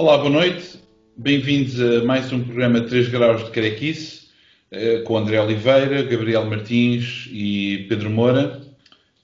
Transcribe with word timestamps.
Olá, 0.00 0.16
boa 0.16 0.30
noite. 0.30 0.80
Bem-vindos 1.14 1.78
a 1.78 2.02
mais 2.02 2.32
um 2.32 2.42
programa 2.42 2.80
3 2.80 3.08
Graus 3.08 3.44
de 3.44 3.50
Carequice, 3.50 4.28
eh, 4.70 5.00
com 5.00 5.18
André 5.18 5.38
Oliveira, 5.38 6.02
Gabriel 6.04 6.46
Martins 6.46 7.28
e 7.30 7.84
Pedro 7.86 8.08
Moura, 8.08 8.62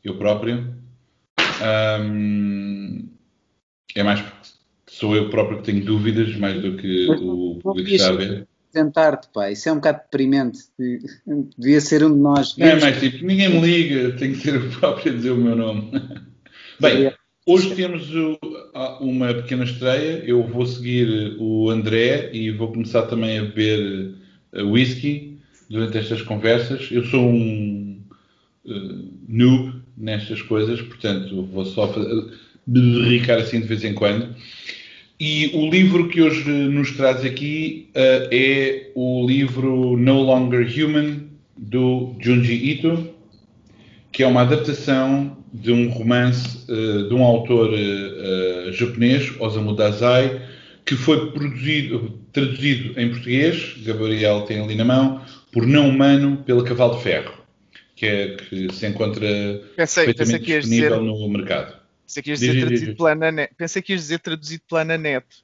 eu 0.05 0.19
próprio. 0.19 0.75
Um, 1.99 3.09
é 3.95 4.03
mais 4.03 4.21
porque 4.21 4.49
sou 4.87 5.17
eu 5.17 5.31
próprio 5.31 5.63
que 5.63 5.73
tenho 5.73 5.83
dúvidas, 5.83 6.37
mais 6.37 6.61
do 6.61 6.77
que 6.77 7.09
o 7.11 7.59
público 7.63 7.89
está 7.89 8.11
a 8.11 8.13
ver. 8.13 8.47
Tentar-te, 8.71 9.29
pá, 9.33 9.51
isso 9.51 9.71
é 9.71 9.73
um 9.73 9.77
bocado 9.77 10.03
deprimente. 10.03 10.59
Devia 11.57 11.81
ser 11.81 12.05
um 12.05 12.13
de 12.13 12.21
nós. 12.21 12.55
É 12.59 12.79
mais 12.79 13.01
tipo, 13.01 13.25
ninguém 13.25 13.49
me 13.49 13.61
liga, 13.63 14.15
tenho 14.19 14.35
que 14.35 14.43
ser 14.43 14.57
eu 14.57 14.69
próprio 14.79 15.11
a 15.11 15.17
dizer 15.17 15.31
o 15.31 15.39
meu 15.39 15.57
nome. 15.57 15.91
Bem, 16.79 17.15
hoje 17.47 17.75
temos 17.75 18.11
uma 19.01 19.33
pequena 19.35 19.65
estreia. 19.65 20.23
Eu 20.25 20.43
vou 20.43 20.67
seguir 20.67 21.37
o 21.39 21.71
André 21.71 22.31
e 22.33 22.51
vou 22.51 22.69
começar 22.69 23.03
também 23.03 23.39
a 23.39 23.43
beber 23.43 24.15
eh, 24.53 24.63
whisky 24.63 25.39
durante 25.69 25.99
estas 25.99 26.23
conversas. 26.23 26.89
Eu 26.91 27.05
sou 27.05 27.29
um 27.29 27.99
uh, 28.65 29.05
noob 29.29 29.75
nestas 29.97 30.43
coisas, 30.43 30.81
portanto 30.83 31.43
vou 31.53 31.65
só 31.65 31.93
berricar 32.67 33.39
assim 33.39 33.61
de 33.61 33.67
vez 33.67 33.85
em 33.85 33.95
quando. 33.95 34.35
E 35.19 35.51
o 35.55 35.71
livro 35.71 36.09
que 36.09 36.21
hoje 36.21 36.51
nos 36.51 36.93
traz 36.93 37.25
aqui 37.25 37.89
uh, 37.95 38.29
é 38.31 38.91
o 38.95 39.27
livro 39.27 39.97
No 39.97 40.21
Longer 40.23 40.67
Human, 40.67 41.23
do 41.57 42.15
Junji 42.21 42.53
Ito, 42.53 43.09
que 44.13 44.23
é 44.23 44.27
uma 44.27 44.43
adaptação 44.43 45.37
de 45.53 45.73
um 45.73 45.89
romance 45.89 46.71
uh, 46.71 47.09
de 47.09 47.15
um 47.15 47.25
autor 47.25 47.71
uh, 47.71 48.66
japonês, 48.77 49.33
Osamu 49.41 49.75
Dazai, 49.75 50.41
que 50.85 50.95
foi 50.95 51.33
traduzido 52.33 52.95
em 52.97 53.11
português, 53.11 53.75
Gabriel 53.85 54.43
tem 54.43 54.63
ali 54.63 54.77
na 54.77 54.85
mão, 54.85 55.21
por 55.53 55.67
Não 55.67 55.89
Humano 55.89 56.45
pela 56.47 56.63
Cavalo 56.63 56.97
de 56.97 57.03
Ferro, 57.03 57.35
que, 57.97 58.07
é, 58.07 58.37
que 58.37 58.73
se 58.73 58.87
encontra 58.87 59.27
pensei, 59.75 60.05
perfeitamente 60.05 60.45
pensei 60.45 60.61
disponível 60.61 61.01
dizer... 61.01 61.05
no 61.05 61.29
mercado. 61.29 61.87
Pensei 62.07 62.23
que 62.23 62.31
ias 62.31 62.39
dizer, 62.39 62.61
traduzido 62.61 62.97
pela 62.97 63.13
Ananet. 63.13 63.55
Pensei 63.57 63.83
que 63.83 63.93
ias 63.93 64.03
dizer 64.03 64.19
traduzido 64.21 64.63
pela 64.69 64.85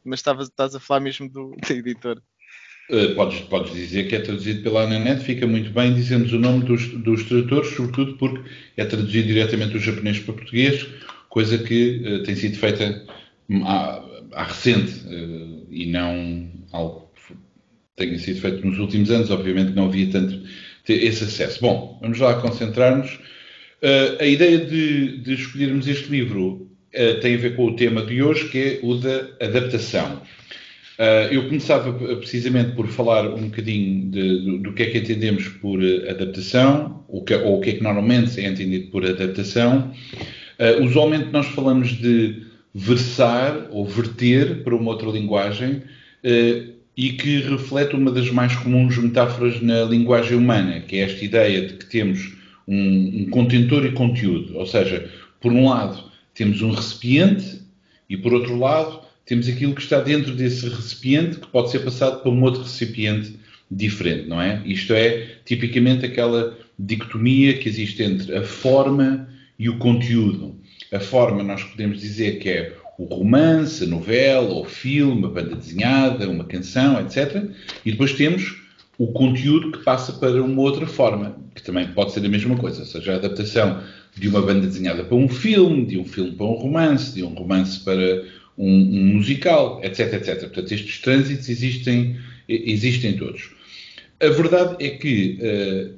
mas 0.04 0.20
estavas, 0.20 0.46
estás 0.46 0.76
a 0.76 0.80
falar 0.80 1.00
mesmo 1.00 1.28
do, 1.28 1.56
da 1.68 1.74
editora. 1.74 2.22
Uh, 2.88 3.14
podes, 3.16 3.40
podes 3.40 3.72
dizer 3.72 4.08
que 4.08 4.14
é 4.14 4.20
traduzido 4.20 4.62
pela 4.62 4.82
Ananet, 4.82 5.24
fica 5.24 5.46
muito 5.46 5.70
bem, 5.70 5.92
dizemos 5.92 6.32
o 6.32 6.38
nome 6.38 6.64
dos, 6.64 6.86
dos 6.88 7.24
tradutores, 7.24 7.74
sobretudo 7.74 8.16
porque 8.16 8.48
é 8.76 8.84
traduzido 8.84 9.26
diretamente 9.26 9.72
do 9.72 9.80
japonês 9.80 10.20
para 10.20 10.34
português, 10.34 10.86
coisa 11.28 11.58
que 11.58 12.02
uh, 12.04 12.22
tem 12.22 12.36
sido 12.36 12.56
feita 12.58 13.04
à, 13.64 14.02
à 14.32 14.44
recente 14.44 15.06
uh, 15.06 15.66
e 15.70 15.86
não 15.86 16.50
algo 16.72 17.10
que 17.14 17.34
tenha 17.96 18.18
sido 18.18 18.40
feito 18.40 18.66
nos 18.66 18.78
últimos 18.78 19.10
anos, 19.10 19.30
obviamente 19.30 19.72
não 19.72 19.86
havia 19.86 20.10
tanto 20.10 20.42
esse 20.88 21.24
acesso. 21.24 21.60
Bom, 21.60 21.98
vamos 22.02 22.18
lá 22.18 22.34
concentrar-nos. 22.40 23.18
Uh, 23.82 24.20
a 24.20 24.26
ideia 24.26 24.58
de, 24.58 25.18
de, 25.18 25.34
escolhermos 25.34 25.88
este 25.88 26.08
livro 26.08 26.68
uh, 26.94 27.20
tem 27.20 27.34
a 27.34 27.38
ver 27.38 27.56
com 27.56 27.66
o 27.66 27.76
tema 27.76 28.02
de 28.06 28.22
hoje, 28.22 28.48
que 28.48 28.58
é 28.58 28.80
o 28.82 28.94
da 28.94 29.28
adaptação. 29.40 30.22
Uh, 30.98 31.32
eu 31.32 31.48
começava 31.48 31.92
precisamente 32.16 32.76
por 32.76 32.86
falar 32.86 33.26
um 33.28 33.48
bocadinho 33.48 34.08
de, 34.10 34.44
do, 34.44 34.58
do, 34.58 34.72
que 34.72 34.84
é 34.84 34.86
que 34.86 34.98
entendemos 34.98 35.48
por 35.48 35.80
adaptação, 36.08 37.04
que, 37.26 37.34
ou 37.34 37.58
o 37.58 37.60
que 37.60 37.70
é 37.70 37.72
que 37.74 37.82
normalmente 37.82 38.40
é 38.40 38.48
entendido 38.48 38.88
por 38.92 39.04
adaptação. 39.04 39.92
usualmente 40.80 41.30
nós 41.32 41.46
falamos 41.46 41.88
de 41.88 42.40
versar 42.74 43.68
ou 43.70 43.86
verter 43.86 44.62
para 44.62 44.74
uma 44.74 44.90
outra 44.90 45.10
linguagem 45.10 45.82
e 46.96 47.12
que 47.12 47.40
reflete 47.40 47.94
uma 47.94 48.10
das 48.10 48.30
mais 48.30 48.54
comuns 48.56 48.96
metáforas 48.98 49.60
na 49.60 49.84
linguagem 49.84 50.36
humana, 50.36 50.80
que 50.80 50.96
é 50.96 51.00
esta 51.00 51.24
ideia 51.24 51.66
de 51.66 51.74
que 51.74 51.86
temos 51.86 52.32
um, 52.66 53.22
um 53.22 53.30
contentor 53.30 53.84
e 53.84 53.92
conteúdo. 53.92 54.56
Ou 54.56 54.66
seja, 54.66 55.10
por 55.40 55.52
um 55.52 55.68
lado 55.68 56.04
temos 56.34 56.62
um 56.62 56.70
recipiente 56.70 57.60
e 58.08 58.16
por 58.16 58.32
outro 58.32 58.58
lado 58.58 59.00
temos 59.24 59.48
aquilo 59.48 59.74
que 59.74 59.82
está 59.82 60.00
dentro 60.00 60.34
desse 60.34 60.68
recipiente 60.68 61.38
que 61.38 61.46
pode 61.46 61.70
ser 61.70 61.80
passado 61.80 62.22
para 62.22 62.30
um 62.30 62.42
outro 62.42 62.62
recipiente 62.62 63.36
diferente, 63.70 64.28
não 64.28 64.40
é? 64.40 64.62
Isto 64.66 64.92
é 64.92 65.36
tipicamente 65.44 66.04
aquela 66.04 66.58
dicotomia 66.78 67.54
que 67.54 67.68
existe 67.68 68.02
entre 68.02 68.36
a 68.36 68.42
forma 68.42 69.28
e 69.58 69.68
o 69.68 69.78
conteúdo. 69.78 70.56
A 70.92 71.00
forma 71.00 71.42
nós 71.42 71.64
podemos 71.64 72.00
dizer 72.00 72.38
que 72.38 72.48
é 72.48 72.76
o 72.98 73.04
romance, 73.04 73.82
a 73.82 73.86
novela, 73.86 74.54
o 74.54 74.64
filme, 74.64 75.24
a 75.24 75.28
banda 75.28 75.56
desenhada, 75.56 76.28
uma 76.28 76.44
canção, 76.44 77.00
etc. 77.00 77.44
E 77.84 77.92
depois 77.92 78.12
temos 78.12 78.60
o 78.98 79.08
conteúdo 79.08 79.72
que 79.72 79.82
passa 79.84 80.12
para 80.12 80.42
uma 80.42 80.60
outra 80.60 80.86
forma, 80.86 81.36
que 81.54 81.62
também 81.62 81.88
pode 81.88 82.12
ser 82.12 82.24
a 82.24 82.28
mesma 82.28 82.56
coisa, 82.56 82.80
ou 82.80 82.86
seja, 82.86 83.12
a 83.12 83.16
adaptação 83.16 83.82
de 84.16 84.28
uma 84.28 84.42
banda 84.42 84.66
desenhada 84.66 85.02
para 85.04 85.16
um 85.16 85.28
filme, 85.28 85.86
de 85.86 85.98
um 85.98 86.04
filme 86.04 86.32
para 86.32 86.46
um 86.46 86.54
romance, 86.54 87.14
de 87.14 87.22
um 87.22 87.34
romance 87.34 87.80
para 87.80 88.24
um, 88.56 88.70
um 88.70 89.14
musical, 89.14 89.80
etc, 89.82 90.12
etc. 90.14 90.40
Portanto, 90.40 90.72
estes 90.72 91.00
trânsitos 91.00 91.48
existem, 91.48 92.16
existem 92.48 93.16
todos. 93.16 93.50
A 94.20 94.28
verdade 94.28 94.76
é 94.84 94.90
que 94.90 95.38
uh, 95.40 95.94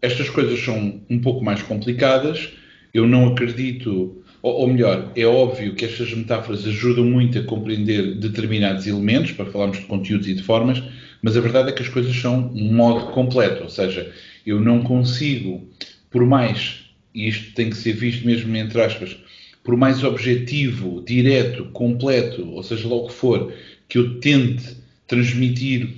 estas 0.00 0.28
coisas 0.28 0.60
são 0.60 1.00
um 1.08 1.18
pouco 1.18 1.44
mais 1.44 1.62
complicadas. 1.62 2.50
Eu 2.92 3.06
não 3.06 3.28
acredito, 3.28 4.22
ou, 4.46 4.60
ou 4.60 4.68
melhor, 4.68 5.10
é 5.16 5.26
óbvio 5.26 5.74
que 5.74 5.84
estas 5.84 6.14
metáforas 6.14 6.64
ajudam 6.64 7.04
muito 7.04 7.36
a 7.36 7.42
compreender 7.42 8.14
determinados 8.14 8.86
elementos, 8.86 9.32
para 9.32 9.46
falarmos 9.46 9.78
de 9.78 9.86
conteúdos 9.86 10.28
e 10.28 10.34
de 10.34 10.42
formas, 10.44 10.80
mas 11.20 11.36
a 11.36 11.40
verdade 11.40 11.70
é 11.70 11.72
que 11.72 11.82
as 11.82 11.88
coisas 11.88 12.14
são 12.14 12.52
um 12.54 12.72
modo 12.72 13.06
completo, 13.06 13.64
ou 13.64 13.68
seja, 13.68 14.12
eu 14.46 14.60
não 14.60 14.84
consigo, 14.84 15.68
por 16.12 16.24
mais, 16.24 16.84
e 17.12 17.26
isto 17.26 17.54
tem 17.54 17.70
que 17.70 17.76
ser 17.76 17.94
visto 17.94 18.24
mesmo 18.24 18.54
entre 18.54 18.80
aspas, 18.80 19.16
por 19.64 19.76
mais 19.76 20.04
objetivo, 20.04 21.02
direto, 21.04 21.64
completo, 21.72 22.48
ou 22.48 22.62
seja, 22.62 22.86
logo 22.86 23.08
que 23.08 23.14
for, 23.14 23.52
que 23.88 23.98
eu 23.98 24.20
tente 24.20 24.76
transmitir, 25.08 25.88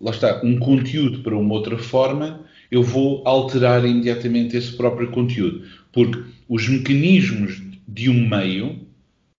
lá 0.00 0.12
está, 0.12 0.40
um 0.44 0.56
conteúdo 0.60 1.18
para 1.24 1.36
uma 1.36 1.52
outra 1.52 1.76
forma, 1.76 2.46
eu 2.70 2.80
vou 2.80 3.26
alterar 3.26 3.84
imediatamente 3.84 4.56
esse 4.56 4.76
próprio 4.76 5.10
conteúdo. 5.10 5.64
Porque 5.90 6.22
os 6.48 6.68
mecanismos 6.68 7.60
de 7.98 8.08
um 8.08 8.28
meio, 8.28 8.86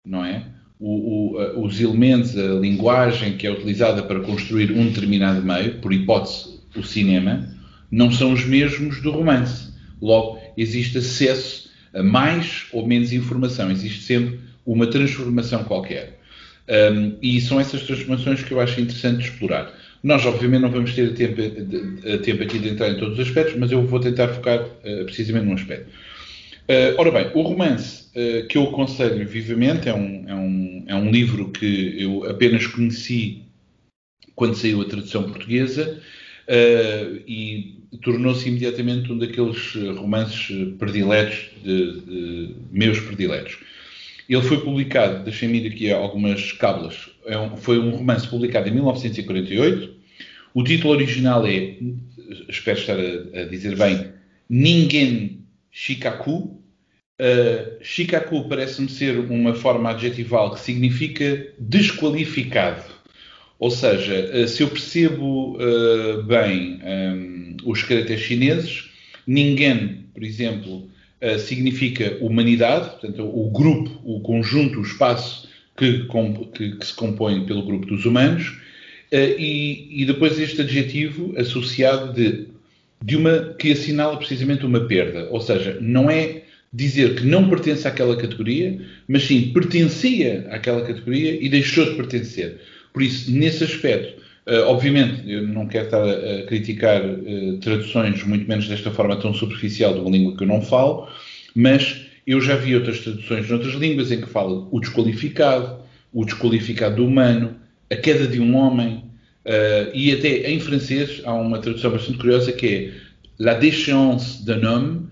não 0.05 0.25
é? 0.25 0.43
o, 0.79 1.35
o, 1.35 1.65
os 1.65 1.79
elementos, 1.81 2.37
a 2.37 2.53
linguagem 2.53 3.35
que 3.35 3.45
é 3.45 3.51
utilizada 3.51 4.01
para 4.01 4.21
construir 4.21 4.71
um 4.71 4.88
determinado 4.88 5.41
meio, 5.41 5.75
por 5.75 5.91
hipótese 5.91 6.59
o 6.75 6.83
cinema, 6.83 7.47
não 7.91 8.11
são 8.11 8.31
os 8.31 8.45
mesmos 8.45 9.01
do 9.01 9.11
romance. 9.11 9.73
Logo, 10.01 10.39
existe 10.56 11.00
acesso 11.00 11.69
a 11.94 12.01
mais 12.01 12.67
ou 12.71 12.88
menos 12.88 13.11
informação, 13.11 13.69
existe 13.69 14.03
sempre 14.03 14.39
uma 14.65 14.88
transformação 14.88 15.63
qualquer. 15.63 16.19
Um, 16.69 17.15
e 17.21 17.41
são 17.41 17.59
essas 17.59 17.81
transformações 17.81 18.44
que 18.44 18.51
eu 18.51 18.62
acho 18.62 18.79
interessante 18.79 19.23
explorar. 19.23 19.73
Nós, 20.03 20.25
obviamente, 20.25 20.62
não 20.62 20.71
vamos 20.71 20.94
ter 20.94 21.13
tempo, 21.15 21.41
tempo 22.23 22.44
aqui 22.44 22.59
de 22.59 22.69
entrar 22.69 22.89
em 22.89 22.97
todos 22.97 23.17
os 23.17 23.27
aspectos, 23.27 23.55
mas 23.57 23.71
eu 23.71 23.85
vou 23.85 24.00
tentar 24.00 24.27
focar 24.29 24.63
uh, 24.63 25.05
precisamente 25.05 25.45
num 25.45 25.55
aspecto. 25.55 25.89
Uh, 26.69 26.94
ora 26.97 27.12
bem, 27.12 27.31
o 27.33 27.41
romance 27.41 27.99
uh, 28.15 28.47
que 28.47 28.57
eu 28.57 28.63
aconselho 28.63 29.27
vivamente 29.27 29.89
é 29.89 29.94
um, 29.94 30.23
é, 30.27 30.35
um, 30.35 30.83
é 30.88 30.95
um 30.95 31.11
livro 31.11 31.50
que 31.50 32.01
eu 32.01 32.29
apenas 32.29 32.65
conheci 32.67 33.44
quando 34.35 34.56
saiu 34.56 34.81
a 34.81 34.85
tradução 34.85 35.23
portuguesa 35.23 36.01
uh, 36.47 37.21
e 37.27 37.79
tornou-se 38.01 38.47
imediatamente 38.47 39.11
um 39.11 39.17
daqueles 39.17 39.73
romances 39.97 40.73
prediletos, 40.77 41.50
de, 41.63 42.01
de, 42.01 42.56
meus 42.71 43.00
prediletos. 43.00 43.57
Ele 44.29 44.41
foi 44.44 44.62
publicado, 44.62 45.23
deixem-me 45.23 45.59
ir 45.59 45.71
aqui 45.71 45.91
algumas 45.91 46.51
cábulas, 46.51 47.09
é 47.25 47.38
um, 47.38 47.57
foi 47.57 47.79
um 47.79 47.89
romance 47.89 48.27
publicado 48.27 48.69
em 48.69 48.73
1948. 48.73 49.91
O 50.53 50.63
título 50.63 50.94
original 50.94 51.45
é, 51.47 51.75
espero 52.47 52.79
estar 52.79 52.97
a, 52.97 53.41
a 53.41 53.45
dizer 53.45 53.75
bem, 53.75 54.12
Ningen 54.47 55.39
Shikaku, 55.71 56.58
Shikaku 57.81 58.48
parece-me 58.48 58.88
ser 58.88 59.19
uma 59.19 59.54
forma 59.54 59.89
adjetival 59.89 60.54
que 60.54 60.62
significa 60.62 61.48
desqualificado. 61.60 63.00
Ou 63.60 63.69
seja, 63.69 64.31
uh, 64.33 64.48
se 64.48 64.63
eu 64.63 64.69
percebo 64.69 65.57
uh, 65.57 66.24
bem 66.24 66.80
um, 66.81 67.57
os 67.66 67.83
caracteres 67.83 68.24
chineses, 68.24 68.89
ninguém, 69.27 70.06
por 70.13 70.24
exemplo, 70.24 70.89
significa 71.38 72.18
humanidade, 72.21 72.92
portanto, 72.92 73.22
o 73.25 73.50
grupo, 73.51 73.92
o 74.06 74.22
conjunto, 74.22 74.80
o 74.80 74.83
espaço 74.83 75.50
que, 75.75 76.07
que, 76.54 76.77
que 76.77 76.86
se 76.86 76.94
compõe 76.94 77.45
pelo 77.45 77.65
grupo 77.65 77.86
dos 77.86 78.06
humanos, 78.06 78.57
e, 79.12 80.01
e, 80.01 80.06
depois 80.06 80.39
este 80.39 80.62
adjetivo 80.62 81.33
associado 81.38 82.13
de, 82.13 82.48
de 83.04 83.18
uma 83.18 83.54
que 83.60 83.74
assinala 83.74 84.15
precisamente 84.15 84.65
uma 84.65 84.88
perda. 84.88 85.27
Ou 85.30 85.42
seja, 85.42 85.77
não 85.81 86.10
é 86.10 86.44
dizer 86.71 87.16
que 87.16 87.25
não 87.25 87.50
pertence 87.50 87.88
àquela 87.88 88.16
categoria, 88.16 88.80
mas 89.07 89.24
sim 89.24 89.51
pertencia 89.54 90.48
àquela 90.51 90.81
categoria 90.86 91.44
e 91.44 91.50
deixou 91.50 91.86
de 91.86 91.95
pertencer. 91.95 92.60
Por 92.94 93.01
isso, 93.01 93.31
nesse 93.31 93.63
aspecto, 93.63 94.21
uh, 94.48 94.68
obviamente, 94.68 95.24
eu 95.30 95.48
não 95.48 95.68
quero 95.68 95.86
estar 95.86 96.04
a, 96.04 96.44
criticar 96.44 97.04
uh, 97.04 97.57
traduções, 97.57 98.24
muito 98.24 98.48
menos 98.48 98.68
desta 98.68 98.92
forma 98.92 99.16
tão 99.16 99.33
superficial 99.33 99.94
de 99.94 100.00
uma 100.00 100.10
língua 100.10 100.38
que 100.38 100.44
eu 100.44 100.48
não 100.48 100.62
falo, 100.62 101.07
mas 101.56 102.06
eu 102.27 102.39
já 102.39 102.56
vi 102.56 102.75
outras 102.75 103.00
traduções 103.00 103.50
noutras 103.50 103.74
línguas 103.74 104.12
em 104.12 104.22
que 104.22 104.30
fala 104.30 104.68
o 104.72 104.80
desqualificado, 104.80 105.80
o 106.13 106.24
desqualificado 106.24 106.98
do 106.98 107.06
humano, 107.06 107.56
a 107.89 107.95
queda 107.95 108.27
de 108.27 108.39
um 108.39 108.56
homem, 108.56 109.04
uh, 109.45 109.89
e 109.94 110.12
até 110.12 110.51
em 110.51 110.60
francês 110.60 111.22
há 111.25 111.33
uma 111.33 111.57
tradução 111.57 111.92
bastante 111.92 112.19
curiosa 112.19 112.51
que 112.51 112.68
é 112.68 113.10
la 113.39 113.54
déchéance 113.54 114.45
d'un 114.45 114.65
homme, 114.65 115.08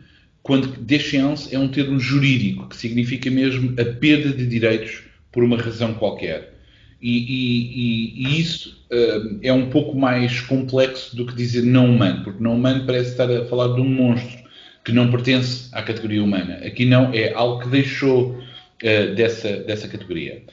quando 0.48 0.80
déchéance 0.80 1.54
é 1.54 1.60
um 1.60 1.68
termo 1.68 2.00
jurídico 2.00 2.70
que 2.70 2.78
significa 2.78 3.30
mesmo 3.30 3.74
a 3.80 3.84
perda 3.84 4.30
de 4.30 4.48
direitos 4.48 5.04
por 5.30 5.44
uma 5.44 5.58
razão 5.58 5.94
qualquer. 5.94 6.54
E, 7.02 7.18
e, 7.18 8.24
e 8.26 8.40
isso 8.40 8.82
uh, 8.90 9.40
é 9.44 9.52
um 9.52 9.70
pouco 9.70 10.00
mais 10.00 10.40
complexo 10.40 11.16
do 11.16 11.26
que 11.26 11.36
dizer 11.36 11.64
não 11.64 11.94
humano, 11.94 12.24
porque 12.24 12.42
não 12.42 12.56
humano 12.56 12.86
parece 12.86 13.12
estar 13.12 13.30
a 13.30 13.46
falar 13.46 13.76
de 13.76 13.82
um 13.82 13.90
monstro 13.90 14.48
que 14.86 14.94
não 14.94 15.12
pertence 15.12 15.68
à 15.74 15.84
categoria 15.84 16.24
humana. 16.24 16.62
Aqui 16.66 16.86
não, 16.86 17.14
é 17.14 17.34
algo 17.34 17.62
que 17.62 17.68
deixou 17.68 18.32
uh, 18.32 19.16
dessa, 19.16 19.58
dessa 19.58 19.90
categoria. 19.90 20.44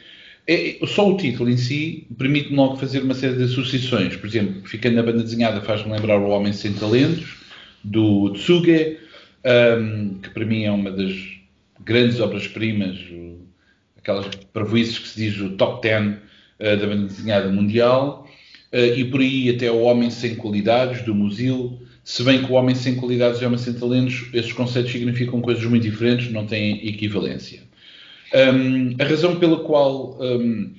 É, 0.47 0.77
só 0.87 1.09
o 1.09 1.17
título 1.17 1.49
em 1.49 1.57
si 1.57 2.09
permite-me 2.19 2.57
logo 2.57 2.77
fazer 2.77 3.01
uma 3.01 3.15
série 3.15 3.37
de 3.37 3.45
associações. 3.45 4.17
Por 4.17 4.27
exemplo, 4.27 4.69
ficando 4.69 4.97
na 4.97 5.05
banda 5.05 5.23
desenhada, 5.23 5.61
faz-me 5.61 5.93
lembrar 5.93 6.19
O 6.19 6.31
Homem 6.31 6.53
Sem 6.53 6.73
Talentos, 6.73 7.37
do 7.83 8.31
Tsuge, 8.33 8.99
um, 9.45 10.19
que 10.21 10.31
para 10.31 10.45
mim 10.45 10.65
é 10.65 10.71
uma 10.71 10.91
das 10.91 11.13
grandes 11.85 12.21
obras-primas, 12.21 12.99
aquelas 13.99 14.27
prejuízos 14.53 14.99
que 14.99 15.09
se 15.09 15.17
diz 15.17 15.41
o 15.41 15.51
top 15.51 15.83
10 15.83 16.07
uh, 16.07 16.17
da 16.59 16.87
banda 16.87 17.07
desenhada 17.07 17.49
mundial, 17.51 18.29
uh, 18.73 18.77
e 18.77 19.05
por 19.05 19.21
aí 19.21 19.51
até 19.51 19.71
o 19.71 19.83
Homem 19.83 20.11
Sem 20.11 20.35
Qualidades, 20.35 21.03
do 21.03 21.15
Musil, 21.15 21.79
se 22.05 22.23
bem 22.23 22.45
que 22.45 22.53
o 22.53 22.55
Homem 22.55 22.75
Sem 22.75 22.97
Qualidades 22.97 23.41
e 23.41 23.45
o 23.45 23.47
Homem 23.47 23.59
Sem 23.59 23.73
Talentos, 23.75 24.29
esses 24.33 24.53
conceitos 24.53 24.93
significam 24.93 25.41
coisas 25.41 25.65
muito 25.65 25.83
diferentes, 25.83 26.31
não 26.31 26.47
têm 26.47 26.87
equivalência. 26.87 27.63
Um, 28.35 28.97
a 29.01 29.05
razão 29.05 29.37
pela 29.37 29.61
qual 29.61 30.19
um, 30.21 30.75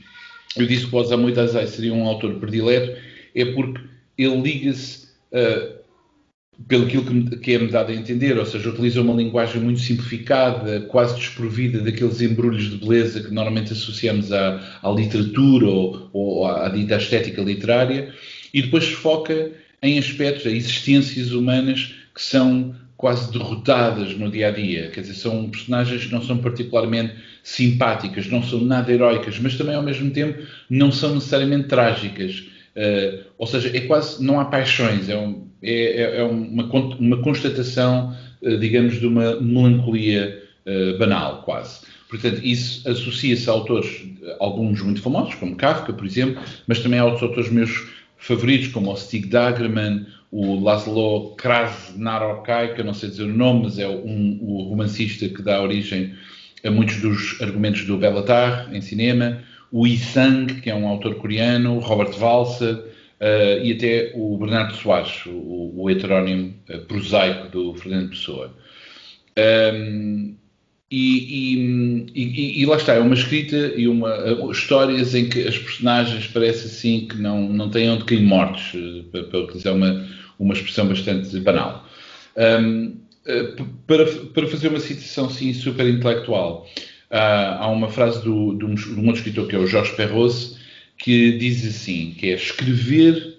eu 0.57 0.65
disse 0.65 0.87
que 0.87 0.95
o 0.95 0.99
Osamu 0.99 1.31
Dazai 1.31 1.67
seria 1.67 1.93
um 1.93 2.05
autor 2.05 2.35
predileto 2.35 2.97
é 3.33 3.45
porque 3.45 3.81
ele 4.17 4.41
liga-se 4.41 5.07
uh, 5.31 5.74
pelo 6.67 6.87
que, 6.87 7.37
que 7.37 7.53
é-me 7.53 7.67
dado 7.67 7.91
a 7.91 7.95
entender, 7.95 8.37
ou 8.37 8.45
seja, 8.45 8.69
utiliza 8.69 9.01
uma 9.01 9.13
linguagem 9.13 9.61
muito 9.61 9.81
simplificada, 9.81 10.81
quase 10.81 11.15
desprovida 11.15 11.81
daqueles 11.81 12.21
embrulhos 12.21 12.69
de 12.69 12.77
beleza 12.77 13.21
que 13.21 13.33
normalmente 13.33 13.73
associamos 13.73 14.31
à, 14.31 14.79
à 14.81 14.89
literatura 14.89 15.67
ou, 15.67 16.09
ou 16.13 16.47
à, 16.47 16.69
dita 16.69 16.95
estética 16.95 17.41
literária, 17.41 18.13
e 18.53 18.61
depois 18.61 18.85
foca 18.85 19.51
em 19.81 19.99
aspectos, 19.99 20.47
a 20.47 20.49
existências 20.49 21.31
humanas 21.31 21.93
que 22.13 22.21
são 22.21 22.73
quase 22.97 23.31
derrotadas 23.31 24.17
no 24.17 24.31
dia 24.31 24.47
a 24.47 24.51
dia. 24.51 24.89
Quer 24.89 25.01
dizer, 25.01 25.15
são 25.15 25.49
personagens 25.49 26.05
que 26.05 26.11
não 26.11 26.21
são 26.21 26.37
particularmente 26.37 27.13
simpáticas, 27.43 28.27
não 28.27 28.41
são 28.41 28.61
nada 28.61 28.91
heroicas, 28.91 29.37
mas 29.39 29.57
também 29.57 29.75
ao 29.75 29.83
mesmo 29.83 30.09
tempo 30.11 30.41
não 30.69 30.91
são 30.91 31.15
necessariamente 31.15 31.67
trágicas. 31.67 32.45
Uh, 32.75 33.23
ou 33.37 33.47
seja, 33.47 33.75
é 33.75 33.81
quase, 33.81 34.21
não 34.23 34.39
há 34.39 34.45
paixões, 34.45 35.07
é, 35.07 35.17
um, 35.17 35.47
é, 35.61 36.01
é, 36.01 36.19
é 36.19 36.23
uma, 36.23 36.63
uma, 36.65 37.17
constatação, 37.21 38.13
uh, 38.41 38.57
digamos, 38.57 38.99
de 38.99 39.07
uma 39.07 39.39
melancolia 39.39 40.43
uh, 40.65 40.97
banal, 40.97 41.41
quase. 41.43 41.81
Portanto, 42.09 42.41
isso 42.43 42.87
associa-se 42.89 43.49
a 43.49 43.53
autores, 43.53 44.03
alguns 44.39 44.81
muito 44.81 45.01
famosos, 45.01 45.35
como 45.35 45.55
Kafka, 45.55 45.93
por 45.93 46.05
exemplo, 46.05 46.41
mas 46.67 46.79
também 46.79 46.99
a 46.99 47.05
outros 47.05 47.23
autores 47.23 47.49
meus 47.49 47.87
favoritos, 48.17 48.67
como 48.67 48.91
o 48.91 48.97
Stig 48.97 49.27
Dagerman, 49.27 50.05
o 50.31 50.59
Laszlo 50.59 51.33
Krasnarokay, 51.37 52.73
que 52.73 52.81
eu 52.81 52.85
não 52.85 52.93
sei 52.93 53.09
dizer 53.09 53.23
o 53.23 53.33
nome, 53.33 53.63
mas 53.63 53.79
é 53.79 53.87
um, 53.87 54.37
o 54.41 54.63
romancista 54.69 55.29
que 55.29 55.41
dá 55.41 55.61
origem 55.61 56.13
a 56.63 56.71
muitos 56.71 56.99
dos 56.99 57.41
argumentos 57.41 57.85
do 57.85 57.97
Bellatar 57.97 58.69
em 58.73 58.81
cinema, 58.81 59.41
o 59.75 59.85
Yi 59.85 59.97
Sang, 59.97 60.61
que 60.61 60.69
é 60.69 60.73
um 60.73 60.87
autor 60.87 61.15
coreano, 61.15 61.79
Robert 61.79 62.17
Walser 62.17 62.75
uh, 62.75 63.61
e 63.61 63.73
até 63.73 64.13
o 64.15 64.37
Bernardo 64.37 64.73
Soares, 64.73 65.25
o, 65.25 65.73
o 65.75 65.89
heterónimo 65.89 66.53
uh, 66.69 66.79
prosaico 66.85 67.49
do 67.49 67.75
Fernando 67.75 68.11
Pessoa. 68.11 68.55
Um, 69.37 70.33
e, 70.89 71.57
e, 71.57 72.13
e, 72.15 72.61
e, 72.61 72.65
lá 72.65 72.77
está, 72.77 72.93
é 72.93 73.01
uma 73.01 73.15
escrita 73.15 73.73
e 73.75 73.85
uma 73.85 74.15
uh, 74.33 74.49
histórias 74.49 75.13
em 75.13 75.27
que 75.27 75.45
as 75.45 75.57
personagens 75.57 76.25
parece 76.27 76.67
assim 76.67 77.05
que 77.09 77.17
não, 77.17 77.49
não 77.49 77.69
têm 77.69 77.89
onde 77.89 78.05
cair 78.05 78.21
mortos, 78.21 78.71
para, 79.11 79.23
para 79.23 79.39
utilizar 79.41 79.75
uma, 79.75 80.07
uma 80.39 80.53
expressão 80.53 80.87
bastante 80.87 81.37
banal. 81.41 81.85
Um, 82.37 82.95
para, 83.85 84.05
para 84.05 84.47
fazer 84.47 84.69
uma 84.69 84.79
citação 84.79 85.29
sim, 85.29 85.51
super 85.53 85.85
intelectual, 85.85 86.65
Uh, 87.15 87.61
há 87.61 87.69
uma 87.69 87.87
frase 87.87 88.21
do, 88.25 88.53
de, 88.55 88.65
um, 88.65 88.75
de 88.75 88.99
um 88.99 89.05
outro 89.05 89.19
escritor 89.21 89.47
que 89.47 89.55
é 89.55 89.59
o 89.59 89.65
Jorge 89.65 89.95
Perros 89.95 90.59
que 90.97 91.37
diz 91.37 91.65
assim, 91.65 92.13
que 92.17 92.29
é 92.29 92.35
escrever 92.35 93.37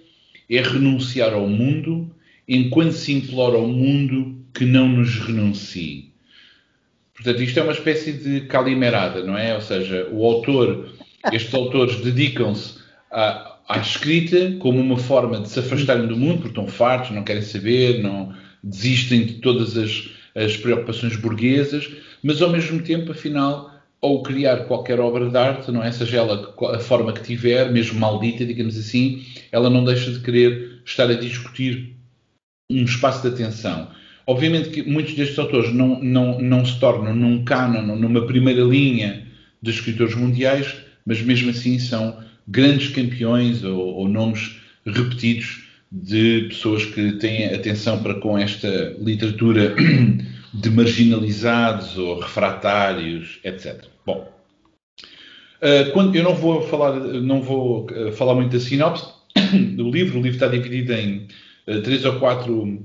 é 0.49 0.63
renunciar 0.63 1.35
ao 1.35 1.47
mundo 1.47 2.11
enquanto 2.49 2.93
se 2.93 3.13
implora 3.13 3.57
ao 3.57 3.67
mundo 3.67 4.35
que 4.55 4.65
não 4.65 4.89
nos 4.89 5.19
renuncie. 5.19 6.11
Portanto, 7.15 7.43
isto 7.43 7.59
é 7.59 7.63
uma 7.63 7.73
espécie 7.73 8.13
de 8.13 8.43
calimerada, 8.43 9.23
não 9.23 9.37
é? 9.37 9.55
Ou 9.55 9.61
seja, 9.61 10.09
o 10.11 10.25
autor, 10.25 10.89
estes 11.31 11.53
autores 11.53 11.97
dedicam-se 11.97 12.79
à, 13.11 13.59
à, 13.69 13.79
escrita 13.79 14.57
como 14.59 14.81
uma 14.81 14.97
forma 14.97 15.41
de 15.41 15.51
se 15.51 15.59
afastarem 15.59 16.07
do 16.07 16.17
mundo, 16.17 16.43
porque 16.43 16.49
estão 16.49 16.67
fartos, 16.67 17.11
não 17.11 17.25
querem 17.25 17.43
saber, 17.43 18.03
não 18.03 18.35
desistem 18.63 19.27
de 19.27 19.35
todas 19.35 19.77
as, 19.77 20.11
as 20.37 20.57
preocupações 20.57 21.17
burguesas, 21.17 21.91
mas 22.23 22.43
ao 22.43 22.51
mesmo 22.51 22.83
tempo, 22.83 23.13
afinal, 23.13 23.73
ao 24.03 24.23
criar 24.23 24.65
qualquer 24.65 25.01
obra 25.01 25.31
de 25.31 25.37
arte, 25.37 25.73
não 25.73 25.83
é? 25.83 25.91
seja 25.91 26.19
ela 26.19 26.55
a 26.75 26.79
forma 26.79 27.13
que 27.13 27.23
tiver, 27.23 27.73
mesmo 27.73 27.99
maldita, 27.99 28.45
digamos 28.45 28.79
assim, 28.79 29.25
ela 29.51 29.71
não 29.71 29.83
deixa 29.83 30.13
de 30.13 30.21
querer 30.21 30.83
estar 30.85 31.09
a 31.09 31.15
discutir 31.15 31.95
um 32.71 32.85
espaço 32.85 33.23
de 33.23 33.29
atenção. 33.29 33.89
Obviamente 34.27 34.71
que 34.71 34.83
muitos 34.83 35.15
destes 35.15 35.39
autores 35.39 35.73
não, 35.73 36.03
não, 36.03 36.39
não 36.39 36.65
se 36.65 36.79
tornam 36.79 37.15
num 37.15 37.45
canon, 37.45 37.97
numa 37.97 38.27
primeira 38.27 38.63
linha 38.63 39.27
de 39.63 39.71
escritores 39.71 40.15
mundiais, 40.15 40.77
mas 41.07 41.23
mesmo 41.23 41.51
assim 41.51 41.79
são 41.79 42.23
grandes 42.47 42.89
campeões 42.89 43.65
ou, 43.65 43.79
ou 43.79 44.09
nomes 44.09 44.61
repetidos 44.85 45.66
de 46.03 46.49
pessoas 46.49 46.85
que 46.85 47.13
têm 47.13 47.47
atenção 47.55 48.03
para 48.03 48.15
com 48.21 48.37
esta 48.37 48.95
literatura 48.99 49.75
de 50.53 50.71
marginalizados 50.71 51.97
ou 51.97 52.21
refratários, 52.21 53.41
etc. 53.43 53.87
Bom, 54.05 54.31
uh, 55.63 55.93
quando, 55.93 56.15
eu 56.15 56.23
não 56.23 56.35
vou 56.35 56.61
falar, 56.63 57.01
não 57.01 57.41
vou 57.41 57.87
uh, 57.91 58.13
falar 58.13 58.35
muito 58.35 58.53
da 58.53 58.61
sinopse 58.61 59.07
do 59.75 59.91
livro. 59.91 60.19
O 60.19 60.23
livro 60.23 60.37
está 60.37 60.49
dividido 60.49 60.93
em 60.93 61.29
uh, 61.67 61.81
três 61.83 62.05
ou 62.05 62.19
quatro. 62.19 62.85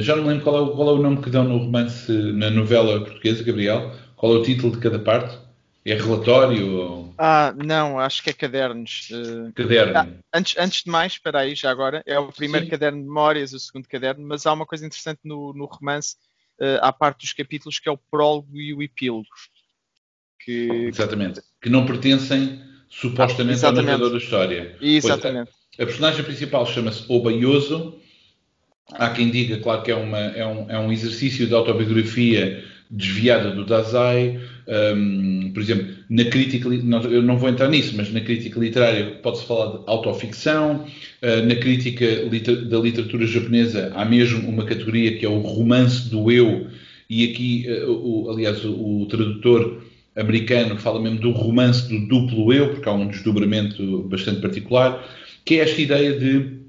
já 0.00 0.14
não 0.14 0.24
me 0.24 0.28
lembro 0.28 0.44
qual 0.44 0.72
é, 0.72 0.76
qual 0.76 0.88
é, 0.90 0.92
o 0.92 1.02
nome 1.02 1.22
que 1.22 1.30
dão 1.30 1.44
no 1.44 1.56
romance, 1.56 2.12
na 2.12 2.50
novela 2.50 3.00
portuguesa, 3.00 3.42
Gabriel. 3.42 3.92
Qual 4.16 4.34
é 4.34 4.38
o 4.38 4.42
título 4.42 4.72
de 4.72 4.78
cada 4.78 4.98
parte? 4.98 5.38
É 5.84 5.94
relatório? 5.94 6.76
Ou... 6.76 7.14
Ah, 7.18 7.52
não, 7.56 7.98
acho 7.98 8.22
que 8.22 8.30
é 8.30 8.32
cadernos. 8.32 9.08
Caderno. 9.54 9.98
Ah, 9.98 10.08
antes, 10.32 10.56
antes 10.56 10.84
de 10.84 10.90
mais, 10.90 11.14
espera 11.14 11.40
aí, 11.40 11.54
já 11.54 11.70
agora, 11.70 12.02
é 12.06 12.18
o 12.18 12.32
primeiro 12.32 12.66
Sim. 12.66 12.70
caderno 12.70 12.98
de 13.00 13.04
memórias, 13.04 13.52
o 13.52 13.58
segundo 13.58 13.88
caderno, 13.88 14.24
mas 14.26 14.46
há 14.46 14.52
uma 14.52 14.66
coisa 14.66 14.86
interessante 14.86 15.20
no, 15.24 15.52
no 15.52 15.64
romance 15.66 16.16
uh, 16.60 16.78
à 16.80 16.92
parte 16.92 17.22
dos 17.22 17.32
capítulos, 17.32 17.80
que 17.80 17.88
é 17.88 17.92
o 17.92 17.98
prólogo 17.98 18.60
e 18.60 18.72
o 18.72 18.82
epílogo. 18.82 19.26
Que... 20.38 20.68
Exatamente. 20.86 21.40
Que 21.60 21.68
não 21.68 21.84
pertencem 21.84 22.62
supostamente 22.88 23.64
ah, 23.64 23.68
ao 23.68 23.74
narrador 23.74 24.10
da 24.10 24.18
história. 24.18 24.76
Exatamente. 24.80 25.50
Pois, 25.50 25.80
a, 25.80 25.82
a, 25.82 25.86
personagem 25.86 26.24
principal 26.24 26.66
chama-se 26.66 27.04
Obaioso. 27.08 27.98
Há 28.92 29.10
quem 29.10 29.30
diga, 29.30 29.58
claro, 29.58 29.82
que 29.82 29.90
é, 29.90 29.96
uma, 29.96 30.18
é, 30.18 30.46
um, 30.46 30.70
é 30.70 30.78
um 30.78 30.92
exercício 30.92 31.46
de 31.46 31.54
autobiografia 31.54 32.64
desviada 32.92 33.50
do 33.50 33.64
Dazai. 33.64 34.38
Um, 34.68 35.50
por 35.52 35.62
exemplo, 35.62 35.86
na 36.08 36.24
crítica, 36.26 36.68
eu 36.68 37.22
não 37.22 37.38
vou 37.38 37.48
entrar 37.48 37.68
nisso, 37.68 37.94
mas 37.96 38.12
na 38.12 38.20
crítica 38.20 38.60
literária 38.60 39.18
pode-se 39.22 39.46
falar 39.46 39.78
de 39.78 39.84
autoficção. 39.86 40.84
Uh, 41.22 41.46
na 41.46 41.56
crítica 41.56 42.04
liter, 42.30 42.68
da 42.68 42.78
literatura 42.78 43.26
japonesa 43.26 43.90
há 43.94 44.04
mesmo 44.04 44.48
uma 44.48 44.64
categoria 44.64 45.16
que 45.16 45.24
é 45.24 45.28
o 45.28 45.38
romance 45.38 46.08
do 46.10 46.30
eu, 46.30 46.66
e 47.08 47.24
aqui, 47.30 47.66
uh, 47.68 47.90
o, 47.90 48.30
aliás, 48.30 48.62
o, 48.64 49.02
o, 49.02 49.06
tradutor 49.06 49.82
americano 50.14 50.76
fala 50.76 51.00
mesmo 51.00 51.18
do 51.18 51.30
romance 51.30 51.88
do 51.88 52.06
duplo 52.06 52.52
eu, 52.52 52.74
porque 52.74 52.88
há 52.88 52.92
um 52.92 53.08
desdobramento 53.08 54.02
bastante 54.02 54.42
particular, 54.42 55.02
que 55.44 55.54
é 55.54 55.62
esta 55.62 55.80
ideia 55.80 56.18
de 56.18 56.60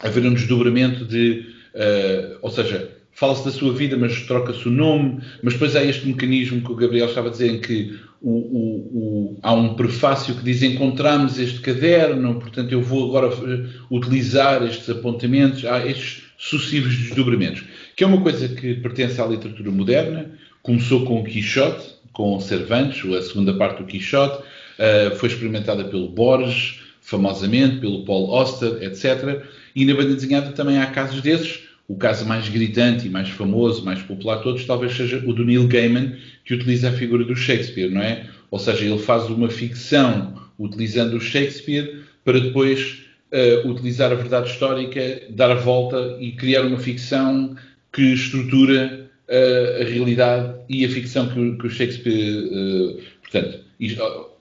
haver 0.00 0.24
um 0.24 0.34
desdobramento 0.34 1.04
de, 1.04 1.44
uh, 1.74 2.38
ou 2.40 2.50
seja, 2.50 2.97
fala-se 3.18 3.44
da 3.44 3.50
sua 3.50 3.72
vida, 3.72 3.96
mas 3.96 4.20
troca-se 4.26 4.68
o 4.68 4.70
nome, 4.70 5.20
mas 5.42 5.54
depois 5.54 5.74
há 5.74 5.82
este 5.82 6.06
mecanismo 6.06 6.62
que 6.62 6.70
o 6.70 6.76
Gabriel 6.76 7.08
estava 7.08 7.26
a 7.26 7.30
dizer, 7.32 7.50
em 7.50 7.60
que 7.60 7.98
o, 8.22 8.30
o, 8.30 8.76
o, 8.94 9.38
há 9.42 9.52
um 9.52 9.74
prefácio 9.74 10.36
que 10.36 10.44
diz 10.44 10.62
encontramos 10.62 11.36
este 11.36 11.60
caderno, 11.60 12.36
portanto 12.36 12.70
eu 12.70 12.80
vou 12.80 13.08
agora 13.08 13.34
eh, 13.34 13.66
utilizar 13.90 14.62
estes 14.62 14.88
apontamentos, 14.88 15.64
há 15.64 15.84
estes 15.84 16.28
sucessivos 16.36 16.96
desdobramentos, 16.96 17.64
que 17.96 18.04
é 18.04 18.06
uma 18.06 18.20
coisa 18.20 18.48
que 18.48 18.74
pertence 18.74 19.20
à 19.20 19.26
literatura 19.26 19.72
moderna, 19.72 20.30
começou 20.62 21.04
com 21.04 21.20
o 21.20 21.24
Quixote, 21.24 21.88
com 22.12 22.38
Cervantes, 22.38 23.04
a 23.12 23.22
segunda 23.22 23.52
parte 23.54 23.78
do 23.78 23.84
Quixote, 23.84 24.38
uh, 24.38 25.16
foi 25.16 25.28
experimentada 25.28 25.84
pelo 25.84 26.08
Borges, 26.08 26.80
famosamente, 27.00 27.80
pelo 27.80 28.04
Paul 28.04 28.32
Auster, 28.32 28.80
etc. 28.82 29.42
E 29.74 29.84
na 29.84 29.94
banda 29.94 30.14
desenhada 30.14 30.52
também 30.52 30.78
há 30.78 30.86
casos 30.86 31.20
desses, 31.22 31.67
o 31.88 31.96
caso 31.96 32.26
mais 32.26 32.46
gritante 32.50 33.06
e 33.06 33.10
mais 33.10 33.30
famoso, 33.30 33.82
mais 33.82 34.02
popular 34.02 34.36
de 34.36 34.42
todos, 34.42 34.64
talvez 34.66 34.94
seja 34.94 35.22
o 35.26 35.32
do 35.32 35.44
Neil 35.44 35.66
Gaiman, 35.66 36.14
que 36.44 36.52
utiliza 36.52 36.90
a 36.90 36.92
figura 36.92 37.24
do 37.24 37.34
Shakespeare, 37.34 37.90
não 37.90 38.02
é? 38.02 38.26
Ou 38.50 38.58
seja, 38.58 38.84
ele 38.84 38.98
faz 38.98 39.24
uma 39.30 39.48
ficção 39.48 40.34
utilizando 40.58 41.16
o 41.16 41.20
Shakespeare 41.20 42.02
para 42.24 42.38
depois 42.38 43.04
uh, 43.32 43.68
utilizar 43.68 44.12
a 44.12 44.16
verdade 44.16 44.50
histórica, 44.50 45.22
dar 45.30 45.50
a 45.50 45.54
volta 45.54 46.18
e 46.20 46.32
criar 46.32 46.66
uma 46.66 46.78
ficção 46.78 47.56
que 47.90 48.12
estrutura 48.12 49.08
uh, 49.26 49.82
a 49.82 49.84
realidade 49.84 50.56
e 50.68 50.84
a 50.84 50.88
ficção 50.90 51.26
que, 51.28 51.66
o 51.66 51.70
Shakespeare. 51.70 52.50
Uh, 52.52 53.00
portanto, 53.22 53.60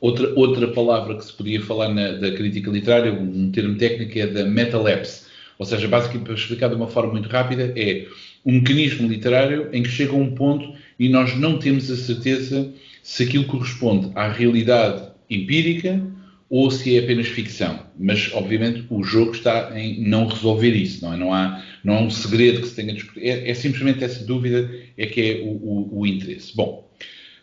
outra, 0.01 0.33
outra 0.35 0.67
palavra 0.67 1.15
que 1.15 1.23
se 1.23 1.31
podia 1.31 1.61
falar 1.61 1.93
na, 1.93 2.11
da 2.13 2.31
crítica 2.31 2.69
literária, 2.69 3.13
um 3.13 3.49
termo 3.51 3.77
técnico, 3.77 4.19
é 4.19 4.27
da 4.27 4.43
metalapse 4.43 5.26
ou 5.57 5.65
seja, 5.65 5.87
basicamente, 5.87 6.25
para 6.25 6.35
explicar 6.35 6.69
de 6.69 6.75
uma 6.75 6.87
forma 6.87 7.11
muito 7.13 7.29
rápida, 7.29 7.73
é 7.75 8.05
um 8.45 8.53
mecanismo 8.53 9.07
literário 9.07 9.69
em 9.73 9.83
que 9.83 9.89
chega 9.89 10.11
a 10.11 10.15
um 10.15 10.33
ponto 10.33 10.73
e 10.99 11.09
nós 11.09 11.35
não 11.37 11.57
temos 11.57 11.89
a 11.89 11.95
certeza 11.95 12.71
se 13.01 13.23
aquilo 13.23 13.45
corresponde 13.45 14.11
à 14.15 14.27
realidade 14.27 15.09
empírica 15.29 16.01
ou 16.49 16.71
se 16.71 16.95
é 16.95 17.03
apenas 17.03 17.27
ficção. 17.27 17.79
Mas, 17.99 18.31
obviamente, 18.33 18.85
o 18.89 19.03
jogo 19.03 19.31
está 19.31 19.77
em 19.77 20.01
não 20.07 20.27
resolver 20.27 20.69
isso, 20.69 21.03
não 21.03 21.13
é? 21.13 21.17
Não 21.17 21.33
há, 21.33 21.63
não 21.83 21.95
há 21.95 22.01
um 22.01 22.09
segredo 22.09 22.61
que 22.61 22.67
se 22.67 22.75
tenha 22.75 22.93
de 22.93 22.99
discutir. 22.99 23.25
É, 23.25 23.49
é 23.49 23.53
simplesmente 23.53 24.03
essa 24.03 24.23
dúvida 24.23 24.71
é 24.97 25.05
que 25.07 25.21
é 25.21 25.41
o, 25.43 25.49
o, 25.49 25.99
o 25.99 26.07
interesse. 26.07 26.55
Bom, 26.55 26.89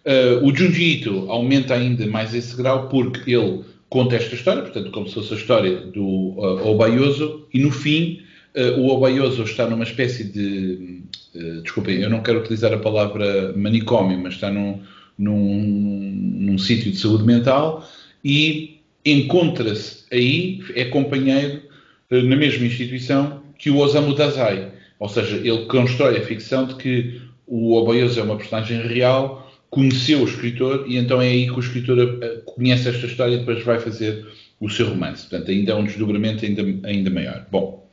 uh, 0.06 0.46
o 0.46 0.54
Junji 0.54 0.98
Ito 0.98 1.30
aumenta 1.30 1.74
ainda 1.74 2.06
mais 2.06 2.34
esse 2.34 2.56
grau 2.56 2.88
porque 2.88 3.32
ele 3.32 3.64
conta 3.94 4.16
esta 4.16 4.34
história, 4.34 4.60
portanto, 4.60 4.90
como 4.90 5.06
se 5.06 5.14
fosse 5.14 5.34
a 5.34 5.36
história 5.36 5.76
do 5.76 6.04
uh, 6.04 6.66
Obaioso, 6.66 7.46
e 7.54 7.60
no 7.60 7.70
fim 7.70 8.22
uh, 8.56 8.80
o 8.80 8.88
Obaioso 8.88 9.44
está 9.44 9.70
numa 9.70 9.84
espécie 9.84 10.24
de. 10.24 11.04
Uh, 11.32 11.62
desculpem, 11.62 12.00
eu 12.00 12.10
não 12.10 12.20
quero 12.20 12.40
utilizar 12.40 12.72
a 12.72 12.78
palavra 12.78 13.52
manicômio, 13.56 14.18
mas 14.18 14.34
está 14.34 14.50
num, 14.50 14.80
num, 15.16 16.12
num 16.40 16.58
sítio 16.58 16.90
de 16.90 16.98
saúde 16.98 17.22
mental 17.22 17.88
e 18.24 18.80
encontra-se 19.04 20.02
aí, 20.12 20.60
é 20.74 20.86
companheiro 20.86 21.62
uh, 22.10 22.20
na 22.22 22.34
mesma 22.34 22.66
instituição 22.66 23.42
que 23.56 23.70
o 23.70 23.78
Osamu 23.78 24.12
Dazai. 24.12 24.72
Ou 24.98 25.08
seja, 25.08 25.36
ele 25.36 25.66
constrói 25.66 26.18
a 26.18 26.22
ficção 26.22 26.66
de 26.66 26.74
que 26.74 27.20
o 27.46 27.76
Obaioso 27.76 28.18
é 28.18 28.24
uma 28.24 28.36
personagem 28.36 28.88
real 28.88 29.43
conheceu 29.74 30.20
o 30.20 30.24
escritor 30.24 30.84
e 30.86 30.96
então 30.96 31.20
é 31.20 31.26
aí 31.26 31.46
que 31.46 31.56
o 31.56 31.58
escritor 31.58 31.98
eh, 31.98 32.42
conhece 32.46 32.88
esta 32.88 33.06
história 33.06 33.34
e 33.34 33.38
depois 33.38 33.64
vai 33.64 33.80
fazer 33.80 34.24
o 34.60 34.70
seu 34.70 34.88
romance. 34.88 35.28
Portanto, 35.28 35.50
ainda 35.50 35.72
é 35.72 35.74
um 35.74 35.84
desdobramento 35.84 36.44
ainda, 36.44 36.62
ainda 36.88 37.10
maior. 37.10 37.44
Bom, 37.50 37.84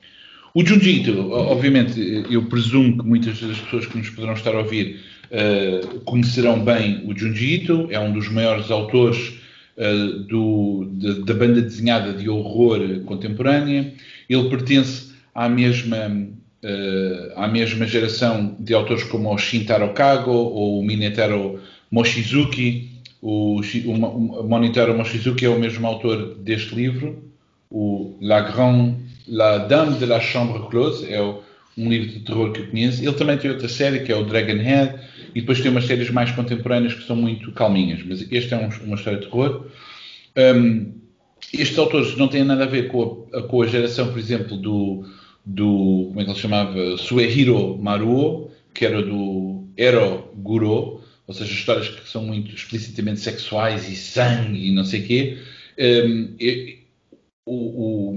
o 0.54 0.64
Junji 0.64 1.04
obviamente, 1.32 2.00
eu 2.30 2.44
presumo 2.44 3.00
que 3.00 3.06
muitas 3.06 3.42
das 3.42 3.58
pessoas 3.58 3.88
que 3.88 3.98
nos 3.98 4.10
poderão 4.12 4.34
estar 4.34 4.54
a 4.54 4.60
ouvir 4.60 5.00
uh, 5.32 6.02
conhecerão 6.02 6.64
bem 6.64 7.02
o 7.06 7.18
Junji 7.18 7.66
é 7.90 8.00
um 8.00 8.14
dos 8.14 8.30
maiores 8.30 8.70
autores 8.70 9.40
uh, 9.78 10.20
do, 10.28 10.88
de, 10.94 11.26
da 11.26 11.34
banda 11.34 11.62
desenhada 11.62 12.14
de 12.14 12.30
horror 12.30 13.00
contemporânea. 13.06 13.92
Ele 14.30 14.50
pertence 14.50 15.12
à 15.34 15.50
mesma 15.50 16.30
uh, 16.64 17.34
à 17.36 17.48
mesma 17.48 17.88
geração 17.88 18.56
de 18.60 18.74
autores 18.74 19.04
como 19.04 19.34
o 19.34 19.38
Shintaro 19.38 19.94
Kago 19.94 20.32
ou 20.32 20.80
o 20.80 20.84
Minetaro 20.84 21.60
Mochizuki. 21.92 22.90
O, 23.22 23.62
o, 23.62 24.44
Mochizuki 24.48 25.46
é 25.46 25.50
o 25.50 25.60
mesmo 25.60 25.86
autor 25.86 26.36
deste 26.40 26.74
livro, 26.74 27.22
o 27.70 28.16
La 28.20 28.42
Grande, 28.42 28.96
La 29.28 29.60
Dame 29.60 30.00
de 30.00 30.06
la 30.08 30.20
Chambre 30.20 30.68
Close, 30.70 31.08
é 31.12 31.22
o, 31.22 31.44
um 31.78 31.90
livro 31.90 32.10
de 32.10 32.20
terror 32.22 32.52
que 32.52 32.62
eu 32.62 32.68
conheço. 32.68 33.04
Ele 33.04 33.14
também 33.14 33.38
tem 33.38 33.52
outra 33.52 33.68
série, 33.68 34.00
que 34.00 34.12
é 34.12 34.16
o 34.16 34.26
Dragonhead, 34.26 35.00
e 35.36 35.42
depois 35.42 35.62
tem 35.62 35.70
umas 35.70 35.86
séries 35.86 36.10
mais 36.10 36.32
contemporâneas 36.32 36.94
que 36.94 37.06
são 37.06 37.16
muito 37.16 37.52
calminhas, 37.52 38.02
mas 38.04 38.26
este 38.32 38.54
é 38.54 38.58
um, 38.58 38.70
uma 38.86 38.96
história 38.96 39.20
de 39.20 39.28
terror. 39.28 39.68
Um, 40.36 40.94
estes 41.54 41.78
autores 41.78 42.16
não 42.18 42.28
têm 42.28 42.44
nada 42.44 42.64
a 42.64 42.68
ver 42.68 42.88
com 42.88 43.28
a, 43.34 43.42
com 43.44 43.62
a 43.62 43.68
geração, 43.68 44.10
por 44.10 44.20
exemplo, 44.20 44.58
do, 44.58 45.06
do, 45.46 46.06
como 46.08 46.22
é 46.22 46.24
que 46.24 46.32
ele 46.32 46.40
chamava? 46.40 46.98
Suehiro 46.98 47.78
Maruo, 47.78 48.50
que 48.74 48.86
era 48.86 49.02
do 49.02 49.66
Ero 49.78 50.30
Guro, 50.38 51.01
ou 51.32 51.34
seja, 51.34 51.54
histórias 51.54 51.88
que 51.88 52.10
são 52.10 52.26
muito 52.26 52.54
explicitamente 52.54 53.22
sexuais 53.22 53.90
e 53.90 53.96
sangue 53.96 54.68
e 54.68 54.72
não 54.72 54.84
sei 54.84 55.02
quê. 55.02 55.38
Um, 55.80 56.36
e, 56.40 56.80
o, 57.46 58.14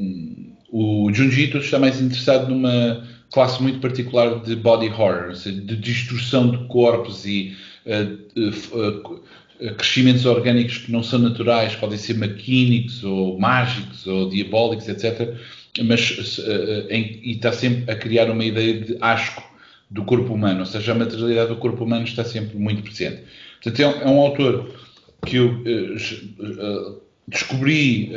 o, 0.73 1.07
o 1.07 1.13
Junji 1.13 1.45
Ito 1.45 1.59
está 1.59 1.79
mais 1.79 2.01
interessado 2.01 2.51
numa 2.51 3.07
classe 3.33 3.63
muito 3.63 3.79
particular 3.79 4.41
de 4.43 4.57
body 4.57 4.89
horror, 4.89 5.29
ou 5.29 5.35
seja, 5.35 5.61
de 5.61 5.77
distorção 5.77 6.51
de 6.51 6.67
corpos 6.69 7.25
e 7.25 7.57
uh, 7.87 8.79
uh, 8.79 9.75
crescimentos 9.77 10.27
orgânicos 10.27 10.79
que 10.79 10.93
não 10.93 11.03
são 11.03 11.21
naturais, 11.21 11.75
podem 11.77 11.97
ser 11.97 12.19
maquínicos 12.19 13.03
ou 13.05 13.39
mágicos 13.39 14.07
ou 14.07 14.29
diabólicos, 14.29 14.89
etc 14.89 15.37
mas 15.83 16.39
uh, 16.39 16.87
em, 16.89 17.21
e 17.23 17.33
está 17.33 17.53
sempre 17.53 17.91
a 17.91 17.97
criar 17.97 18.31
uma 18.31 18.45
ideia 18.45 18.81
de 18.81 18.97
asco 19.01 19.43
do 19.95 20.05
corpo 20.05 20.35
humano, 20.35 20.61
ou 20.61 20.67
seja, 20.67 20.93
a 20.93 20.95
materialidade 20.95 21.49
do 21.49 21.57
corpo 21.57 21.85
humano 21.85 22.05
está 22.05 22.25
sempre 22.25 22.59
muito 22.59 22.83
presente. 22.83 23.23
Portanto, 23.63 23.81
é 23.81 23.87
um, 23.87 24.03
é 24.03 24.11
um 24.11 24.21
autor 24.21 24.75
que 25.25 25.37
eu 25.37 25.51
uh, 25.51 27.01
descobri, 27.29 28.11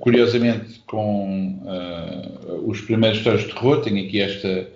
curiosamente, 0.00 0.80
com 0.86 1.60
os 2.64 2.80
primeiros 2.80 3.18
histórias 3.18 3.42
de 3.42 3.52
terror. 3.52 3.80
Tenho 3.82 4.04
aqui 4.04 4.20
esta, 4.20 4.68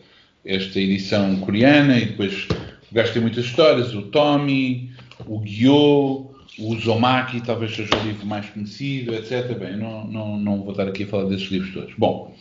esta 0.45 0.78
edição 0.78 1.35
coreana 1.40 1.99
e 1.99 2.05
depois 2.07 2.47
gastei 2.93 3.21
muitas 3.21 3.47
histórias, 3.47 3.93
o 3.93 4.02
Tommy, 4.02 4.93
o 5.26 5.40
Gyo, 5.45 6.31
o 6.59 6.73
Uzumaki 6.73 7.40
talvez 7.40 7.75
seja 7.75 7.95
o 7.97 8.07
livro 8.07 8.26
mais 8.26 8.49
conhecido, 8.50 9.14
etc. 9.14 9.52
Bem, 9.59 9.76
não, 9.76 10.07
não, 10.07 10.38
não 10.38 10.62
vou 10.62 10.71
estar 10.71 10.88
aqui 10.88 11.05
a 11.05 11.07
falar 11.07 11.25
desses 11.25 11.50
livros 11.50 11.73
todos. 11.73 11.95
Bom, 11.99 12.35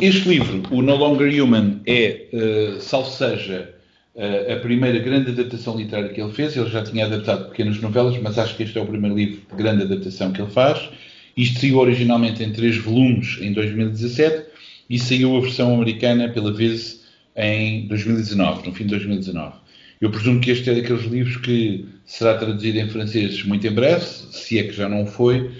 este 0.00 0.28
livro, 0.28 0.62
o 0.70 0.82
No 0.82 0.96
Longer 0.96 1.42
Human, 1.42 1.80
é, 1.86 2.26
uh, 2.32 2.80
salvo 2.80 3.10
seja, 3.10 3.74
uh, 4.14 4.52
a 4.52 4.56
primeira 4.56 4.98
grande 4.98 5.30
adaptação 5.30 5.76
literária 5.76 6.10
que 6.10 6.20
ele 6.20 6.32
fez. 6.32 6.56
Ele 6.56 6.68
já 6.68 6.82
tinha 6.82 7.06
adaptado 7.06 7.48
pequenas 7.50 7.80
novelas, 7.80 8.16
mas 8.18 8.38
acho 8.38 8.56
que 8.56 8.64
este 8.64 8.78
é 8.78 8.82
o 8.82 8.86
primeiro 8.86 9.16
livro 9.16 9.40
de 9.50 9.56
grande 9.56 9.82
adaptação 9.82 10.32
que 10.32 10.40
ele 10.40 10.50
faz. 10.50 10.88
Isto 11.36 11.60
saiu 11.60 11.78
originalmente 11.78 12.42
em 12.42 12.52
três 12.52 12.76
volumes 12.76 13.38
em 13.40 13.52
2017 13.52 14.46
e 14.88 14.98
saiu 14.98 15.36
a 15.36 15.40
versão 15.40 15.74
americana 15.74 16.28
pela 16.28 16.52
vez 16.52 17.04
em 17.36 17.86
2019, 17.88 18.68
no 18.68 18.74
fim 18.74 18.84
de 18.84 18.90
2019. 18.90 19.54
Eu 20.00 20.10
presumo 20.10 20.40
que 20.40 20.50
este 20.50 20.70
é 20.70 20.74
daqueles 20.74 21.04
livros 21.04 21.36
que 21.38 21.86
será 22.04 22.36
traduzido 22.36 22.78
em 22.78 22.88
francês 22.88 23.42
muito 23.44 23.66
em 23.66 23.72
breve, 23.72 24.04
se 24.04 24.58
é 24.58 24.64
que 24.64 24.72
já 24.72 24.88
não 24.88 25.06
foi, 25.06 25.50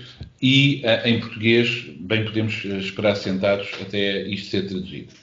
e 0.45 0.83
uh, 0.85 1.09
em 1.09 1.21
português, 1.21 1.87
bem 2.01 2.23
podemos 2.23 2.67
esperar 2.67 3.17
sentados 3.17 3.71
até 3.81 4.21
isto 4.25 4.51
ser 4.51 4.69
traduzido. 4.69 5.15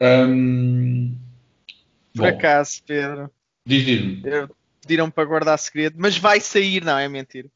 Um, 0.00 1.12
Por 2.14 2.22
bom, 2.22 2.28
acaso, 2.28 2.80
Pedro. 2.86 3.28
Diz-me. 3.66 4.22
Pediram 4.80 5.10
para 5.10 5.24
guardar 5.24 5.58
segredo, 5.58 5.96
mas 5.98 6.16
vai 6.16 6.38
sair, 6.38 6.84
não 6.84 6.96
é 6.96 7.08
mentira. 7.08 7.48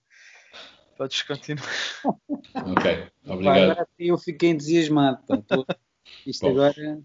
Podes 0.97 1.23
continuar. 1.23 1.71
ok, 2.03 3.05
obrigado. 3.27 3.71
Agora 3.71 3.87
eu 3.97 4.19
fiquei 4.19 4.51
entusiasmado. 4.51 5.21
Isto 6.27 6.47
bom. 6.47 6.51
agora. 6.51 6.99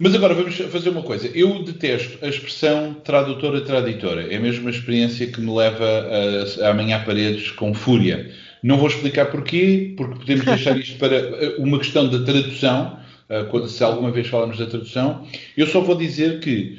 Mas 0.00 0.14
agora 0.16 0.34
vamos 0.34 0.56
fazer 0.56 0.88
uma 0.88 1.02
coisa. 1.04 1.28
Eu 1.28 1.62
detesto 1.62 2.24
a 2.24 2.28
expressão 2.28 2.94
tradutora-traditora. 2.94 4.32
É 4.32 4.36
a 4.36 4.40
mesma 4.40 4.70
experiência 4.70 5.30
que 5.30 5.40
me 5.40 5.54
leva 5.54 5.84
a, 5.84 6.66
a 6.66 6.70
amanhã 6.70 7.04
paredes 7.04 7.52
com 7.52 7.72
fúria. 7.72 8.34
Não 8.62 8.76
vou 8.76 8.88
explicar 8.88 9.26
porquê, 9.26 9.94
porque 9.96 10.18
podemos 10.18 10.44
deixar 10.46 10.76
isto 10.78 10.98
para 10.98 11.16
eh, 11.16 11.56
uma 11.58 11.78
questão 11.78 12.08
da 12.08 12.24
tradução, 12.24 12.98
eh, 13.28 13.46
se 13.68 13.82
alguma 13.82 14.10
vez 14.10 14.28
falamos 14.28 14.58
da 14.58 14.66
tradução. 14.66 15.26
Eu 15.56 15.66
só 15.66 15.80
vou 15.80 15.96
dizer 15.96 16.40
que 16.40 16.78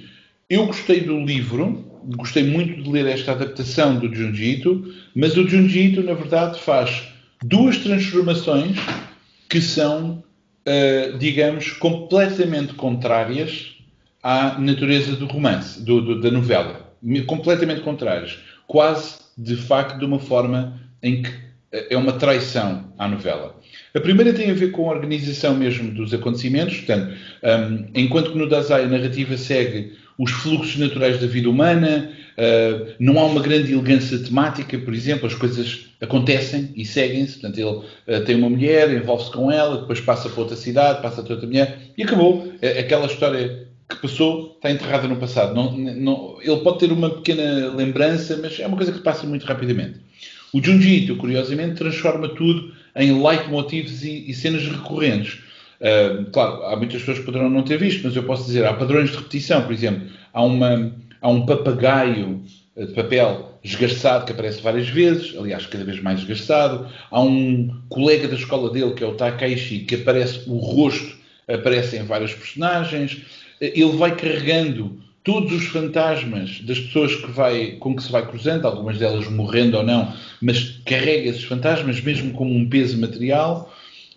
eu 0.50 0.66
gostei 0.66 1.02
do 1.02 1.20
livro, 1.20 1.86
gostei 2.18 2.44
muito 2.44 2.84
de 2.84 2.90
ler 2.90 3.06
esta 3.08 3.32
adaptação 3.32 3.98
do 3.98 4.14
Junji 4.14 4.56
Ito, 4.56 4.94
mas 5.16 5.38
o 5.38 5.48
Junji 5.48 5.88
Ito, 5.88 6.04
na 6.04 6.14
verdade, 6.14 6.60
faz 6.60 7.04
duas 7.44 7.78
transformações 7.78 8.78
que 9.50 9.62
são 9.62 10.24
uh, 10.68 11.18
digamos, 11.18 11.72
completamente 11.74 12.74
contrárias 12.74 13.76
à 14.22 14.60
natureza 14.60 15.16
do 15.16 15.26
romance, 15.26 15.84
do, 15.84 16.02
do, 16.02 16.22
da 16.22 16.32
novela. 16.32 16.92
Completamente 17.26 17.82
contrários. 17.82 18.40
Quase, 18.68 19.16
de 19.38 19.56
facto, 19.56 19.98
de 19.98 20.06
uma 20.06 20.20
forma 20.20 20.80
em 21.02 21.24
que 21.24 21.32
é 21.72 21.96
uma 21.96 22.14
traição 22.14 22.94
à 22.98 23.08
novela. 23.08 23.56
A 23.94 24.00
primeira 24.00 24.34
tem 24.34 24.50
a 24.52 24.54
ver 24.54 24.72
com 24.72 24.90
a 24.90 24.94
organização 24.94 25.56
mesmo 25.56 25.92
dos 25.92 26.14
acontecimentos, 26.14 26.78
portanto, 26.78 27.14
um, 27.44 27.88
enquanto 27.96 28.32
que 28.32 28.38
no 28.38 28.50
Dazai 28.50 28.84
a 28.84 28.88
narrativa 28.88 29.38
segue 29.38 29.94
os 30.18 30.32
fluxos 30.32 30.78
naturais 30.78 31.20
da 31.20 31.28
vida 31.28 31.50
humana, 31.50 32.12
uh, 32.38 32.94
não 33.00 33.18
há 33.20 33.26
uma 33.26 33.42
grande 33.42 33.74
elegância 33.74 34.20
temática, 34.20 34.78
por 34.78 34.94
exemplo, 34.94 35.26
as 35.26 35.34
coisas 35.34 35.88
acontecem 36.00 36.72
e 36.76 36.86
seguem-se, 36.86 37.40
portanto, 37.40 37.58
ele 37.58 38.18
uh, 38.18 38.26
tem 38.26 38.36
uma 38.36 38.50
mulher, 38.50 38.94
envolve-se 38.94 39.32
com 39.32 39.52
ela, 39.52 39.78
depois 39.80 40.00
passa 40.02 40.30
para 40.30 40.42
outra 40.42 40.56
cidade, 40.56 41.02
passa 41.02 41.24
para 41.24 41.34
outra 41.34 41.48
mulher, 41.48 41.80
e 41.98 42.04
acabou. 42.04 42.52
Aquela 42.78 43.06
história 43.08 43.68
que 43.90 43.96
passou 44.02 44.54
está 44.56 44.72
enterrada 44.72 45.08
no 45.08 45.18
passado. 45.18 45.54
Não, 45.54 45.72
não, 45.76 46.38
ele 46.42 46.58
pode 46.58 46.80
ter 46.80 46.92
uma 46.92 47.10
pequena 47.10 47.74
lembrança, 47.74 48.38
mas 48.42 48.60
é 48.60 48.68
uma 48.68 48.78
coisa 48.78 48.92
que 48.92 49.00
passa 49.00 49.26
muito 49.26 49.46
rapidamente. 49.46 50.00
O 50.54 50.62
Junji 50.62 51.14
curiosamente, 51.16 51.76
transforma 51.76 52.30
tudo 52.30 52.74
em 52.96 53.24
leitmotivs 53.24 54.04
e, 54.04 54.30
e 54.30 54.34
cenas 54.34 54.68
recorrentes. 54.68 55.40
Uh, 55.80 56.26
claro, 56.32 56.64
há 56.64 56.76
muitas 56.76 57.00
pessoas 57.00 57.20
que 57.20 57.26
poderão 57.26 57.50
não 57.50 57.64
ter 57.64 57.78
visto, 57.78 58.04
mas 58.04 58.16
eu 58.16 58.24
posso 58.24 58.46
dizer, 58.46 58.66
há 58.66 58.74
padrões 58.74 59.10
de 59.10 59.18
repetição, 59.18 59.64
por 59.64 59.74
exemplo, 59.74 60.08
há, 60.34 60.44
uma, 60.44 60.94
há 61.22 61.30
um 61.30 61.46
papagaio 61.46 62.44
de 62.78 62.94
papel 62.94 63.60
esgarçado 63.64 64.26
que 64.26 64.32
aparece 64.32 64.62
várias 64.62 64.88
vezes, 64.88 65.36
aliás, 65.38 65.66
cada 65.66 65.84
vez 65.84 66.02
mais 66.02 66.20
esgarçado. 66.20 66.88
Há 67.10 67.22
um 67.22 67.82
colega 67.90 68.28
da 68.28 68.36
escola 68.36 68.72
dele, 68.72 68.94
que 68.94 69.04
é 69.04 69.08
o 69.08 69.16
Takeishi, 69.16 69.80
que 69.80 69.96
aparece, 69.96 70.44
o 70.48 70.58
rosto 70.58 71.18
aparece 71.48 71.98
em 71.98 72.04
vários 72.04 72.34
personagens. 72.34 73.22
Ele 73.60 73.98
vai 73.98 74.16
carregando 74.16 75.00
todos 75.24 75.52
os 75.54 75.66
fantasmas 75.68 76.62
das 76.62 76.80
pessoas 76.80 77.16
que 77.16 77.32
vai, 77.32 77.74
com 77.74 77.96
que 77.96 78.04
se 78.04 78.12
vai 78.12 78.26
cruzando, 78.26 78.66
algumas 78.66 78.98
delas 78.98 79.30
morrendo 79.30 79.78
ou 79.78 79.84
não, 79.84 80.14
mas 80.42 80.80
carrega 80.86 81.30
esses 81.30 81.44
fantasmas 81.44 82.02
mesmo 82.02 82.34
como 82.34 82.54
um 82.54 82.68
peso 82.68 83.00
material. 83.00 83.72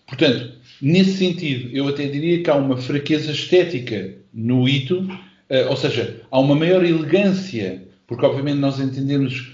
Portanto, 0.06 0.52
nesse 0.80 1.18
sentido, 1.18 1.70
eu 1.76 1.88
até 1.88 2.06
diria 2.06 2.42
que 2.42 2.50
há 2.50 2.54
uma 2.54 2.76
fraqueza 2.76 3.32
estética 3.32 4.14
no 4.32 4.68
Ito, 4.68 5.06
eh, 5.50 5.66
ou 5.66 5.76
seja, 5.76 6.22
há 6.30 6.40
uma 6.40 6.54
maior 6.54 6.84
elegância, 6.84 7.82
porque 8.06 8.24
obviamente 8.24 8.58
nós 8.58 8.80
entendemos 8.80 9.53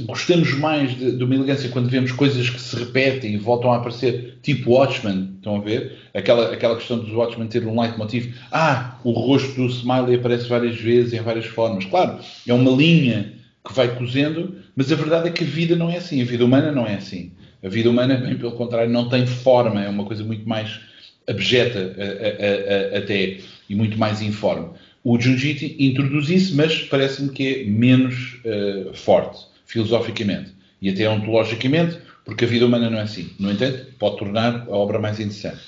gostamos 0.00 0.52
mais 0.54 0.96
de, 0.96 1.16
de, 1.16 1.24
uma 1.24 1.34
elegância 1.34 1.68
quando 1.70 1.88
vemos 1.88 2.12
coisas 2.12 2.50
que 2.50 2.60
se 2.60 2.76
repetem 2.76 3.34
e 3.34 3.36
voltam 3.38 3.72
a 3.72 3.76
aparecer, 3.76 4.38
tipo 4.42 4.72
Watchmen, 4.72 5.30
estão 5.36 5.56
a 5.56 5.60
ver? 5.60 5.98
Aquela, 6.12 6.52
aquela 6.52 6.76
questão 6.76 6.98
dos 6.98 7.12
Watchmen 7.12 7.48
ter 7.48 7.66
um 7.66 7.80
leitmotiv. 7.80 8.34
Ah, 8.50 8.98
o 9.02 9.12
rosto 9.12 9.54
do 9.54 9.66
Smiley 9.66 10.16
aparece 10.16 10.48
várias 10.48 10.76
vezes, 10.76 11.12
em 11.14 11.20
várias 11.20 11.46
formas. 11.46 11.84
Claro, 11.86 12.18
é 12.46 12.52
uma 12.52 12.70
linha 12.70 13.32
que 13.66 13.72
vai 13.72 13.94
cozendo, 13.96 14.56
mas 14.76 14.92
a 14.92 14.96
verdade 14.96 15.28
é 15.28 15.30
que 15.30 15.44
a 15.44 15.46
vida 15.46 15.74
não 15.74 15.88
é 15.90 15.96
assim. 15.96 16.20
A 16.20 16.24
vida 16.24 16.44
humana 16.44 16.70
não 16.70 16.86
é 16.86 16.94
assim. 16.94 17.32
A 17.64 17.68
vida 17.68 17.88
humana, 17.88 18.16
bem 18.16 18.36
pelo 18.36 18.52
contrário, 18.52 18.90
não 18.90 19.08
tem 19.08 19.26
forma. 19.26 19.82
É 19.82 19.88
uma 19.88 20.04
coisa 20.04 20.22
muito 20.22 20.46
mais 20.46 20.80
abjeta 21.26 21.94
a, 21.96 22.94
a, 22.94 22.96
a, 22.96 22.98
até 22.98 23.38
e 23.70 23.74
muito 23.74 23.96
mais 23.98 24.20
informe. 24.20 24.68
O 25.04 25.18
Junjiti 25.18 25.76
introduz 25.78 26.28
isso, 26.28 26.56
mas 26.56 26.82
parece-me 26.82 27.30
que 27.30 27.46
é 27.46 27.64
menos 27.64 28.40
uh, 28.44 28.94
forte 28.94 29.51
filosoficamente 29.72 30.52
e 30.80 30.90
até 30.90 31.08
ontologicamente, 31.08 31.98
porque 32.24 32.44
a 32.44 32.48
vida 32.48 32.66
humana 32.66 32.90
não 32.90 32.98
é 32.98 33.02
assim. 33.02 33.30
No 33.38 33.50
entanto, 33.50 33.86
pode 33.98 34.18
tornar 34.18 34.66
a 34.68 34.70
obra 34.70 34.98
mais 34.98 35.18
interessante. 35.18 35.60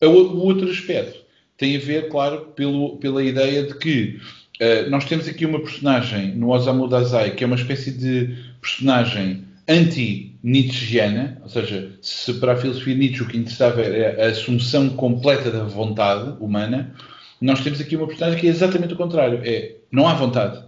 O 0.00 0.38
outro 0.38 0.70
aspecto 0.70 1.20
tem 1.58 1.76
a 1.76 1.78
ver, 1.78 2.08
claro, 2.08 2.52
pelo, 2.56 2.96
pela 2.96 3.22
ideia 3.22 3.64
de 3.64 3.74
que 3.74 4.18
uh, 4.60 4.90
nós 4.90 5.04
temos 5.04 5.28
aqui 5.28 5.44
uma 5.44 5.60
personagem 5.60 6.34
no 6.34 6.50
Osamu 6.50 6.88
Dazai 6.88 7.32
que 7.32 7.44
é 7.44 7.46
uma 7.46 7.56
espécie 7.56 7.92
de 7.92 8.36
personagem 8.60 9.44
anti-Nietzscheana, 9.68 11.38
ou 11.42 11.48
seja, 11.48 11.92
se 12.00 12.34
para 12.34 12.52
a 12.52 12.56
filosofia 12.56 12.94
Nietzsche 12.94 13.22
o 13.22 13.28
que 13.28 13.36
interessava 13.36 13.82
era 13.82 14.26
a 14.26 14.30
assunção 14.30 14.90
completa 14.90 15.50
da 15.50 15.64
vontade 15.64 16.34
humana, 16.40 16.94
nós 17.40 17.62
temos 17.62 17.80
aqui 17.80 17.96
uma 17.96 18.06
personagem 18.06 18.40
que 18.40 18.46
é 18.46 18.50
exatamente 18.50 18.94
o 18.94 18.96
contrário. 18.96 19.40
É, 19.44 19.76
não 19.90 20.08
há 20.08 20.14
vontade. 20.14 20.62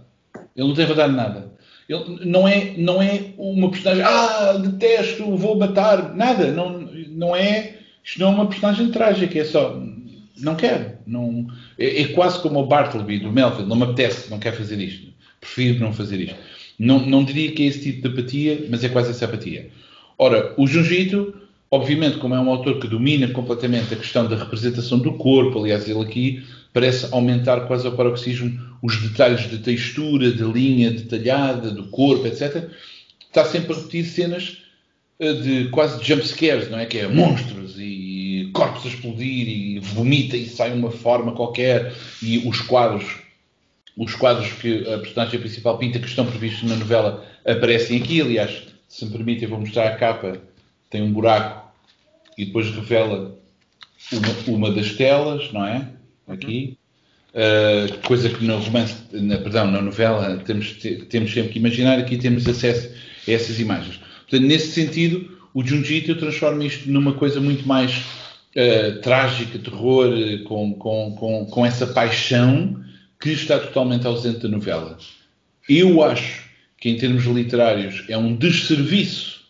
Ele 0.55 0.67
não 0.67 0.75
tem 0.75 0.85
vontade 0.85 1.11
de 1.11 1.17
nada. 1.17 1.56
Ele 1.87 2.25
não 2.25 2.47
é, 2.47 2.73
não 2.77 3.01
é 3.01 3.27
uma 3.37 3.71
personagem, 3.71 4.03
ah, 4.03 4.57
detesto, 4.57 5.35
vou 5.37 5.57
matar, 5.57 6.13
nada. 6.15 6.51
Não, 6.51 6.81
não 7.09 7.35
é, 7.35 7.77
isto 8.03 8.19
não 8.19 8.27
é 8.27 8.31
uma 8.31 8.47
personagem 8.47 8.91
trágica, 8.91 9.39
é 9.39 9.45
só, 9.45 9.81
não 10.37 10.55
quero. 10.55 10.97
Não, 11.05 11.47
é, 11.79 12.01
é 12.01 12.07
quase 12.09 12.41
como 12.41 12.59
o 12.59 12.65
Bartleby 12.65 13.19
do 13.19 13.31
Melville, 13.31 13.67
não 13.67 13.75
me 13.75 13.83
apetece, 13.83 14.29
não 14.29 14.39
quero 14.39 14.57
fazer 14.57 14.79
isto. 14.79 15.07
Prefiro 15.39 15.79
não 15.79 15.93
fazer 15.93 16.19
isto. 16.19 16.35
Não, 16.77 16.99
não 16.99 17.23
diria 17.23 17.51
que 17.53 17.63
é 17.63 17.67
esse 17.67 17.81
tipo 17.81 18.07
de 18.07 18.13
apatia, 18.13 18.65
mas 18.69 18.83
é 18.83 18.89
quase 18.89 19.11
essa 19.11 19.25
apatia. 19.25 19.69
Ora, 20.17 20.53
o 20.57 20.67
Junjito, 20.67 21.33
obviamente, 21.71 22.17
como 22.17 22.35
é 22.35 22.39
um 22.39 22.49
autor 22.49 22.79
que 22.79 22.87
domina 22.87 23.27
completamente 23.29 23.93
a 23.93 23.97
questão 23.97 24.27
da 24.27 24.35
representação 24.35 24.99
do 24.99 25.13
corpo, 25.13 25.59
aliás, 25.59 25.87
ele 25.87 26.01
aqui 26.01 26.43
parece 26.73 27.07
aumentar 27.11 27.61
quase 27.61 27.87
ao 27.87 27.93
paroxismo 27.93 28.59
os 28.81 29.01
detalhes 29.01 29.49
de 29.49 29.59
textura, 29.59 30.31
de 30.31 30.43
linha 30.43 30.91
detalhada, 30.91 31.71
do 31.71 31.87
corpo, 31.89 32.27
etc. 32.27 32.69
Está 33.19 33.45
sempre 33.45 33.73
a 33.73 33.75
repetir 33.75 34.05
cenas 34.05 34.63
eh, 35.19 35.33
de 35.33 35.69
quase 35.69 36.03
jump 36.03 36.25
scares, 36.25 36.69
não 36.69 36.79
é? 36.79 36.85
Que 36.85 36.99
é 36.99 37.07
monstros 37.07 37.75
e 37.77 38.49
corpos 38.53 38.85
a 38.85 38.89
explodir 38.89 39.47
e 39.47 39.79
vomita 39.79 40.37
e 40.37 40.47
sai 40.47 40.73
uma 40.73 40.91
forma 40.91 41.33
qualquer 41.33 41.93
e 42.21 42.47
os 42.47 42.61
quadros, 42.61 43.17
os 43.97 44.15
quadros 44.15 44.51
que 44.53 44.87
a 44.87 44.99
personagem 44.99 45.39
principal 45.39 45.77
pinta 45.77 45.99
que 45.99 46.07
estão 46.07 46.25
previstos 46.25 46.69
na 46.69 46.75
novela 46.75 47.25
aparecem 47.45 48.01
aqui. 48.01 48.21
Aliás, 48.21 48.63
se 48.87 49.05
me 49.05 49.11
permite, 49.11 49.43
eu 49.43 49.49
vou 49.49 49.59
mostrar 49.59 49.87
a 49.87 49.95
capa. 49.95 50.39
Tem 50.89 51.01
um 51.01 51.11
buraco 51.11 51.67
e 52.37 52.45
depois 52.45 52.69
revela 52.69 53.37
uma, 54.11 54.55
uma 54.55 54.71
das 54.71 54.93
telas, 54.93 55.51
não 55.51 55.65
é? 55.65 55.89
aqui. 56.27 56.77
Uh, 57.33 57.97
coisa 58.07 58.29
que 58.29 58.43
no 58.43 58.57
romance, 58.57 58.95
na, 59.11 59.37
perdão, 59.37 59.69
na 59.69 59.81
novela 59.81 60.41
temos, 60.45 60.73
temos 61.09 61.31
sempre 61.31 61.53
que 61.53 61.59
imaginar, 61.59 61.99
aqui 61.99 62.17
temos 62.17 62.47
acesso 62.47 62.89
a 63.27 63.31
essas 63.31 63.59
imagens. 63.59 63.99
Portanto, 64.29 64.47
nesse 64.47 64.71
sentido, 64.71 65.37
o 65.53 65.63
Junji 65.63 66.01
transforma 66.01 66.65
isto 66.65 66.89
numa 66.89 67.13
coisa 67.13 67.39
muito 67.39 67.67
mais 67.67 67.95
uh, 68.55 69.01
trágica, 69.01 69.59
terror, 69.59 70.09
com, 70.45 70.73
com, 70.73 71.15
com, 71.15 71.45
com 71.45 71.65
essa 71.65 71.85
paixão 71.85 72.83
que 73.19 73.29
está 73.29 73.59
totalmente 73.59 74.07
ausente 74.07 74.39
da 74.39 74.49
novela. 74.49 74.97
Eu 75.67 76.03
acho 76.03 76.43
que, 76.77 76.89
em 76.89 76.97
termos 76.97 77.25
literários, 77.25 78.05
é 78.07 78.17
um 78.17 78.35
desserviço 78.35 79.41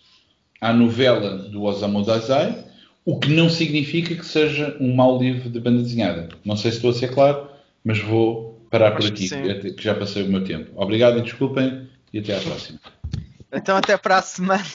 à 0.60 0.74
novela 0.74 1.38
do 1.38 1.64
Osamu 1.64 2.04
Dazai, 2.04 2.66
o 3.06 3.20
que 3.20 3.30
não 3.30 3.50
significa 3.50 4.16
que 4.16 4.26
seja 4.26 4.76
um 4.80 4.94
mau 4.94 5.22
livro 5.22 5.50
de 5.50 5.60
banda 5.60 5.82
desenhada. 5.82 6.30
Não 6.44 6.58
sei 6.58 6.72
se 6.72 6.78
estou 6.78 6.92
a 6.92 6.94
ser 6.94 7.14
claro, 7.14 7.47
mas 7.88 8.00
vou 8.00 8.68
parar 8.70 8.92
por 8.92 9.06
aqui, 9.06 9.30
que, 9.30 9.72
que 9.72 9.82
já 9.82 9.96
passei 9.96 10.22
o 10.24 10.28
meu 10.28 10.44
tempo. 10.44 10.70
Obrigado 10.76 11.20
e 11.20 11.22
desculpem, 11.22 11.90
e 12.12 12.20
até 12.20 12.38
à 12.38 12.42
próxima. 12.42 12.82
Então, 13.50 13.78
até 13.78 13.96
para 13.96 14.18
a 14.18 14.22
semana. 14.22 14.66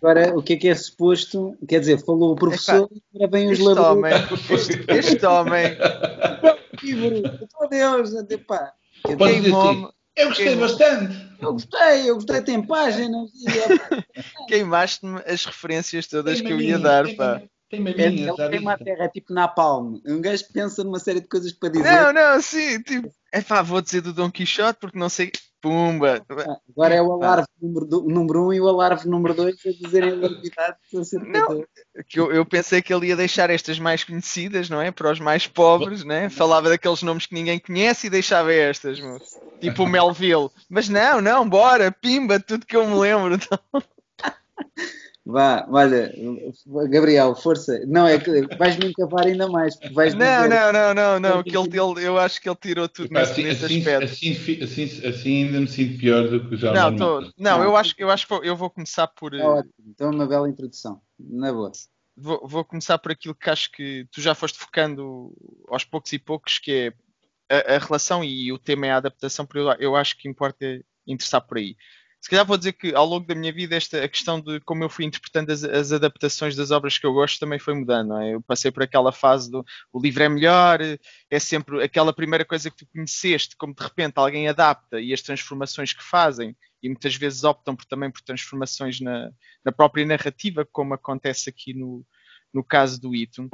Agora, 0.00 0.38
o 0.38 0.40
que 0.44 0.52
é 0.52 0.56
que 0.56 0.68
é 0.68 0.74
suposto? 0.76 1.56
Quer 1.68 1.80
dizer, 1.80 1.98
falou 2.04 2.34
o 2.34 2.36
professor, 2.36 2.88
agora 3.12 3.30
vem 3.32 3.50
os 3.50 3.58
laboratórios. 3.58 4.48
Este, 4.48 4.84
este 4.90 5.26
homem. 5.26 5.76
Meu 6.84 7.68
Deus, 7.68 8.10
pá. 8.46 8.72
Dizer 9.04 9.52
assim, 9.52 9.88
eu 10.14 10.28
gostei 10.28 10.54
bastante. 10.54 11.32
Eu 11.40 11.52
gostei, 11.54 12.10
eu 12.10 12.14
gostei, 12.14 12.42
tem 12.42 12.62
páginas. 12.62 13.28
Queimaste-me 14.46 15.20
as 15.26 15.44
referências 15.44 16.06
todas 16.06 16.38
tem 16.38 16.46
que 16.46 16.52
eu 16.52 16.60
ia 16.60 16.78
dar, 16.78 17.12
pá. 17.16 17.42
Tem 17.72 17.88
é, 17.88 18.48
queima 18.50 18.74
a 18.74 18.78
terra, 18.78 19.04
é 19.04 19.08
tipo 19.08 19.32
Napalm. 19.32 19.98
Um 20.06 20.20
gajo 20.20 20.44
pensa 20.52 20.84
numa 20.84 20.98
série 20.98 21.22
de 21.22 21.26
coisas 21.26 21.52
para 21.52 21.70
dizer. 21.70 21.90
Não, 21.90 22.12
não, 22.12 22.42
sim, 22.42 22.82
tipo, 22.82 23.10
é 23.32 23.40
pá, 23.40 23.62
vou 23.62 23.80
dizer 23.80 24.02
do 24.02 24.12
Dom 24.12 24.30
Quixote 24.30 24.78
porque 24.78 24.98
não 24.98 25.08
sei. 25.08 25.32
Pumba! 25.62 26.20
Agora 26.68 26.92
é 26.92 27.00
o 27.00 27.12
alarve 27.12 27.46
número, 27.62 27.86
do, 27.86 28.02
número 28.02 28.48
um 28.48 28.52
e 28.52 28.60
o 28.60 28.68
alarve 28.68 29.08
número 29.08 29.32
dois 29.32 29.54
a 29.64 29.70
dizerem 29.70 30.10
a 30.10 30.16
novidade. 30.16 30.76
Não, 31.28 31.64
que 32.08 32.18
eu, 32.18 32.32
eu, 32.32 32.44
pensei 32.44 32.82
que 32.82 32.92
ele 32.92 33.06
ia 33.06 33.16
deixar 33.16 33.48
estas 33.48 33.78
mais 33.78 34.02
conhecidas, 34.02 34.68
não 34.68 34.80
é? 34.80 34.90
Para 34.90 35.12
os 35.12 35.20
mais 35.20 35.46
pobres, 35.46 36.02
né? 36.02 36.28
Falava 36.28 36.68
daqueles 36.68 37.04
nomes 37.04 37.26
que 37.26 37.34
ninguém 37.34 37.60
conhece 37.60 38.08
e 38.08 38.10
deixava 38.10 38.52
estas, 38.52 38.98
tipo 39.60 39.84
o 39.84 39.88
Melville. 39.88 40.50
Mas 40.68 40.88
não, 40.88 41.20
não, 41.20 41.48
bora, 41.48 41.92
pimba, 41.92 42.40
tudo 42.40 42.66
que 42.66 42.76
eu 42.76 42.84
me 42.84 42.98
lembro. 42.98 43.34
Então. 43.36 43.58
Vá, 45.24 45.64
olha, 45.70 46.12
Gabriel, 46.88 47.36
força. 47.36 47.84
Não, 47.86 48.08
é 48.08 48.18
que 48.18 48.42
vais-me 48.56 48.86
encavar 48.86 49.26
ainda 49.26 49.46
mais. 49.46 49.78
Vais 49.92 50.14
não, 50.14 50.48
não, 50.48 50.72
não, 50.72 50.94
não, 50.94 51.20
não, 51.20 51.42
que 51.44 51.56
ele, 51.56 51.68
ele, 51.68 52.04
eu 52.04 52.18
acho 52.18 52.40
que 52.40 52.48
ele 52.48 52.58
tirou 52.60 52.88
tudo 52.88 53.12
nesse, 53.12 53.32
assim, 53.32 53.42
nesse 53.44 53.64
assim, 53.64 53.78
aspecto. 53.78 54.04
Assim, 54.04 54.62
assim, 54.62 55.06
assim, 55.06 55.44
ainda 55.44 55.60
me 55.60 55.68
sinto 55.68 55.98
pior 55.98 56.28
do 56.28 56.48
que 56.48 56.56
já 56.56 56.72
não. 56.72 56.96
Tô, 56.96 57.20
não, 57.20 57.32
não, 57.38 57.62
eu 57.62 57.76
acho, 57.76 57.94
eu 57.98 58.10
acho 58.10 58.26
que 58.26 58.34
eu 58.34 58.56
vou 58.56 58.68
começar 58.68 59.06
por. 59.06 59.32
É 59.32 59.44
ótimo, 59.44 59.72
então 59.86 60.08
é 60.08 60.10
uma 60.10 60.26
bela 60.26 60.48
introdução, 60.48 61.00
na 61.20 61.52
boa. 61.52 61.70
Vou, 62.16 62.46
vou 62.46 62.64
começar 62.64 62.98
por 62.98 63.12
aquilo 63.12 63.34
que 63.34 63.48
acho 63.48 63.70
que 63.70 64.06
tu 64.10 64.20
já 64.20 64.34
foste 64.34 64.58
focando 64.58 65.32
aos 65.68 65.84
poucos 65.84 66.12
e 66.12 66.18
poucos, 66.18 66.58
que 66.58 66.92
é 67.48 67.62
a, 67.70 67.76
a, 67.76 67.78
relação 67.78 68.24
e 68.24 68.52
o 68.52 68.58
tema 68.58 68.86
é 68.86 68.90
a 68.90 68.96
adaptação, 68.96 69.46
porque 69.46 69.60
eu, 69.60 69.72
eu 69.78 69.96
acho 69.96 70.18
que 70.18 70.28
importa 70.28 70.64
interessar 71.06 71.40
por 71.40 71.58
aí. 71.58 71.76
Se 72.22 72.30
calhar 72.30 72.46
vou 72.46 72.56
dizer 72.56 72.74
que 72.74 72.94
ao 72.94 73.04
longo 73.04 73.26
da 73.26 73.34
minha 73.34 73.52
vida 73.52 73.74
esta 73.74 74.04
a 74.04 74.08
questão 74.08 74.40
de 74.40 74.60
como 74.60 74.84
eu 74.84 74.88
fui 74.88 75.04
interpretando 75.04 75.50
as, 75.50 75.64
as 75.64 75.90
adaptações 75.90 76.54
das 76.54 76.70
obras 76.70 76.96
que 76.96 77.04
eu 77.04 77.12
gosto 77.12 77.40
também 77.40 77.58
foi 77.58 77.74
mudando. 77.74 78.16
É? 78.18 78.34
Eu 78.34 78.40
passei 78.40 78.70
por 78.70 78.84
aquela 78.84 79.10
fase 79.10 79.50
do 79.50 79.64
o 79.92 80.00
livro 80.00 80.22
é 80.22 80.28
melhor, 80.28 80.78
é 81.28 81.38
sempre 81.40 81.82
aquela 81.82 82.12
primeira 82.12 82.44
coisa 82.44 82.70
que 82.70 82.76
tu 82.76 82.86
conheceste, 82.86 83.56
como 83.56 83.74
de 83.74 83.82
repente 83.82 84.14
alguém 84.18 84.48
adapta 84.48 85.00
e 85.00 85.12
as 85.12 85.20
transformações 85.20 85.92
que 85.92 86.02
fazem 86.02 86.56
e 86.80 86.88
muitas 86.88 87.16
vezes 87.16 87.42
optam 87.42 87.74
por, 87.74 87.86
também 87.86 88.08
por 88.08 88.20
transformações 88.20 89.00
na, 89.00 89.32
na 89.64 89.72
própria 89.72 90.06
narrativa, 90.06 90.64
como 90.64 90.94
acontece 90.94 91.50
aqui 91.50 91.74
no, 91.74 92.06
no 92.54 92.62
caso 92.62 93.00
do 93.00 93.16
Ito. 93.16 93.50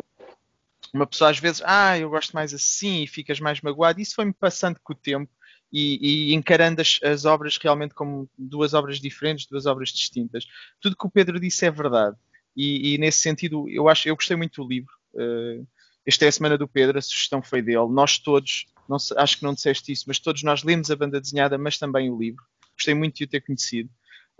Uma 0.92 1.06
pessoa 1.06 1.30
às 1.30 1.38
vezes, 1.38 1.62
ah, 1.64 1.98
eu 1.98 2.10
gosto 2.10 2.32
mais 2.32 2.52
assim 2.52 3.02
e 3.02 3.06
ficas 3.06 3.40
mais 3.40 3.62
magoado. 3.62 3.98
Isso 3.98 4.14
foi-me 4.14 4.32
passando 4.34 4.78
com 4.82 4.92
o 4.92 4.96
tempo 4.96 5.30
e, 5.72 6.30
e 6.30 6.34
encarando 6.34 6.80
as, 6.80 6.98
as, 7.02 7.24
obras 7.24 7.56
realmente 7.56 7.94
como 7.94 8.28
duas 8.36 8.74
obras 8.74 9.00
diferentes, 9.00 9.46
duas 9.46 9.66
obras 9.66 9.90
distintas. 9.90 10.44
Tudo 10.80 10.96
que 10.96 11.06
o 11.06 11.10
Pedro 11.10 11.38
disse 11.38 11.66
é 11.66 11.70
verdade. 11.70 12.16
E, 12.56 12.94
e 12.94 12.98
nesse 12.98 13.20
sentido, 13.20 13.68
eu 13.68 13.88
acho, 13.88 14.08
eu 14.08 14.16
gostei 14.16 14.36
muito 14.36 14.62
do 14.62 14.68
livro. 14.68 14.92
Uh, 15.14 15.66
esta 16.06 16.24
é 16.24 16.28
a 16.28 16.32
semana 16.32 16.56
do 16.56 16.66
Pedro, 16.66 16.98
a 16.98 17.02
sugestão 17.02 17.42
foi 17.42 17.60
dele. 17.60 17.88
Nós 17.90 18.18
todos, 18.18 18.66
não, 18.88 18.96
acho 19.16 19.36
que 19.36 19.44
não 19.44 19.54
disseste 19.54 19.92
isso, 19.92 20.04
mas 20.08 20.18
todos 20.18 20.42
nós 20.42 20.62
lemos 20.62 20.90
a 20.90 20.96
banda 20.96 21.20
desenhada, 21.20 21.58
mas 21.58 21.78
também 21.78 22.10
o 22.10 22.18
livro. 22.18 22.42
Gostei 22.74 22.94
muito 22.94 23.16
de 23.16 23.24
o 23.24 23.28
ter 23.28 23.42
conhecido. 23.42 23.90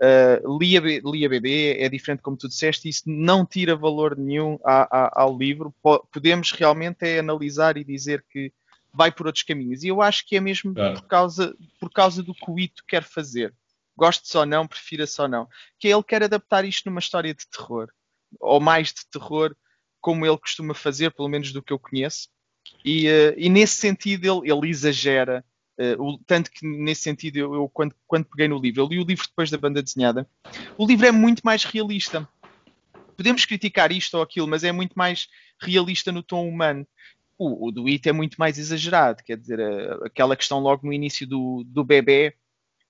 Uh, 0.01 0.59
li, 0.59 0.77
a, 0.77 0.81
li 0.81 1.27
a 1.27 1.29
BD, 1.29 1.77
é 1.79 1.89
diferente 1.89 2.23
como 2.23 2.37
tu 2.37 2.49
disseste, 2.49 2.89
isso 2.89 3.03
não 3.05 3.45
tira 3.45 3.77
valor 3.77 4.17
nenhum 4.17 4.59
a, 4.65 4.83
a, 4.97 5.23
ao 5.23 5.37
livro. 5.37 5.75
Podemos 6.13 6.53
realmente 6.53 7.03
é 7.03 7.19
analisar 7.19 7.77
e 7.77 7.85
dizer 7.85 8.25
que 8.31 8.53
vai 8.93 9.13
por 9.13 9.27
outros 9.27 9.45
caminhos. 9.45 9.83
E 9.83 9.89
eu 9.89 10.03
acho 10.03 10.27
que 10.27 10.37
é 10.37 10.41
mesmo 10.41 10.75
por, 10.75 11.03
causa, 11.03 11.57
por 11.81 11.91
causa 11.91 12.23
do 12.23 12.35
que 12.35 12.51
o 12.51 12.59
Ito 12.59 12.85
quer 12.87 13.05
fazer. 13.05 13.55
Goste 13.97 14.29
só 14.29 14.47
não, 14.47 14.67
prefira 14.67 15.07
só 15.07 15.27
não. 15.27 15.49
Que 15.79 15.89
é 15.89 15.91
ele 15.91 16.03
quer 16.03 16.23
adaptar 16.23 16.65
isto 16.65 16.87
numa 16.87 17.01
história 17.01 17.35
de 17.35 17.47
terror. 17.49 17.89
Ou 18.41 18.61
mais 18.61 18.89
de 18.89 19.07
terror, 19.11 19.57
como 20.01 20.25
ele 20.25 20.39
costuma 20.39 20.75
fazer, 20.75 21.11
pelo 21.11 21.29
menos 21.29 21.53
do 21.53 21.63
que 21.63 21.73
eu 21.73 21.79
conheço. 21.79 22.29
E, 22.85 23.09
uh, 23.09 23.35
e 23.37 23.49
nesse 23.49 23.77
sentido 23.77 24.25
ele, 24.25 24.53
ele 24.53 24.69
exagera. 24.69 25.45
Uh, 25.79 26.03
o, 26.03 26.19
tanto 26.19 26.51
que 26.51 26.67
nesse 26.67 27.03
sentido 27.03 27.37
eu, 27.37 27.55
eu, 27.55 27.69
quando, 27.69 27.95
quando 28.07 28.25
peguei 28.25 28.49
no 28.49 28.59
livro, 28.59 28.83
eu 28.83 28.89
li 28.89 28.99
o 28.99 29.05
livro 29.05 29.27
depois 29.27 29.51
da 29.51 29.57
banda 29.57 29.83
desenhada, 29.83 30.29
o 30.77 30.85
livro 30.85 31.07
é 31.07 31.13
muito 31.13 31.41
mais 31.45 31.65
realista. 31.65 32.29
Podemos 33.17 33.45
criticar 33.45 33.91
isto 33.91 34.17
ou 34.17 34.23
aquilo, 34.23 34.47
mas 34.47 34.65
é 34.65 34.71
muito 34.71 34.95
mais 34.95 35.29
realista 35.61 36.13
no 36.13 36.23
tom 36.23 36.49
humano. 36.49 36.87
O, 37.39 37.69
o 37.69 37.71
do 37.71 37.87
It 37.87 38.09
é 38.09 38.13
muito 38.13 38.37
mais 38.37 38.59
exagerado, 38.59 39.23
quer 39.23 39.37
dizer, 39.37 39.61
aquela 40.05 40.37
questão 40.37 40.59
logo 40.59 40.87
no 40.87 40.93
início 40.93 41.27
do, 41.27 41.63
do 41.65 41.85
bebê, 41.85 42.35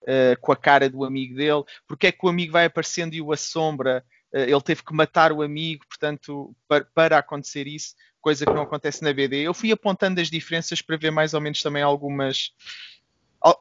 uh, 0.02 0.40
com 0.40 0.52
a 0.52 0.56
cara 0.56 0.88
do 0.88 1.04
amigo 1.04 1.36
dele, 1.36 1.62
porque 1.86 2.06
é 2.06 2.12
que 2.12 2.24
o 2.24 2.28
amigo 2.28 2.52
vai 2.52 2.64
aparecendo 2.64 3.14
e 3.14 3.20
o 3.20 3.32
assombra, 3.32 4.04
uh, 4.32 4.38
ele 4.38 4.62
teve 4.62 4.82
que 4.82 4.94
matar 4.94 5.32
o 5.32 5.42
amigo, 5.42 5.84
portanto, 5.86 6.56
para, 6.66 6.84
para 6.94 7.18
acontecer 7.18 7.66
isso, 7.66 7.94
coisa 8.20 8.46
que 8.46 8.52
não 8.52 8.62
acontece 8.62 9.02
na 9.02 9.12
BD. 9.12 9.42
Eu 9.42 9.54
fui 9.54 9.70
apontando 9.70 10.20
as 10.20 10.30
diferenças 10.30 10.80
para 10.80 10.96
ver 10.96 11.10
mais 11.10 11.34
ou 11.34 11.40
menos 11.40 11.62
também 11.62 11.82
algumas 11.82 12.52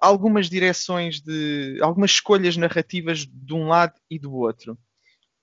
algumas 0.01 0.49
direções 0.49 1.21
de 1.21 1.77
algumas 1.81 2.09
escolhas 2.09 2.57
narrativas 2.57 3.27
de 3.27 3.53
um 3.53 3.67
lado 3.67 3.93
e 4.09 4.17
do 4.17 4.33
outro. 4.33 4.73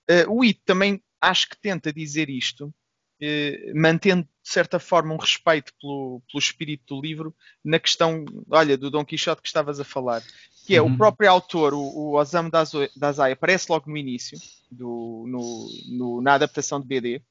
Uh, 0.09 0.29
o 0.29 0.43
It 0.43 0.59
também 0.65 1.01
acho 1.21 1.49
que 1.49 1.57
tenta 1.57 1.91
dizer 1.91 2.29
isto, 2.29 2.73
eh, 3.21 3.71
mantendo 3.73 4.27
de 4.45 4.51
certa 4.51 4.79
forma 4.79 5.11
um 5.11 5.17
respeito 5.17 5.73
pelo, 5.81 6.21
pelo 6.31 6.39
espírito 6.39 6.93
do 6.93 7.01
livro 7.01 7.35
na 7.63 7.79
questão, 7.79 8.23
olha, 8.51 8.77
do 8.77 8.91
Dom 8.91 9.03
Quixote 9.03 9.41
que 9.41 9.47
estavas 9.47 9.79
a 9.79 9.83
falar, 9.83 10.21
que 10.67 10.75
é 10.75 10.81
uhum. 10.81 10.93
o 10.93 10.97
próprio 10.97 11.31
autor, 11.31 11.73
o, 11.73 11.79
o 11.79 12.15
Osamu 12.15 12.51
Dazai, 12.95 13.31
aparece 13.31 13.71
logo 13.71 13.89
no 13.89 13.97
início, 13.97 14.37
do, 14.69 15.25
no, 15.27 15.67
no, 15.97 16.21
na 16.21 16.35
adaptação 16.35 16.79
de 16.79 16.85
BD, 16.85 17.23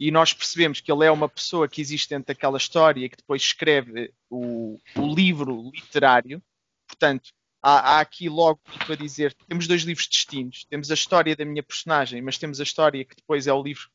e 0.00 0.10
nós 0.10 0.32
percebemos 0.32 0.80
que 0.80 0.90
ele 0.90 1.06
é 1.06 1.12
uma 1.12 1.28
pessoa 1.28 1.68
que 1.68 1.80
existe 1.80 2.08
dentro 2.08 2.34
daquela 2.34 2.58
história 2.58 3.08
que 3.08 3.18
depois 3.18 3.40
escreve 3.40 4.12
o, 4.28 4.80
o 4.96 5.14
livro 5.14 5.70
literário, 5.72 6.42
portanto, 6.88 7.30
há, 7.62 7.98
há, 7.98 8.00
aqui 8.00 8.28
logo 8.28 8.60
para 8.84 8.96
dizer, 8.96 9.32
temos 9.46 9.68
dois 9.68 9.82
livros 9.82 10.08
distintos, 10.08 10.64
temos 10.64 10.90
a 10.90 10.94
história 10.94 11.36
da 11.36 11.44
minha 11.44 11.62
personagem, 11.62 12.20
mas 12.20 12.36
temos 12.36 12.58
a 12.58 12.64
história 12.64 13.04
que 13.04 13.14
depois 13.14 13.46
é 13.46 13.52
o 13.52 13.62
livro 13.62 13.88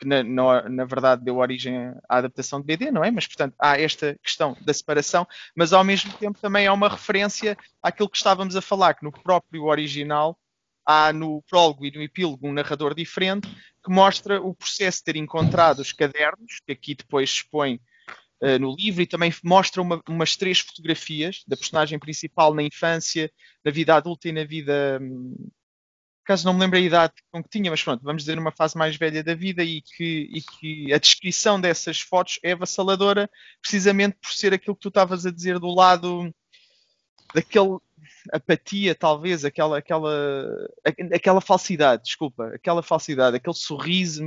que 0.00 0.06
na, 0.06 0.22
na, 0.22 0.68
na, 0.68 0.84
verdade 0.84 1.22
deu 1.22 1.36
origem 1.36 1.76
à 2.08 2.16
adaptação 2.16 2.58
de 2.60 2.66
BD, 2.66 2.90
não 2.90 3.04
é? 3.04 3.10
Mas, 3.10 3.26
portanto, 3.26 3.54
há 3.58 3.78
esta 3.78 4.18
questão 4.22 4.56
da 4.62 4.72
separação, 4.72 5.26
mas 5.54 5.72
ao 5.74 5.84
mesmo 5.84 6.12
tempo 6.14 6.40
também 6.40 6.66
há 6.66 6.72
uma 6.72 6.88
referência 6.88 7.56
àquilo 7.82 8.08
que 8.08 8.16
estávamos 8.16 8.56
a 8.56 8.62
falar, 8.62 8.94
que 8.94 9.04
no 9.04 9.12
próprio 9.12 9.64
original 9.64 10.38
há 10.86 11.12
no 11.12 11.42
prólogo 11.42 11.84
e 11.84 11.90
no 11.90 12.02
epílogo 12.02 12.48
um 12.48 12.52
narrador 12.52 12.94
diferente 12.94 13.48
que 13.84 13.92
mostra 13.92 14.40
o 14.40 14.54
processo 14.54 14.98
de 14.98 15.04
ter 15.04 15.16
encontrado 15.16 15.80
os 15.80 15.92
cadernos, 15.92 16.60
que 16.66 16.72
aqui 16.72 16.94
depois 16.94 17.30
expõe 17.30 17.78
uh, 18.42 18.58
no 18.58 18.74
livro, 18.74 19.02
e 19.02 19.06
também 19.06 19.32
mostra 19.44 19.82
uma, 19.82 20.02
umas 20.08 20.34
três 20.34 20.60
fotografias 20.60 21.42
da 21.46 21.56
personagem 21.56 21.98
principal 21.98 22.54
na 22.54 22.62
infância, 22.62 23.30
na 23.62 23.70
vida 23.70 23.94
adulta 23.94 24.28
e 24.28 24.32
na 24.32 24.44
vida 24.44 24.98
hum, 25.00 25.50
caso 26.24 26.44
não 26.44 26.54
me 26.54 26.60
lembre 26.60 26.78
a 26.78 26.82
idade 26.82 27.14
com 27.30 27.42
que 27.42 27.48
tinha, 27.48 27.70
mas 27.70 27.82
pronto, 27.82 28.02
vamos 28.02 28.22
dizer 28.22 28.38
uma 28.38 28.52
fase 28.52 28.76
mais 28.76 28.96
velha 28.96 29.22
da 29.22 29.34
vida 29.34 29.62
e 29.62 29.80
que, 29.82 30.28
e 30.32 30.40
que 30.42 30.92
a 30.92 30.98
descrição 30.98 31.60
dessas 31.60 32.00
fotos 32.00 32.38
é 32.42 32.52
avassaladora, 32.52 33.28
precisamente 33.60 34.16
por 34.20 34.32
ser 34.32 34.54
aquilo 34.54 34.74
que 34.74 34.82
tu 34.82 34.88
estavas 34.88 35.26
a 35.26 35.30
dizer 35.30 35.58
do 35.58 35.74
lado 35.74 36.32
daquele 37.34 37.78
apatia, 38.32 38.94
talvez, 38.94 39.44
aquela, 39.44 39.78
aquela, 39.78 40.68
aquela 41.14 41.40
falsidade, 41.40 42.02
desculpa, 42.04 42.48
aquela 42.54 42.82
falsidade, 42.82 43.36
aquele 43.36 43.54
sorriso, 43.54 44.22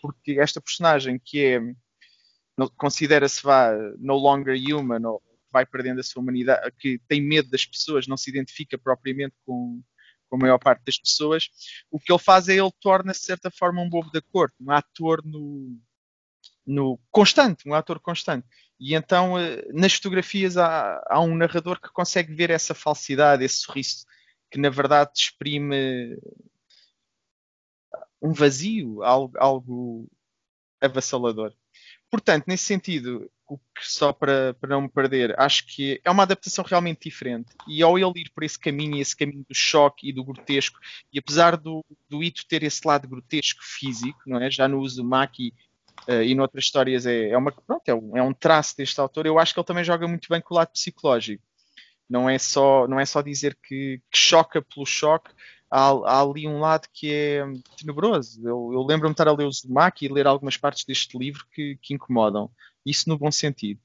porque 0.00 0.38
esta 0.38 0.60
personagem 0.60 1.20
que 1.22 1.44
é 1.44 1.60
considera-se 2.78 3.42
vá 3.42 3.70
no 3.98 4.14
longer 4.14 4.56
human 4.56 5.06
ou 5.06 5.22
vai 5.52 5.66
perdendo 5.66 6.00
a 6.00 6.02
sua 6.02 6.22
humanidade, 6.22 6.70
que 6.78 6.98
tem 7.06 7.20
medo 7.20 7.50
das 7.50 7.66
pessoas, 7.66 8.06
não 8.06 8.16
se 8.16 8.30
identifica 8.30 8.78
propriamente 8.78 9.34
com, 9.44 9.82
com 10.28 10.36
a 10.36 10.38
maior 10.38 10.58
parte 10.58 10.84
das 10.84 10.98
pessoas, 10.98 11.48
o 11.90 11.98
que 11.98 12.12
ele 12.12 12.18
faz 12.18 12.48
é 12.48 12.54
ele 12.54 12.70
torna-se 12.80 13.20
de 13.20 13.26
certa 13.26 13.50
forma 13.50 13.80
um 13.80 13.88
bobo 13.88 14.10
da 14.10 14.20
corte, 14.20 14.54
um 14.60 14.70
ator 14.70 15.24
no, 15.24 15.78
no 16.66 16.98
constante, 17.10 17.68
um 17.68 17.74
ator 17.74 18.00
constante. 18.00 18.46
E 18.78 18.94
então 18.94 19.38
eh, 19.38 19.64
nas 19.72 19.94
fotografias 19.94 20.56
há, 20.56 21.02
há, 21.08 21.20
um 21.20 21.34
narrador 21.34 21.80
que 21.80 21.88
consegue 21.92 22.34
ver 22.34 22.50
essa 22.50 22.74
falsidade, 22.74 23.44
esse 23.44 23.56
sorriso 23.58 24.04
que 24.50 24.58
na 24.58 24.70
verdade 24.70 25.12
exprime 25.14 26.18
um 28.20 28.32
vazio, 28.32 29.02
algo, 29.02 29.36
algo 29.38 30.08
avassalador. 30.80 31.52
Portanto, 32.10 32.44
nesse 32.46 32.64
sentido, 32.64 33.30
que 33.54 33.86
só 33.86 34.12
para, 34.12 34.54
para 34.54 34.70
não 34.70 34.82
me 34.82 34.88
perder, 34.88 35.38
acho 35.38 35.66
que 35.66 36.00
é 36.04 36.10
uma 36.10 36.24
adaptação 36.24 36.64
realmente 36.64 37.08
diferente. 37.08 37.54
E 37.68 37.82
ao 37.82 37.98
ele 37.98 38.20
ir 38.20 38.30
por 38.34 38.42
esse 38.42 38.58
caminho, 38.58 39.00
esse 39.00 39.16
caminho 39.16 39.44
do 39.48 39.54
choque 39.54 40.08
e 40.08 40.12
do 40.12 40.24
grotesco, 40.24 40.78
e 41.12 41.18
apesar 41.18 41.56
do, 41.56 41.84
do 42.08 42.22
Ito 42.22 42.46
ter 42.48 42.62
esse 42.62 42.86
lado 42.86 43.06
grotesco 43.06 43.60
físico, 43.62 44.18
não 44.26 44.40
é? 44.40 44.50
já 44.50 44.66
no 44.66 44.80
uso 44.80 45.02
do 45.02 45.08
Maki 45.08 45.54
uh, 46.08 46.22
e 46.22 46.34
noutras 46.34 46.64
histórias 46.64 47.06
é, 47.06 47.30
é, 47.30 47.38
uma, 47.38 47.52
pronto, 47.52 47.88
é, 47.88 47.94
um, 47.94 48.16
é 48.16 48.22
um 48.22 48.32
traço 48.32 48.76
deste 48.76 49.00
autor, 49.00 49.26
eu 49.26 49.38
acho 49.38 49.54
que 49.54 49.60
ele 49.60 49.66
também 49.66 49.84
joga 49.84 50.08
muito 50.08 50.28
bem 50.28 50.40
com 50.40 50.54
o 50.54 50.56
lado 50.56 50.72
psicológico. 50.72 51.44
Não 52.08 52.28
é 52.30 52.38
só, 52.38 52.86
não 52.86 53.00
é 53.00 53.04
só 53.04 53.20
dizer 53.20 53.56
que, 53.62 54.00
que 54.10 54.18
choca 54.18 54.62
pelo 54.62 54.86
choque, 54.86 55.30
há, 55.70 55.90
há, 55.90 56.20
ali 56.22 56.46
um 56.46 56.60
lado 56.60 56.88
que 56.92 57.12
é 57.12 57.44
tenebroso. 57.76 58.40
Eu, 58.46 58.70
eu 58.72 58.82
lembro-me 58.82 59.12
de 59.12 59.20
estar 59.20 59.28
a 59.28 59.32
ler 59.32 59.46
o 59.46 59.52
Zumaki 59.52 60.06
e 60.06 60.12
ler 60.12 60.26
algumas 60.26 60.56
partes 60.56 60.84
deste 60.84 61.18
livro 61.18 61.44
que, 61.52 61.78
que 61.82 61.94
incomodam. 61.94 62.50
Isso 62.86 63.08
no 63.08 63.18
bom 63.18 63.30
sentido. 63.30 63.80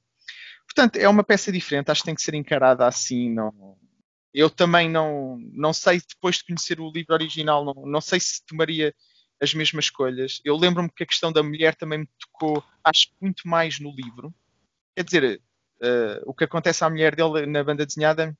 Portanto, 0.64 0.96
é 0.96 1.08
uma 1.08 1.24
peça 1.24 1.50
diferente, 1.50 1.90
acho 1.90 2.02
que 2.02 2.06
tem 2.06 2.14
que 2.14 2.22
ser 2.22 2.34
encarada 2.34 2.86
assim. 2.86 3.30
Não... 3.30 3.76
Eu 4.32 4.48
também 4.48 4.88
não, 4.88 5.36
não 5.52 5.72
sei, 5.72 6.00
depois 6.08 6.36
de 6.36 6.46
conhecer 6.46 6.80
o 6.80 6.90
livro 6.90 7.12
original, 7.12 7.64
não, 7.64 7.74
não 7.84 8.00
sei 8.00 8.18
se 8.20 8.42
tomaria 8.46 8.94
as 9.40 9.52
mesmas 9.52 9.86
escolhas. 9.86 10.40
Eu 10.44 10.56
lembro-me 10.56 10.88
que 10.88 11.02
a 11.02 11.06
questão 11.06 11.32
da 11.32 11.42
mulher 11.42 11.74
também 11.74 11.98
me 11.98 12.08
tocou, 12.18 12.64
acho 12.84 13.08
muito 13.20 13.46
mais 13.46 13.80
no 13.80 13.90
livro. 13.90 14.32
Quer 14.96 15.04
dizer, 15.04 15.42
uh, 15.82 16.22
o 16.24 16.32
que 16.32 16.44
acontece 16.44 16.84
à 16.84 16.88
mulher 16.88 17.14
dele 17.14 17.44
na 17.44 17.64
banda 17.64 17.84
desenhada 17.84 18.34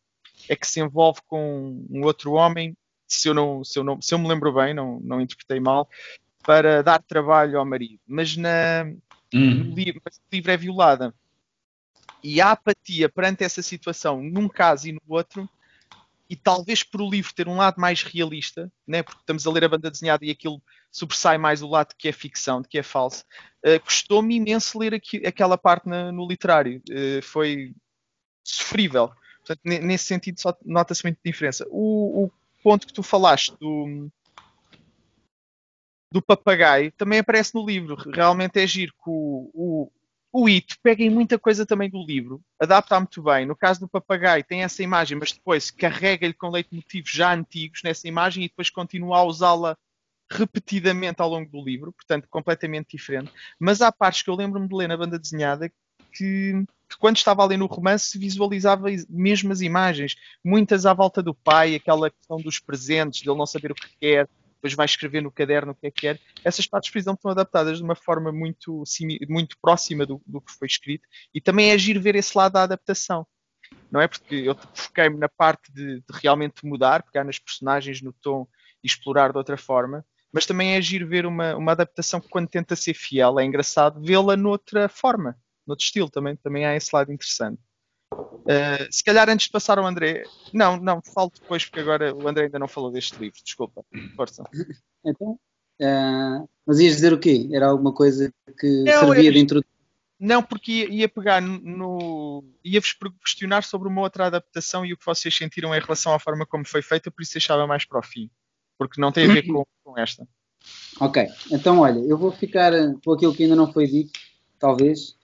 é 0.49 0.57
que 0.57 0.67
se 0.67 0.81
envolve 0.81 1.21
com 1.27 1.85
um 1.91 2.05
outro 2.05 2.33
homem 2.33 2.77
se 3.07 3.29
eu 3.29 3.35
não, 3.35 3.63
se 3.63 3.79
eu 3.79 3.85
não, 3.85 4.01
se 4.01 4.15
eu 4.15 4.19
me 4.19 4.29
lembro 4.29 4.53
bem, 4.53 4.73
não, 4.73 4.99
não 5.01 5.21
interpretei 5.21 5.61
mal, 5.61 5.89
para 6.43 6.83
dar 6.83 7.03
trabalho 7.03 7.59
ao 7.59 7.67
marido. 7.67 8.01
Mas 8.07 8.37
na, 8.37 8.91
no, 9.39 9.75
livro, 9.75 10.03
no 10.05 10.13
livro 10.33 10.51
é 10.51 10.57
violada. 10.57 11.15
E 12.23 12.41
a 12.41 12.53
apatia 12.53 13.09
perante 13.09 13.43
essa 13.43 13.63
situação, 13.63 14.23
num 14.23 14.49
caso 14.49 14.89
e 14.89 14.93
no 14.93 15.01
outro, 15.09 15.49
e 16.31 16.37
talvez 16.37 16.83
por 16.83 17.03
o 17.03 17.11
livro 17.11 17.35
ter 17.35 17.47
um 17.47 17.57
lado 17.57 17.81
mais 17.81 18.03
realista, 18.03 18.73
né, 18.87 19.03
porque 19.03 19.21
estamos 19.21 19.47
a 19.47 19.51
ler 19.51 19.65
a 19.65 19.69
banda 19.69 19.91
desenhada 19.91 20.25
e 20.25 20.31
aquilo 20.31 20.63
sobressai 20.91 21.37
mais 21.37 21.63
o 21.63 21.69
lado 21.69 21.95
que 21.99 22.09
é 22.09 22.13
ficção, 22.13 22.63
de 22.63 22.69
que 22.69 22.79
é 22.79 22.83
falso, 22.83 23.25
uh, 23.67 23.79
custou-me 23.85 24.37
imenso 24.37 24.79
ler 24.79 24.95
aqui, 24.95 25.19
aquela 25.27 25.59
parte 25.59 25.89
na, 25.89 26.11
no 26.11 26.27
literário. 26.27 26.81
Uh, 26.89 27.23
foi 27.23 27.75
sofrível. 28.43 29.11
Portanto, 29.39 29.61
nesse 29.65 30.05
sentido, 30.05 30.41
nota-se 30.65 31.05
muita 31.05 31.19
diferença. 31.25 31.67
O, 31.69 32.25
o, 32.25 32.31
ponto 32.63 32.87
que 32.87 32.93
tu 32.93 33.03
falaste 33.03 33.53
do, 33.61 34.09
do 36.13 36.23
papagaio 36.23 36.93
também 36.93 37.19
aparece 37.19 37.55
no 37.55 37.65
livro. 37.65 37.97
Realmente 38.11 38.61
é 38.61 38.67
giro 38.67 38.93
que 38.93 39.09
o, 39.09 39.51
o, 39.53 39.93
o 40.33 40.47
It 40.47 40.79
pega 40.83 41.03
em 41.03 41.11
muita 41.11 41.39
coisa 41.39 41.67
também 41.67 41.91
do 41.91 42.05
livro, 42.05 42.41
adapta 42.61 42.99
muito 43.01 43.23
bem. 43.23 43.47
No 43.47 43.57
caso 43.57 43.81
do 43.81 43.89
papagaio, 43.89 44.45
tem 44.45 44.63
essa 44.63 44.83
imagem, 44.83 45.19
mas 45.19 45.33
depois 45.33 45.71
carrega-lhe 45.71 46.35
com 46.35 46.51
leitmotivos 46.51 47.11
já 47.11 47.35
antigos 47.35 47.81
nessa 47.83 48.07
imagem 48.07 48.45
e 48.45 48.49
depois 48.49 48.71
continua 48.71 49.19
a 49.19 49.25
usá-la 49.25 49.77
repetidamente 50.31 51.21
ao 51.21 51.29
longo 51.29 51.51
do 51.51 51.63
livro, 51.63 51.93
portanto, 51.93 52.27
completamente 52.31 52.97
diferente. 52.97 53.31
Mas 53.59 53.83
há 53.83 53.93
partes 53.93 54.23
que 54.23 54.31
eu 54.31 54.35
lembro-me 54.35 54.69
de 54.69 54.75
ler 54.75 54.89
na 54.89 54.97
banda 54.97 55.19
desenhada 55.19 55.69
que, 55.69 56.65
que, 56.89 56.99
quando 56.99 57.17
estava 57.17 57.45
ali 57.45 57.57
no 57.57 57.67
romance 57.67 58.19
visualizava 58.19 58.87
mesmo 59.09 59.53
as 59.53 59.61
imagens, 59.61 60.17
muitas 60.43 60.87
à 60.87 60.95
volta 60.95 61.23
do 61.23 61.35
pai, 61.35 61.75
aquela 61.75 62.11
questão 62.11 62.39
dos 62.39 62.59
presentes, 62.59 63.21
de 63.21 63.29
ele 63.29 63.39
não 63.39 63.47
saber 63.47 63.73
o 63.73 63.75
que 63.75 63.89
quer, 64.01 64.29
depois 64.63 64.75
vai 64.75 64.87
escrever 64.87 65.21
no 65.21 65.31
caderno 65.33 65.73
o 65.73 65.75
que 65.75 65.89
é 65.89 65.91
que 65.91 66.03
quer. 66.03 66.21
Essas 66.45 66.67
partes, 66.67 66.91
por 66.91 66.99
exemplo, 66.99 67.17
estão 67.17 67.33
adaptadas 67.33 67.79
de 67.79 67.85
uma 67.85 67.97
forma 67.97 68.31
muito, 68.31 68.85
muito 69.29 69.57
próxima 69.61 70.07
do, 70.07 70.23
do 70.25 70.41
que 70.41 70.53
foi 70.53 70.69
escrito 70.69 71.09
e 71.35 71.41
também 71.41 71.71
é 71.71 71.73
agir 71.73 71.99
ver 71.99 72.15
esse 72.15 72.39
lado 72.39 72.53
da 72.53 72.63
adaptação. 72.63 73.27
Não 73.91 74.01
é 74.01 74.07
porque 74.07 74.37
eu 74.37 74.57
foquei-me 74.73 75.19
na 75.19 75.29
parte 75.29 75.73
de, 75.73 75.97
de, 75.97 76.21
realmente 76.23 76.65
mudar, 76.65 77.03
pegar 77.03 77.25
nas 77.25 77.39
personagens, 77.39 78.01
no 78.01 78.13
tom 78.13 78.47
e 78.85 78.87
explorar 78.87 79.33
de 79.33 79.39
outra 79.39 79.57
forma, 79.57 80.05
mas 80.33 80.47
também 80.47 80.75
é 80.75 80.77
agir 80.77 81.05
ver 81.05 81.27
uma, 81.27 81.57
uma 81.57 81.73
adaptação 81.73 82.21
que 82.21 82.29
quando 82.29 82.49
tenta 82.49 82.77
ser 82.77 82.95
fiel 82.95 83.41
é 83.41 83.45
engraçado 83.45 84.01
vê-la 84.01 84.37
noutra 84.37 84.89
forma 84.89 85.37
noutro 85.67 85.85
estilo 85.85 86.11
também, 86.11 86.37
também 86.37 86.67
há 86.67 86.75
esse 86.77 86.95
lado 86.95 87.13
interessante. 87.13 87.61
Uh, 88.13 88.91
se 88.91 89.03
calhar 89.05 89.29
antes 89.29 89.47
de 89.47 89.53
passar 89.53 89.79
ao 89.79 89.87
André, 89.87 90.25
não, 90.53 90.77
não, 90.77 91.01
falo 91.03 91.31
depois 91.35 91.65
porque 91.65 91.81
agora 91.81 92.15
o 92.15 92.27
André 92.27 92.45
ainda 92.45 92.59
não 92.59 92.69
falou 92.69 92.91
deste 92.91 93.19
livro, 93.19 93.39
desculpa, 93.43 93.85
força. 94.17 94.45
Então, 95.05 95.39
uh, 95.81 96.49
mas 96.67 96.79
ias 96.81 96.95
dizer 96.95 97.13
o 97.13 97.19
quê? 97.19 97.49
Era 97.53 97.69
alguma 97.69 97.93
coisa 97.93 98.33
que 98.59 98.85
não, 98.85 99.01
servia 99.01 99.31
é, 99.31 99.33
de 99.33 99.39
introdução? 99.39 99.73
Não, 100.19 100.43
porque 100.43 100.73
ia, 100.73 100.89
ia 100.89 101.09
pegar 101.09 101.41
no. 101.43 102.45
ia-vos 102.65 102.97
questionar 103.25 103.65
sobre 103.65 103.89
uma 103.89 104.03
outra 104.03 104.27
adaptação 104.27 104.87
e 104.87 104.93
o 104.93 104.97
que 104.97 105.05
vocês 105.05 105.37
sentiram 105.37 105.75
em 105.75 105.81
relação 105.81 106.15
à 106.15 106.19
forma 106.19 106.47
como 106.47 106.67
foi 106.67 106.83
feita, 106.83 107.11
por 107.11 107.23
isso 107.23 107.35
deixava 107.35 107.67
mais 107.67 107.85
para 107.85 107.99
o 107.99 108.03
fim, 108.03 108.31
porque 108.79 109.01
não 109.01 109.11
tem 109.11 109.29
a 109.29 109.35
ver 109.35 109.47
com, 109.47 109.65
com 109.83 109.99
esta. 109.99 110.27
Ok, 111.01 111.27
então 111.51 111.81
olha, 111.81 111.99
eu 111.99 112.17
vou 112.17 112.31
ficar 112.31 112.73
com 113.05 113.13
aquilo 113.13 113.35
que 113.35 113.43
ainda 113.43 113.57
não 113.57 113.73
foi 113.73 113.87
dito, 113.87 114.13
talvez, 114.59 115.17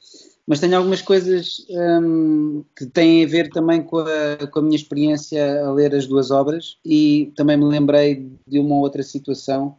mas 0.48 0.60
tenho 0.60 0.78
algumas 0.78 1.02
coisas 1.02 1.66
um, 1.68 2.64
que 2.74 2.86
têm 2.86 3.22
a 3.22 3.28
ver 3.28 3.50
também 3.50 3.82
com 3.82 3.98
a, 3.98 4.46
com 4.50 4.60
a, 4.60 4.62
minha 4.62 4.76
experiência 4.76 5.62
a 5.62 5.70
ler 5.70 5.94
as 5.94 6.06
duas 6.06 6.30
obras 6.30 6.78
e 6.82 7.34
também 7.36 7.58
me 7.58 7.66
lembrei 7.66 8.32
de 8.46 8.58
uma 8.58 8.76
outra 8.76 9.02
situação 9.02 9.76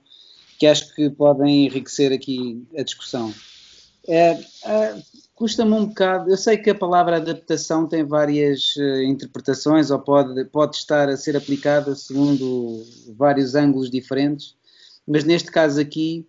que 0.59 0.67
acho 0.67 0.93
que 0.93 1.09
podem 1.09 1.65
enriquecer 1.65 2.13
aqui 2.13 2.63
a 2.77 2.83
discussão. 2.83 3.33
É, 4.07 4.39
é, 4.63 4.95
Custa-me 5.33 5.71
um 5.71 5.87
bocado, 5.87 6.29
eu 6.29 6.37
sei 6.37 6.57
que 6.57 6.69
a 6.69 6.75
palavra 6.75 7.15
adaptação 7.15 7.87
tem 7.87 8.03
várias 8.03 8.75
uh, 8.75 9.01
interpretações 9.03 9.89
ou 9.89 9.97
pode, 9.97 10.45
pode 10.45 10.75
estar 10.75 11.09
a 11.09 11.17
ser 11.17 11.35
aplicada 11.35 11.95
segundo 11.95 12.83
vários 13.17 13.55
ângulos 13.55 13.89
diferentes, 13.89 14.55
mas 15.07 15.23
neste 15.23 15.49
caso 15.49 15.81
aqui 15.81 16.27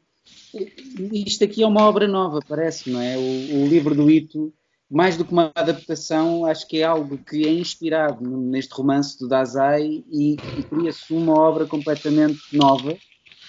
isto 1.13 1.45
aqui 1.45 1.63
é 1.63 1.67
uma 1.67 1.83
obra 1.83 2.07
nova, 2.09 2.41
parece, 2.47 2.91
não 2.91 3.01
é? 3.01 3.17
O, 3.17 3.63
o, 3.63 3.67
livro 3.67 3.95
do 3.95 4.11
Ito, 4.11 4.53
mais 4.91 5.17
do 5.17 5.25
que 5.25 5.33
uma 5.33 5.53
adaptação, 5.55 6.45
acho 6.45 6.67
que 6.67 6.79
é 6.79 6.85
algo 6.85 7.19
que 7.19 7.47
é 7.47 7.53
inspirado 7.53 8.25
neste 8.25 8.75
romance 8.75 9.19
do 9.19 9.29
Dazai 9.29 10.05
e, 10.11 10.37
e 10.59 10.63
cria-se 10.63 11.13
uma 11.13 11.33
obra 11.33 11.67
completamente 11.67 12.41
nova, 12.53 12.97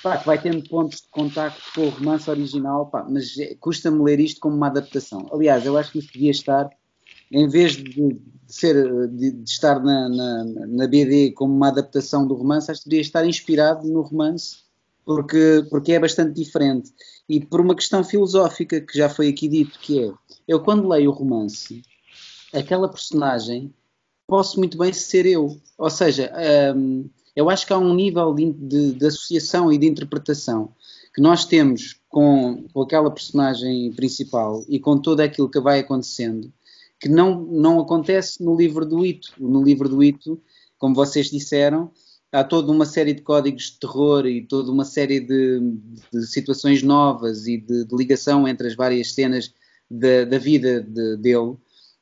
pá, 0.04 0.18
que 0.18 0.26
vai 0.26 0.40
tendo 0.40 0.68
pontos 0.70 1.02
de 1.02 1.10
contacto 1.10 1.62
com 1.74 1.82
o 1.82 1.90
romance 1.90 2.30
original, 2.30 2.88
pá, 2.88 3.06
mas 3.10 3.38
é, 3.40 3.56
custa-me 3.56 4.04
ler 4.04 4.20
isto 4.20 4.40
como 4.40 4.56
uma 4.56 4.68
adaptação. 4.68 5.28
Aliás, 5.32 5.66
eu 5.66 5.78
acho 5.78 5.92
que 5.92 6.00
isso 6.00 6.14
devia 6.14 6.32
estar, 6.32 6.70
em 7.32 7.48
vez 7.48 7.74
de, 7.74 8.22
ser, 8.46 9.08
de, 9.08 9.32
de 9.32 9.50
estar 9.50 9.80
na, 9.82 10.08
na, 10.10 10.46
na 10.68 10.88
BD 10.88 11.32
como 11.32 11.54
uma 11.54 11.70
adaptação 11.70 12.28
do 12.28 12.36
romance, 12.36 12.70
acho 12.70 12.84
que 12.84 12.90
deveria 12.90 13.08
estar 13.08 13.26
inspirado 13.26 13.88
no 13.88 14.02
romance 14.02 14.71
porque, 15.06 15.66
porque 15.70 15.94
é 15.94 16.00
bastante 16.00 16.34
diferente. 16.34 16.92
E 17.28 17.40
por 17.40 17.62
uma 17.62 17.76
questão 17.76 18.04
filosófica 18.04 18.82
que 18.82 18.98
já 18.98 19.10
foi 19.10 19.30
aqui 19.30 19.48
dito, 19.48 19.80
que 19.80 20.04
é, 20.04 20.12
eu 20.48 20.60
quando 20.62 20.88
leio 20.88 21.12
o 21.12 21.14
romance, 21.14 21.82
aquela 22.54 22.90
personagem 22.90 23.74
posso 24.28 24.58
muito 24.60 24.78
bem 24.78 24.94
ser 24.94 25.26
eu. 25.26 25.60
Ou 25.78 25.90
seja, 25.90 26.32
um, 26.76 27.10
eu 27.36 27.50
acho 27.50 27.66
que 27.66 27.74
há 27.74 27.78
um 27.78 27.94
nível 27.94 28.34
de, 28.34 28.52
de, 28.54 28.94
de, 28.94 29.06
associação 29.06 29.72
e 29.72 29.78
de 29.78 29.88
interpretação 29.88 30.74
que 31.14 31.22
nós 31.22 31.46
temos 31.46 32.00
com, 32.08 32.66
com 32.74 32.82
aquela 32.82 33.12
personagem 33.12 33.92
principal 33.92 34.64
e 34.70 34.80
com 34.80 34.98
tudo 34.98 35.20
aquilo 35.20 35.50
que 35.50 35.60
vai 35.60 35.80
acontecendo, 35.80 36.52
que 37.00 37.10
não, 37.10 37.42
não 37.42 37.80
acontece 37.80 38.42
no 38.42 38.56
livro 38.56 38.86
do 38.86 39.06
Ito. 39.06 39.34
No 39.38 39.62
livro 39.62 39.90
do 39.90 40.02
Ito, 40.02 40.42
como 40.78 40.96
vocês 40.96 41.30
disseram, 41.30 41.92
há 42.32 42.44
toda 42.44 42.72
uma 42.72 42.86
série 42.86 43.14
de 43.14 43.22
códigos 43.22 43.72
de 43.72 43.80
terror 43.80 44.26
e 44.26 44.46
toda 44.46 44.72
uma 44.72 44.86
série 44.86 45.20
de, 45.20 45.60
de 46.12 46.26
situações 46.26 46.82
novas 46.82 47.46
e 47.46 47.58
de, 47.58 47.86
de, 47.86 47.96
ligação 47.96 48.48
entre 48.48 48.68
as 48.68 48.76
várias 48.76 49.14
cenas 49.14 49.54
da, 49.90 50.24
da 50.24 50.38
vida 50.38 50.82
de, 50.82 51.18
dele, 51.18 51.58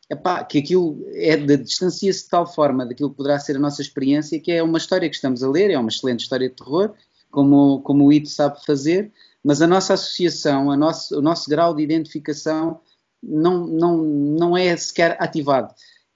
epá, 0.10 0.44
que 0.44 0.60
aquilo 0.60 1.04
é 1.14 1.36
distancia-se 1.38 2.24
de 2.24 2.30
tal 2.30 2.46
forma 2.46 2.86
daquilo 2.86 3.10
que 3.10 3.18
poderá 3.18 3.40
ser 3.40 3.56
a 3.56 3.60
nossa 3.60 3.82
experiência, 3.82 4.40
que 4.40 4.52
é 4.52 4.62
uma 4.62 4.78
história 4.78 5.10
que 5.10 5.16
estamos 5.16 5.44
a 5.44 5.50
ler, 5.50 5.72
é 5.72 5.80
uma 5.80 5.90
excelente 5.90 6.22
história 6.22 6.48
de 6.48 6.56
terror, 6.56 6.94
como, 7.32 7.82
como 7.82 8.06
o 8.06 8.14
Ito 8.14 8.30
sabe 8.30 8.64
fazer, 8.66 9.12
mas 9.44 9.62
a 9.62 9.68
nossa 9.68 9.94
associação, 9.94 10.70
a 10.70 10.78
nosso, 10.78 11.18
o 11.18 11.22
nosso 11.22 11.50
grau 11.50 11.74
de 11.74 11.82
identificação 11.82 12.80
não, 13.22 13.66
não, 13.66 13.98
não 13.98 14.58
é 14.58 14.76
sequer 14.78 15.18
ativado 15.20 15.74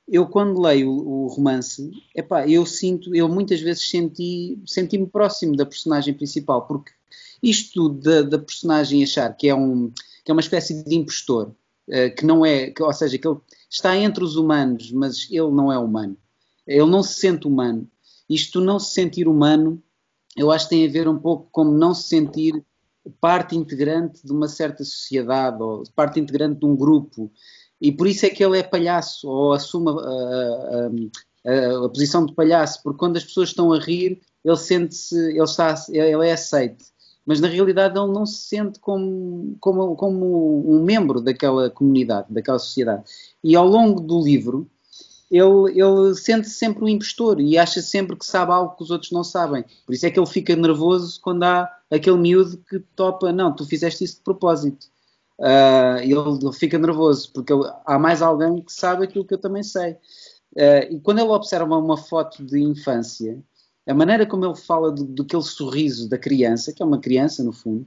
eu 0.07 0.27
quando 0.27 0.61
leio 0.61 0.91
o, 0.91 1.27
romance, 1.27 1.91
epá, 2.15 2.47
eu 2.47 2.65
sinto, 2.65 3.15
eu 3.15 3.29
muitas 3.29 3.61
vezes 3.61 3.89
senti, 3.89 4.59
senti-me 4.65 5.07
próximo 5.07 5.55
da 5.55 5.65
personagem 5.65 6.13
principal, 6.13 6.67
porque 6.67 6.91
isto 7.41 7.89
da, 7.89 8.21
da, 8.21 8.39
personagem 8.39 9.03
achar 9.03 9.33
que 9.35 9.47
é, 9.47 9.55
um, 9.55 9.91
que 10.23 10.31
é 10.31 10.33
uma 10.33 10.41
espécie 10.41 10.83
de 10.83 10.95
impostor, 10.95 11.53
uh, 11.87 12.15
que 12.15 12.25
não 12.25 12.45
é, 12.45 12.71
que, 12.71 12.83
ou 12.83 12.93
seja, 12.93 13.17
que 13.17 13.27
ele 13.27 13.37
está 13.69 13.97
entre 13.97 14.23
os 14.23 14.35
humanos, 14.35 14.91
mas 14.91 15.27
ele 15.29 15.51
não 15.51 15.71
é 15.71 15.77
humano. 15.77 16.17
Ele 16.65 16.85
não 16.85 17.03
se 17.03 17.19
sente 17.19 17.47
humano. 17.47 17.89
Isto 18.29 18.61
não 18.61 18.79
se 18.79 18.93
sentir 18.93 19.27
humano, 19.27 19.81
eu 20.35 20.51
acho 20.51 20.65
que 20.65 20.75
tem 20.75 20.87
a 20.87 20.91
ver 20.91 21.07
um 21.07 21.17
pouco 21.17 21.47
como 21.51 21.71
não 21.71 21.93
se 21.93 22.07
sentir 22.07 22.63
parte 23.19 23.55
integrante 23.55 24.25
de 24.25 24.31
uma 24.31 24.47
certa 24.47 24.83
sociedade 24.83 25.61
ou 25.61 25.83
parte 25.95 26.19
integrante 26.19 26.59
de 26.59 26.65
um 26.65 26.75
grupo 26.75 27.31
e 27.83 27.91
por 27.91 28.07
isso 28.07 28.25
é 28.25 28.29
que 28.29 28.41
ele 28.41 28.57
é 28.57 28.63
palhaço, 28.63 29.27
ou 29.27 29.51
assume 29.51 29.89
a, 29.89 29.93
a, 29.93 31.51
a, 31.51 31.85
a 31.85 31.89
posição 31.89 32.25
de 32.25 32.33
palhaço, 32.33 32.81
porque 32.81 32.97
quando 32.97 33.17
as 33.17 33.25
pessoas 33.25 33.49
estão 33.49 33.73
a 33.73 33.77
rir, 33.77 34.21
ele 34.41 34.55
sente-se, 34.55 35.13
ele, 35.13 35.43
está, 35.43 35.75
ele 35.89 36.25
é 36.25 36.31
aceite. 36.31 36.85
Mas 37.25 37.41
na 37.41 37.49
realidade 37.49 37.99
ele 37.99 38.09
não 38.09 38.25
se 38.25 38.47
sente 38.47 38.79
como, 38.79 39.57
como, 39.59 39.97
como 39.97 40.63
um 40.65 40.81
membro 40.81 41.19
daquela 41.19 41.69
comunidade, 41.69 42.27
daquela 42.29 42.57
sociedade. 42.57 43.03
E 43.43 43.53
ao 43.53 43.67
longo 43.67 43.99
do 43.99 44.23
livro, 44.23 44.65
ele, 45.29 45.77
ele 45.77 46.15
sente-se 46.15 46.55
sempre 46.55 46.85
um 46.85 46.87
impostor 46.87 47.41
e 47.41 47.57
acha 47.57 47.81
sempre 47.81 48.15
que 48.15 48.25
sabe 48.25 48.53
algo 48.53 48.77
que 48.77 48.83
os 48.83 48.91
outros 48.91 49.11
não 49.11 49.25
sabem. 49.25 49.65
Por 49.85 49.93
isso 49.93 50.05
é 50.05 50.09
que 50.09 50.17
ele 50.17 50.25
fica 50.25 50.55
nervoso 50.55 51.19
quando 51.21 51.43
há 51.43 51.69
aquele 51.91 52.17
miúdo 52.17 52.63
que 52.69 52.79
topa, 52.95 53.33
não, 53.33 53.53
tu 53.53 53.65
fizeste 53.65 54.05
isso 54.05 54.15
de 54.15 54.23
propósito 54.23 54.87
uh, 55.39 55.99
ele, 56.01 56.13
ele, 56.13 56.53
fica 56.53 56.77
nervoso, 56.77 57.31
porque 57.33 57.53
ele, 57.53 57.63
há 57.85 57.97
mais 57.97 58.21
alguém 58.21 58.61
que 58.61 58.71
sabe 58.71 59.03
aquilo 59.03 59.25
que 59.25 59.33
eu 59.33 59.39
também 59.39 59.63
sei. 59.63 59.93
Uh, 60.55 60.91
e 60.91 60.99
quando 60.99 61.19
ele 61.19 61.29
observa 61.29 61.77
uma 61.77 61.97
foto 61.97 62.43
de 62.43 62.61
infância, 62.61 63.41
a 63.87 63.93
maneira 63.93 64.25
como 64.25 64.45
ele 64.45 64.55
fala 64.55 64.91
do, 64.91 65.03
do 65.03 65.23
aquele 65.23 65.41
sorriso 65.41 66.07
da 66.09 66.17
criança, 66.17 66.71
que 66.71 66.81
é 66.81 66.85
uma 66.85 66.99
criança 66.99 67.43
no 67.43 67.51
fundo, 67.51 67.85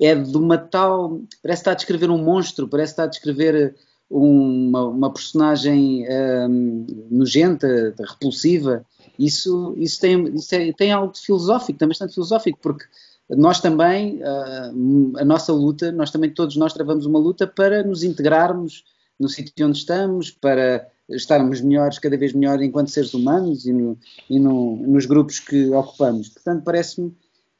é 0.00 0.14
de 0.14 0.36
uma 0.36 0.56
tal. 0.56 1.20
Parece 1.42 1.60
estar 1.60 1.72
a 1.72 1.74
descrever 1.74 2.10
um 2.10 2.22
monstro, 2.22 2.68
parece 2.68 2.92
estar 2.92 3.04
a 3.04 3.08
descrever 3.08 3.74
uma, 4.08 4.86
uma 4.86 5.12
personagem 5.12 6.06
um, 6.48 6.86
nojenta, 7.10 7.94
repulsiva. 7.98 8.84
Isso, 9.18 9.74
isso, 9.76 10.00
tem, 10.00 10.34
isso 10.34 10.54
é, 10.54 10.72
tem 10.72 10.92
algo 10.92 11.12
de 11.12 11.20
filosófico, 11.20 11.78
tem 11.78 11.88
bastante 11.88 12.14
filosófico, 12.14 12.58
porque 12.62 12.84
nós 13.30 13.60
também, 13.60 14.22
ah, 14.22 14.72
a 15.18 15.24
nossa 15.24 15.52
luta, 15.52 15.92
nós 15.92 16.10
também, 16.10 16.30
todos 16.30 16.56
nós 16.56 16.72
travamos 16.72 17.04
uma 17.06 17.18
luta 17.18 17.46
para 17.46 17.82
nos 17.82 18.02
integrarmos 18.02 18.84
no 19.18 19.28
sítio 19.28 19.66
onde 19.66 19.78
estamos, 19.78 20.30
para 20.30 20.88
estarmos 21.08 21.60
melhores, 21.60 21.98
cada 21.98 22.16
vez 22.16 22.32
melhor 22.32 22.62
enquanto 22.62 22.90
seres 22.90 23.14
humanos 23.14 23.66
e, 23.66 23.72
no, 23.72 23.98
e 24.28 24.38
no, 24.38 24.76
nos 24.76 25.06
grupos 25.06 25.40
que 25.40 25.70
ocupamos. 25.70 26.28
Portanto, 26.28 26.62
parece-me 26.64 27.14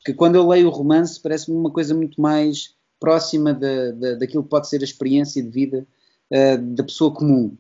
que 0.05 0.13
quando 0.13 0.37
eu 0.37 0.47
leio 0.47 0.69
o 0.69 0.71
romance, 0.71 1.21
parece-me 1.21 1.57
uma 1.57 1.71
coisa 1.71 1.95
muito 1.95 2.21
mais 2.21 2.75
próxima 3.01 3.53
da, 3.55 3.91
da, 3.93 4.15
daquilo 4.15 4.43
que 4.43 4.49
pode 4.49 4.69
ser 4.69 4.81
a 4.81 4.85
experiência 4.85 5.43
de 5.43 5.49
vida 5.49 5.87
uh, 6.31 6.59
da 6.75 6.85
pessoa 6.85 7.13
comum. 7.13 7.57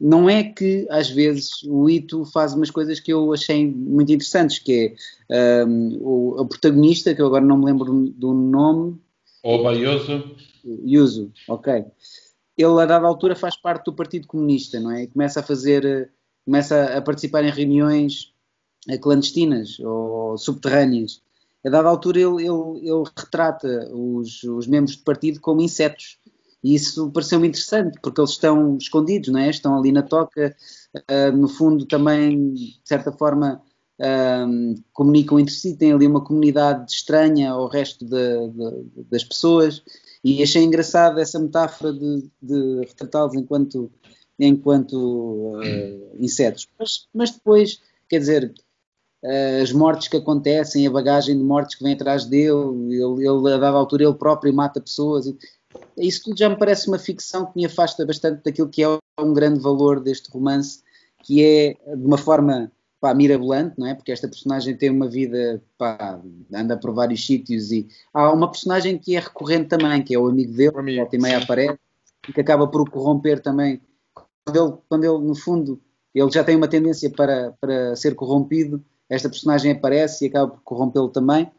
Não 0.00 0.28
é 0.28 0.42
que 0.42 0.86
às 0.90 1.08
vezes 1.08 1.62
o 1.64 1.88
Ito 1.88 2.24
faz 2.26 2.52
umas 2.52 2.70
coisas 2.70 2.98
que 2.98 3.12
eu 3.12 3.32
achei 3.32 3.66
muito 3.66 4.12
interessantes, 4.12 4.58
que 4.58 4.94
é 5.30 5.64
um, 5.64 5.98
o, 6.00 6.40
o, 6.40 6.46
protagonista, 6.46 7.14
que 7.14 7.22
eu 7.22 7.26
agora 7.26 7.44
não 7.44 7.58
me 7.58 7.66
lembro 7.66 8.08
do 8.10 8.32
nome. 8.32 9.00
Oba 9.42 9.72
Yuzu. 9.72 10.36
Yuzu, 10.64 11.32
ok. 11.48 11.84
Ele 12.56 12.80
a 12.80 12.86
dada 12.86 13.06
altura 13.06 13.34
faz 13.36 13.56
parte 13.56 13.86
do 13.86 13.92
Partido 13.92 14.26
Comunista, 14.26 14.80
não 14.80 14.90
é? 14.90 15.04
E 15.04 15.06
começa 15.08 15.40
a 15.40 15.42
fazer, 15.42 16.10
começa 16.44 16.96
a 16.96 17.02
participar 17.02 17.44
em 17.44 17.50
reuniões 17.50 18.32
clandestinas 19.00 19.78
ou 19.80 20.36
subterrâneas. 20.36 21.22
A 21.64 21.70
dada 21.70 21.88
altura 21.88 22.20
ele, 22.20 22.46
ele, 22.46 22.78
ele 22.88 23.04
retrata 23.16 23.90
os, 23.92 24.42
os 24.44 24.66
membros 24.66 24.96
do 24.96 25.02
partido 25.02 25.40
como 25.40 25.62
insetos 25.62 26.18
e 26.64 26.74
isso 26.74 27.10
pareceu-me 27.10 27.48
interessante, 27.48 27.98
porque 28.00 28.18
eles 28.18 28.30
estão 28.30 28.78
escondidos, 28.78 29.28
não 29.28 29.38
é? 29.38 29.50
Estão 29.50 29.78
ali 29.78 29.92
na 29.92 30.02
toca, 30.02 30.56
uh, 30.96 31.36
no 31.36 31.46
fundo 31.46 31.84
também, 31.84 32.54
de 32.54 32.80
certa 32.82 33.12
forma, 33.12 33.60
uh, 34.00 34.82
comunicam 34.94 35.38
entre 35.38 35.52
si, 35.52 35.76
têm 35.76 35.92
ali 35.92 36.06
uma 36.06 36.24
comunidade 36.24 36.90
estranha 36.90 37.50
ao 37.50 37.68
resto 37.68 38.06
de, 38.06 38.48
de, 38.48 39.04
das 39.10 39.22
pessoas, 39.22 39.82
e 40.24 40.42
achei 40.42 40.62
engraçado 40.62 41.20
essa 41.20 41.38
metáfora 41.38 41.92
de, 41.92 42.30
de 42.40 42.80
retratá-los 42.86 43.34
enquanto, 43.34 43.92
enquanto 44.40 44.94
uh, 45.58 46.16
insetos. 46.18 46.66
Mas, 46.78 47.08
mas, 47.12 47.30
depois, 47.30 47.78
quer 48.08 48.20
dizer, 48.20 48.54
as 49.62 49.70
mortes 49.70 50.08
que 50.08 50.16
acontecem, 50.16 50.86
a 50.86 50.90
bagagem 50.90 51.36
de 51.36 51.44
mortes 51.44 51.74
que 51.76 51.84
vem 51.84 51.92
atrás 51.92 52.24
dele, 52.24 52.94
ele, 52.94 53.26
ele 53.26 53.52
a 53.52 53.58
dada 53.58 53.76
altura 53.76 54.04
ele 54.04 54.14
próprio 54.14 54.52
mata 54.52 54.80
pessoas 54.80 55.26
isso 55.96 56.24
tudo 56.24 56.38
já 56.38 56.48
me 56.48 56.56
parece 56.56 56.88
uma 56.88 56.98
ficção 56.98 57.46
que 57.46 57.56
me 57.56 57.66
afasta 57.66 58.04
bastante 58.04 58.42
daquilo 58.42 58.68
que 58.68 58.82
é 58.82 58.88
um 59.20 59.32
grande 59.32 59.60
valor 59.60 60.00
deste 60.00 60.30
romance, 60.30 60.82
que 61.22 61.42
é 61.44 61.74
de 61.96 62.04
uma 62.04 62.18
forma 62.18 62.70
pá, 63.00 63.14
mirabolante, 63.14 63.74
não 63.78 63.86
é? 63.86 63.94
Porque 63.94 64.12
esta 64.12 64.28
personagem 64.28 64.76
tem 64.76 64.90
uma 64.90 65.08
vida, 65.08 65.62
pá, 65.76 66.20
anda 66.52 66.76
por 66.76 66.94
vários 66.94 67.24
sítios 67.24 67.70
e 67.70 67.86
há 68.12 68.32
uma 68.32 68.50
personagem 68.50 68.98
que 68.98 69.16
é 69.16 69.20
recorrente 69.20 69.68
também, 69.68 70.02
que 70.02 70.14
é 70.14 70.18
o 70.18 70.26
amigo 70.26 70.52
dele, 70.52 70.72
que 70.72 70.96
volta 70.96 71.16
e 71.16 71.18
meia 71.18 71.38
aparece, 71.38 71.78
e 72.28 72.32
que 72.32 72.40
acaba 72.40 72.66
por 72.66 72.80
o 72.80 72.90
corromper 72.90 73.40
também. 73.40 73.80
Quando 74.44 74.56
ele, 74.56 74.78
quando 74.88 75.04
ele, 75.04 75.18
no 75.26 75.34
fundo, 75.34 75.80
ele 76.14 76.30
já 76.30 76.42
tem 76.42 76.56
uma 76.56 76.68
tendência 76.68 77.10
para, 77.10 77.54
para 77.60 77.94
ser 77.96 78.14
corrompido, 78.14 78.82
esta 79.08 79.28
personagem 79.28 79.72
aparece 79.72 80.24
e 80.24 80.28
acaba 80.28 80.52
por 80.52 80.62
corrompê-lo 80.62 81.08
também. 81.08 81.50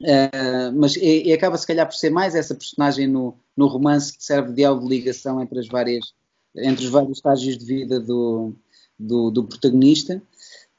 Uh, 0.00 0.74
mas 0.74 0.96
e, 0.96 1.28
e, 1.28 1.32
acaba 1.32 1.56
se 1.56 1.66
calhar 1.66 1.86
por 1.86 1.94
ser 1.94 2.10
mais 2.10 2.34
essa 2.34 2.54
personagem 2.54 3.06
no, 3.06 3.36
no 3.56 3.68
romance 3.68 4.16
que 4.16 4.24
serve 4.24 4.52
de 4.52 4.64
elo 4.64 4.80
de 4.80 4.88
ligação 4.88 5.40
entre 5.40 5.60
as 5.60 5.68
várias 5.68 6.12
entre 6.56 6.84
os 6.84 6.90
vários 6.90 7.18
estágios 7.18 7.56
de 7.56 7.64
vida 7.64 8.00
do, 8.00 8.52
do, 8.98 9.30
do 9.30 9.44
protagonista. 9.44 10.20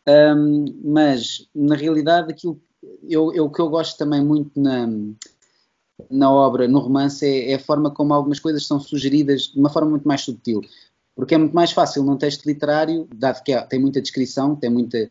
Um, 0.08 0.66
mas 0.84 1.48
na 1.56 1.76
realidade 1.76 2.32
aquilo 2.32 2.62
eu, 3.04 3.34
eu, 3.34 3.46
o 3.46 3.52
que 3.52 3.60
eu 3.60 3.70
gosto 3.70 3.98
também 3.98 4.24
muito 4.24 4.60
na, 4.60 4.88
na 6.10 6.32
obra, 6.32 6.68
no 6.68 6.80
romance 6.80 7.26
é, 7.26 7.52
é, 7.52 7.56
a 7.56 7.60
forma 7.60 7.92
como 7.92 8.14
algumas 8.14 8.40
coisas 8.40 8.66
são 8.66 8.80
sugeridas 8.80 9.44
de 9.48 9.60
uma 9.60 9.70
forma 9.70 9.92
muito 9.92 10.08
mais 10.08 10.22
sutil. 10.22 10.62
Porque 11.16 11.36
é 11.36 11.38
muito 11.38 11.56
mais 11.56 11.72
fácil 11.72 12.04
num 12.04 12.18
texto 12.18 12.46
literário 12.46 13.08
dado 13.16 13.42
que 13.42 13.60
tem 13.64 13.80
muita 13.80 14.02
descrição, 14.02 14.56
tem 14.56 14.70
muita 14.70 15.10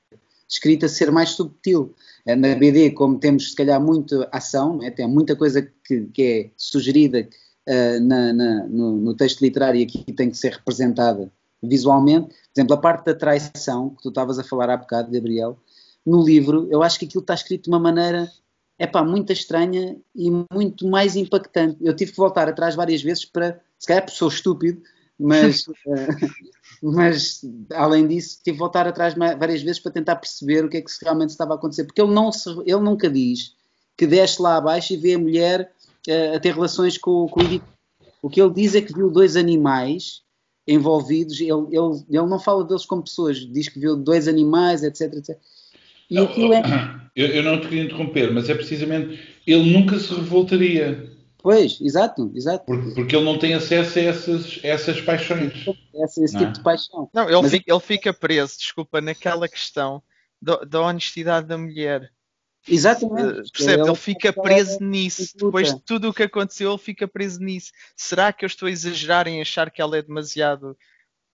escrita 0.48 0.88
ser 0.88 1.10
mais 1.10 1.30
subtil 1.30 1.94
na 2.26 2.54
BD, 2.54 2.92
como 2.92 3.18
temos 3.18 3.50
se 3.50 3.56
calhar 3.56 3.80
muita 3.80 4.28
ação, 4.32 4.78
né? 4.78 4.90
tem 4.90 5.06
muita 5.06 5.36
coisa 5.36 5.62
que, 5.86 6.06
que 6.06 6.22
é 6.22 6.50
sugerida 6.56 7.28
uh, 7.68 8.00
na, 8.00 8.32
na, 8.32 8.66
no, 8.66 8.96
no, 8.96 9.14
texto 9.14 9.42
literário 9.42 9.80
e 9.80 9.84
aqui 9.84 10.10
tem 10.12 10.30
que 10.30 10.36
ser 10.36 10.52
representada 10.52 11.30
visualmente. 11.62 12.28
Por 12.28 12.34
exemplo, 12.56 12.74
a 12.74 12.80
parte 12.80 13.04
da 13.04 13.14
traição, 13.14 13.90
que 13.90 14.02
tu 14.02 14.08
estavas 14.08 14.38
a 14.38 14.44
falar 14.44 14.70
há 14.70 14.76
bocado, 14.76 15.12
Gabriel, 15.12 15.58
no 16.04 16.24
livro, 16.24 16.66
eu 16.70 16.82
acho 16.82 16.98
que 16.98 17.04
aquilo 17.04 17.22
está 17.22 17.34
escrito 17.34 17.64
de 17.64 17.70
uma 17.70 17.80
maneira 17.80 18.30
é 18.78 18.86
pá, 18.86 19.04
muito 19.04 19.32
estranha 19.32 19.96
e 20.14 20.30
muito 20.52 20.86
mais 20.86 21.16
impactante. 21.16 21.78
Eu 21.80 21.94
tive 21.94 22.10
que 22.10 22.16
voltar 22.16 22.48
atrás 22.48 22.74
várias 22.74 23.02
vezes 23.02 23.24
para, 23.24 23.60
se 23.78 23.86
calhar 23.86 24.08
sou 24.10 24.28
estúpido, 24.28 24.82
mas, 25.18 25.66
uh, 25.66 25.72
mas 26.82 27.40
além 27.72 28.06
disso, 28.06 28.38
tive 28.44 28.56
que 28.56 28.58
voltar 28.58 28.86
atrás 28.86 29.14
várias 29.14 29.62
vezes 29.62 29.80
para 29.80 29.92
tentar 29.92 30.16
perceber 30.16 30.64
o 30.64 30.68
que 30.68 30.78
é 30.78 30.80
que 30.80 30.90
realmente 31.02 31.30
estava 31.30 31.52
a 31.52 31.56
acontecer, 31.56 31.84
porque 31.84 32.00
ele, 32.00 32.12
não 32.12 32.32
se, 32.32 32.48
ele 32.66 32.80
nunca 32.80 33.08
diz 33.08 33.54
que 33.96 34.06
desce 34.06 34.42
lá 34.42 34.56
abaixo 34.56 34.92
e 34.92 34.96
vê 34.96 35.14
a 35.14 35.18
mulher 35.18 35.72
uh, 36.08 36.36
a 36.36 36.40
ter 36.40 36.54
relações 36.54 36.98
com, 36.98 37.28
com 37.28 37.40
o 37.40 37.44
editor. 37.44 37.68
O 38.20 38.30
que 38.30 38.40
ele 38.40 38.52
diz 38.52 38.74
é 38.74 38.80
que 38.80 38.92
viu 38.92 39.10
dois 39.10 39.36
animais 39.36 40.22
envolvidos, 40.66 41.38
ele, 41.40 41.50
ele, 41.70 42.04
ele 42.08 42.26
não 42.26 42.38
fala 42.38 42.64
deles 42.64 42.86
como 42.86 43.02
pessoas, 43.02 43.38
diz 43.38 43.68
que 43.68 43.78
viu 43.78 43.96
dois 43.96 44.26
animais, 44.26 44.82
etc, 44.82 45.12
etc. 45.12 45.38
E 46.10 46.14
não, 46.14 46.24
aquilo 46.24 46.52
é... 46.52 46.62
eu, 47.14 47.26
eu 47.28 47.42
não 47.42 47.60
te 47.60 47.68
queria 47.68 47.84
interromper, 47.84 48.32
mas 48.32 48.48
é 48.48 48.54
precisamente, 48.54 49.20
ele 49.46 49.72
nunca 49.72 49.98
se 49.98 50.12
revoltaria. 50.14 51.13
Pois, 51.44 51.78
exato, 51.78 52.32
exato. 52.34 52.64
Porque, 52.64 52.94
porque, 52.94 53.14
ele 53.14 53.24
não 53.26 53.38
tem 53.38 53.52
acesso 53.52 53.98
a 53.98 54.02
essas, 54.02 54.60
a 54.64 54.66
essas 54.66 54.98
paixões. 55.02 55.52
Esse, 55.92 56.24
esse 56.24 56.38
tipo 56.38 56.48
é? 56.48 56.52
de 56.52 56.62
paixão. 56.62 57.10
Não, 57.12 57.28
ele, 57.28 57.50
fica, 57.50 57.70
ele 57.70 57.80
fica 57.80 58.14
preso, 58.14 58.56
desculpa, 58.56 58.98
naquela 59.02 59.46
questão 59.46 60.02
da, 60.40 60.56
da 60.64 60.80
honestidade 60.80 61.46
da 61.46 61.58
mulher. 61.58 62.10
Exatamente. 62.66 63.40
Uh, 63.40 63.52
percebe? 63.52 63.82
Ele, 63.82 63.90
ele 63.90 63.94
fica 63.94 64.32
preso 64.32 64.82
nisso. 64.82 65.36
Depois 65.36 65.74
de 65.74 65.80
tudo 65.82 66.08
o 66.08 66.14
que 66.14 66.22
aconteceu, 66.22 66.70
ele 66.70 66.78
fica 66.78 67.06
preso 67.06 67.38
nisso. 67.40 67.72
Será 67.94 68.32
que 68.32 68.42
eu 68.42 68.46
estou 68.46 68.66
a 68.66 68.70
exagerar 68.70 69.28
em 69.28 69.42
achar 69.42 69.70
que 69.70 69.82
ela 69.82 69.98
é 69.98 70.02
demasiado 70.02 70.74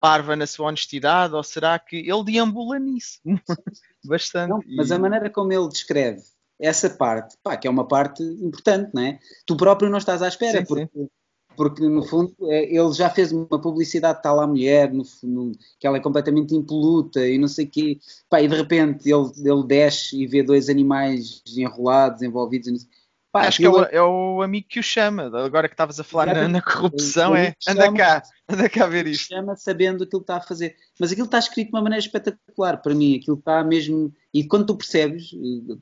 parva 0.00 0.34
na 0.34 0.48
sua 0.48 0.66
honestidade? 0.66 1.34
Ou 1.34 1.42
será 1.44 1.78
que 1.78 1.94
ele 1.94 2.24
deambula 2.24 2.80
nisso? 2.80 3.20
Bastante. 4.04 4.50
Não, 4.50 4.60
mas 4.76 4.90
e... 4.90 4.92
a 4.92 4.98
maneira 4.98 5.30
como 5.30 5.52
ele 5.52 5.68
descreve 5.68 6.20
essa 6.60 6.90
parte, 6.90 7.36
pá, 7.42 7.56
que 7.56 7.66
é 7.66 7.70
uma 7.70 7.86
parte 7.86 8.22
importante, 8.22 8.90
não 8.94 9.02
é? 9.02 9.18
Tu 9.46 9.56
próprio 9.56 9.90
não 9.90 9.98
estás 9.98 10.22
à 10.22 10.28
espera, 10.28 10.58
sim, 10.58 10.66
porque, 10.66 10.88
sim. 10.92 11.08
porque 11.56 11.88
no 11.88 12.04
fundo 12.04 12.34
é, 12.42 12.74
ele 12.74 12.92
já 12.92 13.08
fez 13.08 13.32
uma 13.32 13.60
publicidade 13.60 14.22
tal 14.22 14.40
à 14.40 14.46
mulher, 14.46 14.92
no, 14.92 15.02
no, 15.22 15.52
que 15.78 15.86
ela 15.86 15.96
é 15.96 16.00
completamente 16.00 16.54
impoluta 16.54 17.26
e 17.26 17.38
não 17.38 17.48
sei 17.48 17.64
o 17.64 17.70
quê, 17.70 17.98
pá, 18.28 18.42
e 18.42 18.48
de 18.48 18.54
repente 18.54 19.10
ele, 19.10 19.30
ele 19.38 19.66
desce 19.66 20.20
e 20.20 20.26
vê 20.26 20.42
dois 20.42 20.68
animais 20.68 21.42
enrolados, 21.56 22.22
envolvidos, 22.22 22.68
e 22.68 22.72
não 22.72 22.78
sei, 22.78 22.88
Pá, 23.32 23.46
Acho 23.46 23.58
que 23.58 23.64
é 23.64 23.70
o, 23.70 23.82
é 23.84 24.02
o, 24.02 24.42
amigo 24.42 24.66
que 24.68 24.80
o 24.80 24.82
chama. 24.82 25.30
Agora 25.44 25.68
que 25.68 25.74
estavas 25.74 26.00
a 26.00 26.04
falar 26.04 26.34
na, 26.34 26.48
na, 26.48 26.60
corrupção, 26.60 27.36
é 27.36 27.54
anda 27.68 27.92
cá, 27.92 28.22
anda 28.48 28.68
cá 28.68 28.86
ver 28.88 29.06
isto. 29.06 29.28
Chama 29.28 29.54
sabendo 29.54 30.02
aquilo 30.02 30.20
que 30.20 30.24
está 30.24 30.36
a 30.36 30.40
fazer. 30.40 30.74
Mas 30.98 31.12
aquilo 31.12 31.26
está 31.26 31.38
escrito 31.38 31.70
de 31.70 31.76
uma 31.76 31.82
maneira 31.82 32.04
espetacular 32.04 32.78
para 32.78 32.94
mim. 32.94 33.16
Aquilo 33.16 33.38
está 33.38 33.62
mesmo. 33.62 34.12
E 34.34 34.44
quando 34.44 34.66
tu 34.66 34.76
percebes, 34.76 35.30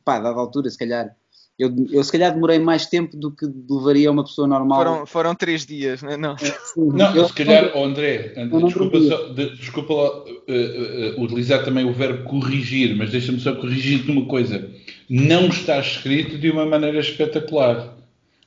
pá, 0.05 0.21
dada 0.21 0.39
altura, 0.39 0.69
se 0.69 0.77
calhar. 0.77 1.11
Eu, 1.59 1.75
eu 1.91 2.05
se 2.05 2.13
calhar 2.13 2.33
demorei 2.33 2.59
mais 2.61 2.87
tempo 2.87 3.17
do 3.17 3.35
que 3.35 3.45
levaria 3.69 4.13
uma 4.13 4.23
pessoa 4.23 4.47
normal. 4.47 4.79
Foram, 4.79 5.07
foram 5.07 5.35
três 5.35 5.67
dias, 5.67 6.03
não 6.03 6.13
é? 6.13 6.17
Não, 6.17 6.37
não 6.77 7.17
eu, 7.17 7.27
se 7.27 7.35
calhar, 7.35 7.73
oh 7.75 7.85
André, 7.85 8.33
André 8.37 8.65
desculpa, 8.65 9.01
só, 9.01 9.29
de, 9.33 9.57
desculpa 9.57 9.93
lá, 9.93 10.19
uh, 10.21 11.19
uh, 11.19 11.25
utilizar 11.25 11.65
também 11.65 11.85
o 11.85 11.93
verbo 11.93 12.23
corrigir, 12.29 12.95
mas 12.97 13.11
deixa-me 13.11 13.41
só 13.41 13.57
corrigir-te 13.57 14.09
uma 14.09 14.27
coisa 14.27 14.71
não 15.09 15.49
está 15.49 15.79
escrito 15.81 16.39
de 16.39 16.51
uma 16.51 16.67
maneira 16.67 16.99
espetacular. 17.01 17.97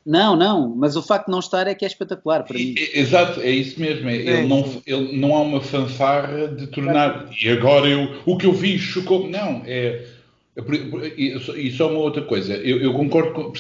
Não, 0.05 0.35
não, 0.35 0.75
mas 0.75 0.95
o 0.95 1.03
facto 1.03 1.27
de 1.27 1.31
não 1.31 1.39
estar 1.39 1.67
é 1.67 1.75
que 1.75 1.85
é 1.85 1.87
espetacular 1.87 2.43
para 2.43 2.57
mim. 2.57 2.73
Exato, 2.93 3.39
é 3.39 3.51
isso 3.51 3.79
mesmo. 3.79 4.09
É, 4.09 4.15
ele 4.15 4.47
não, 4.47 4.81
ele, 4.85 5.17
não 5.17 5.35
há 5.35 5.41
uma 5.41 5.61
fanfarra 5.61 6.47
de 6.47 6.67
tornar. 6.67 7.29
E 7.39 7.49
agora 7.49 7.87
eu, 7.87 8.15
o 8.25 8.35
que 8.35 8.47
eu 8.47 8.53
vi 8.53 8.79
chocou. 8.79 9.29
Não, 9.29 9.61
é. 9.65 10.03
E 11.15 11.71
só 11.71 11.89
uma 11.89 11.99
outra 11.99 12.23
coisa. 12.23 12.55
Eu, 12.55 12.81
eu 12.81 12.93
concordo 12.93 13.31
com, 13.31 13.53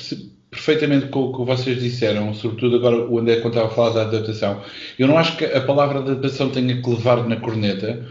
perfeitamente 0.49 1.07
com 1.07 1.25
o 1.25 1.37
que 1.37 1.45
vocês 1.45 1.79
disseram, 1.79 2.33
sobretudo 2.33 2.75
agora 2.75 3.07
o 3.07 3.19
André 3.19 3.37
quando 3.37 3.53
estava 3.53 3.67
a 3.67 3.75
falar 3.75 3.89
da 3.91 4.01
adaptação. 4.01 4.61
Eu 4.97 5.07
não 5.07 5.17
acho 5.17 5.37
que 5.37 5.45
a 5.45 5.61
palavra 5.61 5.99
adaptação 5.99 6.49
tenha 6.49 6.81
que 6.81 6.89
levar 6.89 7.25
na 7.27 7.37
corneta. 7.37 8.05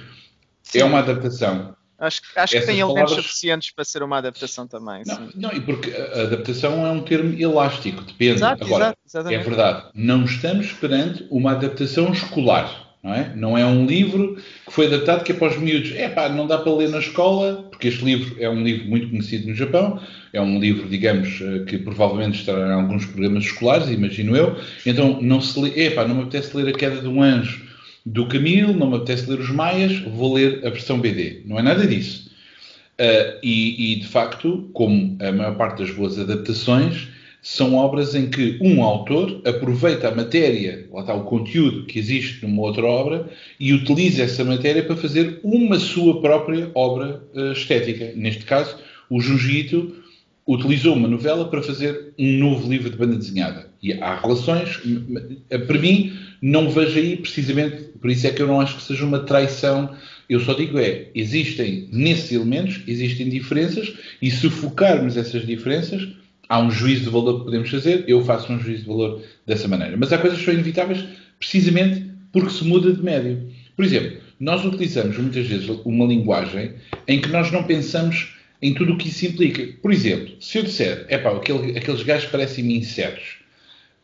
Sim. 0.62 0.80
É 0.80 0.84
uma 0.84 1.00
adaptação. 1.00 1.74
Acho, 2.00 2.22
acho 2.34 2.58
que 2.58 2.66
tem 2.66 2.78
elementos 2.78 3.10
palavras... 3.10 3.26
suficientes 3.26 3.70
para 3.70 3.84
ser 3.84 4.02
uma 4.02 4.16
adaptação 4.16 4.66
também. 4.66 5.02
Não, 5.04 5.28
não, 5.34 5.52
e 5.52 5.60
porque 5.60 5.90
a 5.90 6.22
adaptação 6.22 6.86
é 6.86 6.90
um 6.90 7.02
termo 7.02 7.38
elástico, 7.38 8.02
depende. 8.02 8.36
Exato, 8.36 8.64
Agora, 8.64 8.96
exato, 9.06 9.28
é 9.28 9.38
verdade, 9.38 9.84
não 9.94 10.24
estamos 10.24 10.72
perante 10.72 11.26
uma 11.30 11.52
adaptação 11.52 12.10
escolar. 12.10 12.88
Não 13.02 13.14
é? 13.14 13.32
não 13.34 13.56
é 13.56 13.64
um 13.64 13.86
livro 13.86 14.36
que 14.66 14.72
foi 14.72 14.86
adaptado 14.86 15.24
que 15.24 15.32
é 15.32 15.34
para 15.34 15.48
os 15.48 15.56
miúdos. 15.56 15.92
É 15.96 16.06
pá, 16.06 16.28
não 16.28 16.46
dá 16.46 16.58
para 16.58 16.70
ler 16.70 16.90
na 16.90 16.98
escola, 16.98 17.66
porque 17.70 17.88
este 17.88 18.04
livro 18.04 18.36
é 18.38 18.48
um 18.48 18.62
livro 18.62 18.90
muito 18.90 19.08
conhecido 19.08 19.48
no 19.48 19.54
Japão, 19.54 19.98
é 20.34 20.40
um 20.40 20.60
livro, 20.60 20.86
digamos, 20.86 21.40
eh, 21.40 21.64
que 21.66 21.78
provavelmente 21.78 22.40
estará 22.40 22.68
em 22.68 22.72
alguns 22.72 23.06
programas 23.06 23.44
escolares, 23.44 23.88
imagino 23.88 24.36
eu. 24.36 24.54
Então 24.84 25.18
não 25.22 25.40
se 25.40 25.58
lê, 25.58 25.86
é 25.86 25.90
pá, 25.90 26.06
não 26.06 26.14
me 26.14 26.22
apetece 26.24 26.54
ler 26.54 26.68
A 26.68 26.76
Queda 26.76 27.00
de 27.00 27.08
um 27.08 27.22
Anjo 27.22 27.69
do 28.04 28.26
Camilo, 28.26 28.72
não 28.72 28.90
me 28.90 28.96
apetece 28.96 29.28
ler 29.28 29.40
os 29.40 29.50
Maias, 29.50 29.98
vou 30.00 30.34
ler 30.34 30.66
a 30.66 30.70
versão 30.70 31.00
BD. 31.00 31.42
Não 31.44 31.58
é 31.58 31.62
nada 31.62 31.86
disso. 31.86 32.30
Uh, 33.00 33.38
e, 33.42 33.94
e, 33.94 33.96
de 34.00 34.06
facto, 34.06 34.68
como 34.72 35.16
a 35.20 35.32
maior 35.32 35.56
parte 35.56 35.82
das 35.82 35.90
boas 35.90 36.18
adaptações, 36.18 37.08
são 37.42 37.74
obras 37.74 38.14
em 38.14 38.28
que 38.28 38.58
um 38.60 38.82
autor 38.82 39.40
aproveita 39.46 40.08
a 40.08 40.14
matéria, 40.14 40.86
lá 40.92 41.00
está 41.00 41.14
o 41.14 41.24
conteúdo 41.24 41.86
que 41.86 41.98
existe 41.98 42.44
numa 42.44 42.60
outra 42.60 42.84
obra, 42.84 43.30
e 43.58 43.72
utiliza 43.72 44.22
essa 44.22 44.44
matéria 44.44 44.82
para 44.82 44.96
fazer 44.96 45.40
uma 45.42 45.78
sua 45.78 46.20
própria 46.20 46.70
obra 46.74 47.22
uh, 47.34 47.52
estética. 47.52 48.12
Neste 48.14 48.44
caso, 48.44 48.76
o 49.08 49.20
Junji 49.20 49.94
utilizou 50.46 50.94
uma 50.94 51.08
novela 51.08 51.48
para 51.48 51.62
fazer 51.62 52.12
um 52.18 52.38
novo 52.38 52.68
livro 52.68 52.90
de 52.90 52.96
banda 52.96 53.16
desenhada. 53.16 53.69
E 53.82 53.94
há 53.94 54.20
relações, 54.20 54.80
para 55.66 55.78
mim, 55.78 56.12
não 56.42 56.70
vejo 56.70 56.98
aí 56.98 57.16
precisamente, 57.16 57.76
por 58.00 58.10
isso 58.10 58.26
é 58.26 58.30
que 58.30 58.42
eu 58.42 58.46
não 58.46 58.60
acho 58.60 58.76
que 58.76 58.82
seja 58.82 59.04
uma 59.04 59.20
traição. 59.20 59.94
Eu 60.28 60.40
só 60.40 60.52
digo 60.52 60.78
é, 60.78 61.08
existem 61.14 61.88
nesses 61.90 62.30
elementos, 62.32 62.80
existem 62.86 63.28
diferenças, 63.28 63.92
e 64.20 64.30
se 64.30 64.48
focarmos 64.50 65.16
essas 65.16 65.46
diferenças, 65.46 66.08
há 66.48 66.60
um 66.60 66.70
juízo 66.70 67.04
de 67.04 67.10
valor 67.10 67.38
que 67.38 67.44
podemos 67.44 67.70
fazer, 67.70 68.04
eu 68.06 68.24
faço 68.24 68.52
um 68.52 68.58
juízo 68.60 68.82
de 68.82 68.88
valor 68.88 69.22
dessa 69.46 69.68
maneira. 69.68 69.96
Mas 69.96 70.12
há 70.12 70.18
coisas 70.18 70.38
que 70.38 70.44
são 70.44 70.54
inevitáveis 70.54 71.04
precisamente 71.38 72.04
porque 72.32 72.50
se 72.50 72.64
muda 72.64 72.92
de 72.92 73.02
médio. 73.02 73.48
Por 73.76 73.84
exemplo, 73.84 74.18
nós 74.38 74.64
utilizamos 74.64 75.16
muitas 75.16 75.46
vezes 75.46 75.68
uma 75.84 76.06
linguagem 76.06 76.72
em 77.06 77.20
que 77.20 77.28
nós 77.28 77.50
não 77.50 77.62
pensamos 77.64 78.34
em 78.62 78.74
tudo 78.74 78.94
o 78.94 78.98
que 78.98 79.08
isso 79.08 79.26
implica. 79.26 79.66
Por 79.80 79.92
exemplo, 79.92 80.34
se 80.40 80.58
eu 80.58 80.62
disser, 80.62 81.06
é 81.08 81.18
pá, 81.18 81.30
aquele, 81.30 81.78
aqueles 81.78 82.02
gajos 82.02 82.30
parecem-me 82.30 82.76
insetos, 82.76 83.39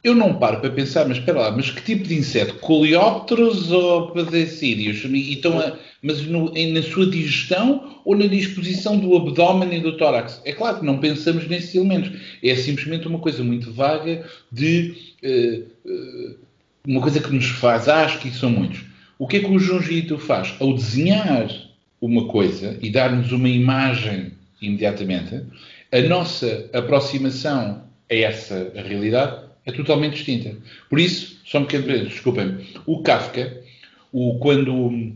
eu 0.07 0.15
não 0.15 0.35
paro 0.35 0.61
para 0.61 0.71
pensar, 0.71 1.09
mas 1.09 1.19
espera 1.19 1.41
lá, 1.41 1.51
mas 1.51 1.69
que 1.69 1.83
tipo 1.83 2.07
de 2.07 2.15
inseto? 2.15 2.55
Coleópteros 2.55 3.73
ou 3.73 4.13
padecídeos? 4.13 5.05
Então, 5.05 5.61
mas 6.01 6.25
no, 6.25 6.53
na 6.53 6.83
sua 6.83 7.07
digestão 7.11 8.01
ou 8.05 8.17
na 8.17 8.27
disposição 8.27 8.97
do 8.97 9.17
abdômen 9.17 9.77
e 9.77 9.81
do 9.81 9.97
tórax? 9.97 10.41
É 10.45 10.53
claro 10.53 10.79
que 10.79 10.87
não 10.87 10.99
pensamos 10.99 11.49
nesses 11.49 11.75
elementos. 11.75 12.13
É 12.41 12.55
simplesmente 12.55 13.09
uma 13.09 13.19
coisa 13.19 13.43
muito 13.43 13.73
vaga 13.73 14.25
de 14.53 14.95
uh, 15.25 15.91
uh, 15.91 16.37
uma 16.87 17.01
coisa 17.01 17.19
que 17.19 17.33
nos 17.33 17.47
faz, 17.47 17.89
acho 17.89 18.21
que 18.21 18.31
são 18.31 18.51
muitos. 18.51 18.85
O 19.19 19.27
que 19.27 19.39
é 19.39 19.41
que 19.41 19.51
o 19.51 19.59
Junji 19.59 20.07
faz? 20.19 20.55
Ao 20.61 20.73
desenhar 20.73 21.49
uma 22.01 22.29
coisa 22.29 22.79
e 22.81 22.91
dar-nos 22.91 23.33
uma 23.33 23.49
imagem 23.49 24.31
imediatamente, 24.63 25.43
a 25.91 26.01
nossa 26.03 26.71
aproximação 26.73 27.83
a 28.09 28.15
essa 28.15 28.71
realidade 28.73 29.45
é 29.67 29.73
totalmente 29.73 30.14
distinta. 30.14 30.57
Por 30.89 30.99
isso, 30.99 31.39
só 31.45 31.59
um 31.59 31.64
pequeno 31.64 32.09
desculpem 32.09 32.59
o 32.87 33.03
Kafka, 33.03 33.62
o, 34.12 34.39
quando, 34.39 35.12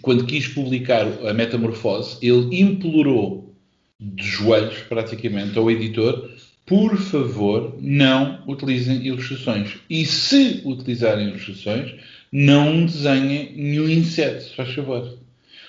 quando 0.00 0.26
quis 0.26 0.48
publicar 0.48 1.06
a 1.28 1.32
Metamorfose, 1.34 2.18
ele 2.22 2.60
implorou 2.60 3.54
de 4.00 4.24
joelhos, 4.24 4.78
praticamente, 4.88 5.56
ao 5.58 5.70
editor, 5.70 6.30
por 6.64 6.96
favor, 6.96 7.76
não 7.80 8.42
utilizem 8.48 9.06
ilustrações. 9.06 9.76
E 9.88 10.04
se 10.04 10.62
utilizarem 10.64 11.28
ilustrações, 11.28 11.94
não 12.32 12.84
desenhem 12.84 13.52
nenhum 13.54 13.88
inseto, 13.88 14.42
se 14.42 14.54
faz 14.54 14.74
favor. 14.74 15.16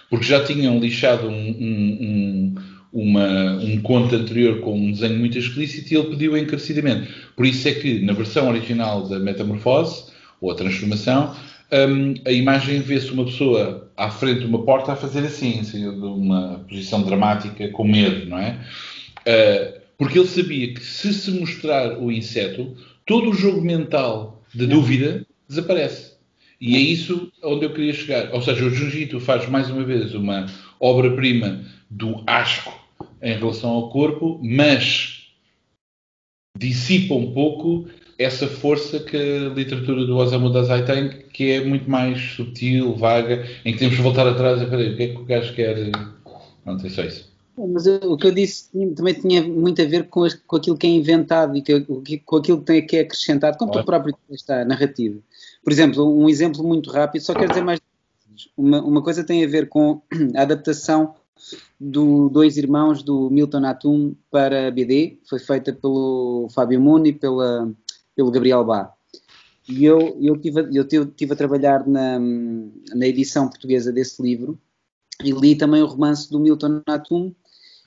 Porque 0.10 0.26
já 0.26 0.43
tinham 0.43 0.80
lixado 0.80 1.28
um, 1.28 1.49
um 1.49 2.55
uma, 2.98 3.58
um 3.58 3.80
conto 3.82 4.16
anterior 4.16 4.60
com 4.62 4.76
um 4.76 4.91
desenho 4.91 5.20
muito 5.20 5.38
explícito 5.38 5.93
e 5.93 5.98
ele 5.98 6.10
pediu 6.10 6.36
encarecidamente. 6.36 7.08
Por 7.36 7.45
isso 7.45 7.68
é 7.68 7.72
que 7.72 8.00
na 8.00 8.12
versão 8.12 8.50
original 8.50 9.08
da 9.08 9.20
Metamorfose, 9.20 10.06
ou 10.41 10.50
a 10.50 10.56
Transformação, 10.56 11.36
um, 11.72 12.16
a 12.26 12.32
imagem 12.32 12.82
vê-se 12.82 13.12
uma 13.12 13.26
pessoa 13.26 13.91
à 13.95 14.10
frente 14.10 14.39
de 14.39 14.48
uma 14.48 14.64
porta 14.64 14.93
a 14.93 14.95
fazer 14.95 15.20
assim, 15.20 15.60
assim, 15.60 15.82
de 15.82 16.06
uma 16.06 16.66
posição 16.68 17.04
dramática, 17.04 17.70
com 17.70 17.84
medo, 17.84 18.26
não 18.26 18.39
é? 18.39 18.60
Uh, 19.20 19.80
porque 19.95 20.18
ele 20.18 20.28
sabia 20.28 20.74
que 20.74 20.84
se 20.84 21.14
se 21.14 21.30
mostrar 21.30 22.00
o 22.00 22.12
inseto, 22.12 22.76
todo 23.06 23.30
o 23.30 23.34
jogo 23.34 23.62
mental 23.62 24.43
de 24.56 24.66
dúvida 24.66 25.24
desaparece. 25.48 26.14
E 26.60 26.76
é 26.76 26.80
isso 26.80 27.32
onde 27.43 27.66
eu 27.66 27.74
queria 27.74 27.93
chegar. 27.93 28.34
Ou 28.34 28.41
seja, 28.41 28.66
o 28.66 28.72
Jiu-Jitsu 28.72 29.20
faz 29.20 29.48
mais 29.48 29.70
uma 29.70 29.84
vez 29.84 30.16
uma 30.16 30.48
obra-prima 30.80 31.64
do 31.91 32.24
asco 32.26 32.76
em 33.22 33.38
relação 33.38 33.70
ao 33.70 33.89
corpo, 33.89 34.39
mas 34.43 35.28
dissipa 36.57 37.13
um 37.13 37.34
pouco 37.34 37.88
essa 38.18 38.47
força 38.47 38.99
que 38.99 39.15
a 39.15 39.49
literatura 39.49 40.05
do 40.05 40.18
Osamu 40.18 40.51
Dazai 40.51 40.84
tem, 40.86 41.09
que 41.32 41.51
é 41.51 41.63
muito 41.63 41.89
mais 41.89 42.20
sutil, 42.36 42.95
vaga, 42.95 43.45
em 43.63 43.74
que 43.74 43.80
temos 43.80 43.95
que 43.95 44.01
voltar 44.01 44.28
atrás 44.28 44.61
e 44.61 44.65
peraí, 44.65 44.93
o 44.93 44.97
que 44.97 45.03
é 45.03 45.07
que 45.09 45.18
o 45.18 45.26
gajo 45.26 45.53
quer? 45.53 45.91
Não 46.65 46.80
sei 46.80 46.89
só 46.89 47.03
isso. 47.03 47.32
Mas 47.57 47.88
o 47.88 48.18
que 48.18 48.28
eu 48.28 48.32
disse 48.32 48.70
também 48.95 49.15
tinha 49.15 49.41
muito 49.41 49.82
a 49.82 49.86
ver 49.86 50.07
com, 50.07 50.28
com 50.45 50.55
aquilo 50.57 50.78
que 50.78 50.86
é 50.86 50.89
inventado 50.91 51.57
e 51.57 51.61
que, 51.61 51.80
com 52.24 52.36
aquilo 52.36 52.59
que, 52.59 52.65
tem, 52.65 52.86
que 52.86 52.97
é 52.97 52.99
acrescentado, 53.01 53.57
como 53.57 53.72
tu 53.72 53.84
próprio 53.84 54.15
está 54.30 54.63
narrativa. 54.63 55.20
Por 55.63 55.74
exemplo, 55.74 56.07
um 56.07 56.30
exemplo 56.30 56.63
muito 56.63 56.91
rápido, 56.91 57.24
só 57.24 57.34
quero 57.34 57.49
dizer 57.49 57.63
mais. 57.63 57.80
Uma, 58.55 58.82
uma 58.84 59.01
coisa 59.01 59.24
tem 59.24 59.43
a 59.43 59.47
ver 59.47 59.70
com 59.70 60.01
a 60.36 60.43
adaptação 60.43 61.15
do 61.79 62.29
Dois 62.29 62.57
Irmãos 62.57 63.03
do 63.03 63.29
Milton 63.29 63.65
Atum 63.65 64.15
para 64.31 64.71
BD, 64.71 65.19
foi 65.27 65.39
feita 65.39 65.73
pelo 65.73 66.47
Fábio 66.53 66.79
Muni 66.79 67.09
e 67.09 67.13
pela, 67.13 67.71
pelo 68.15 68.31
Gabriel 68.31 68.63
Bá. 68.63 68.93
E 69.67 69.83
eu, 69.83 70.17
eu, 70.21 70.38
tive, 70.38 70.69
eu 70.73 70.88
tive, 70.88 71.05
tive 71.07 71.33
a 71.33 71.35
trabalhar 71.35 71.85
na, 71.85 72.17
na 72.19 73.05
edição 73.05 73.49
portuguesa 73.49 73.91
desse 73.91 74.21
livro 74.21 74.57
e 75.23 75.31
li 75.31 75.55
também 75.55 75.81
o 75.81 75.88
romance 75.88 76.29
do 76.29 76.39
Milton 76.39 76.81
Atum. 76.85 77.33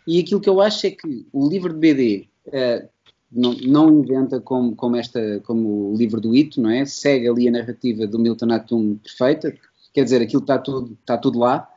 E 0.07 0.21
aquilo 0.21 0.41
que 0.41 0.49
eu 0.49 0.61
acho 0.61 0.87
é 0.87 0.91
que 0.91 1.27
o 1.33 1.49
livro 1.49 1.73
de 1.73 1.79
BD 1.79 2.29
eh, 2.53 2.89
não, 3.31 3.55
não, 3.55 4.01
inventa 4.01 4.41
como, 4.41 4.75
como, 4.75 4.97
esta, 4.97 5.41
como 5.41 5.93
o 5.93 5.97
livro 5.97 6.21
do 6.21 6.35
Ito, 6.35 6.61
não 6.61 6.71
é? 6.71 6.85
Segue 6.85 7.29
ali 7.29 7.49
a 7.49 7.53
narrativa 7.53 8.07
do 8.07 8.19
Milton 8.19 8.53
Atum 8.53 8.97
perfeita, 8.97 9.57
quer 9.93 10.05
dizer, 10.05 10.21
aquilo 10.21 10.43
está 10.43 10.59
tudo, 10.59 10.97
está 11.01 11.17
tudo 11.17 11.39
lá, 11.39 11.69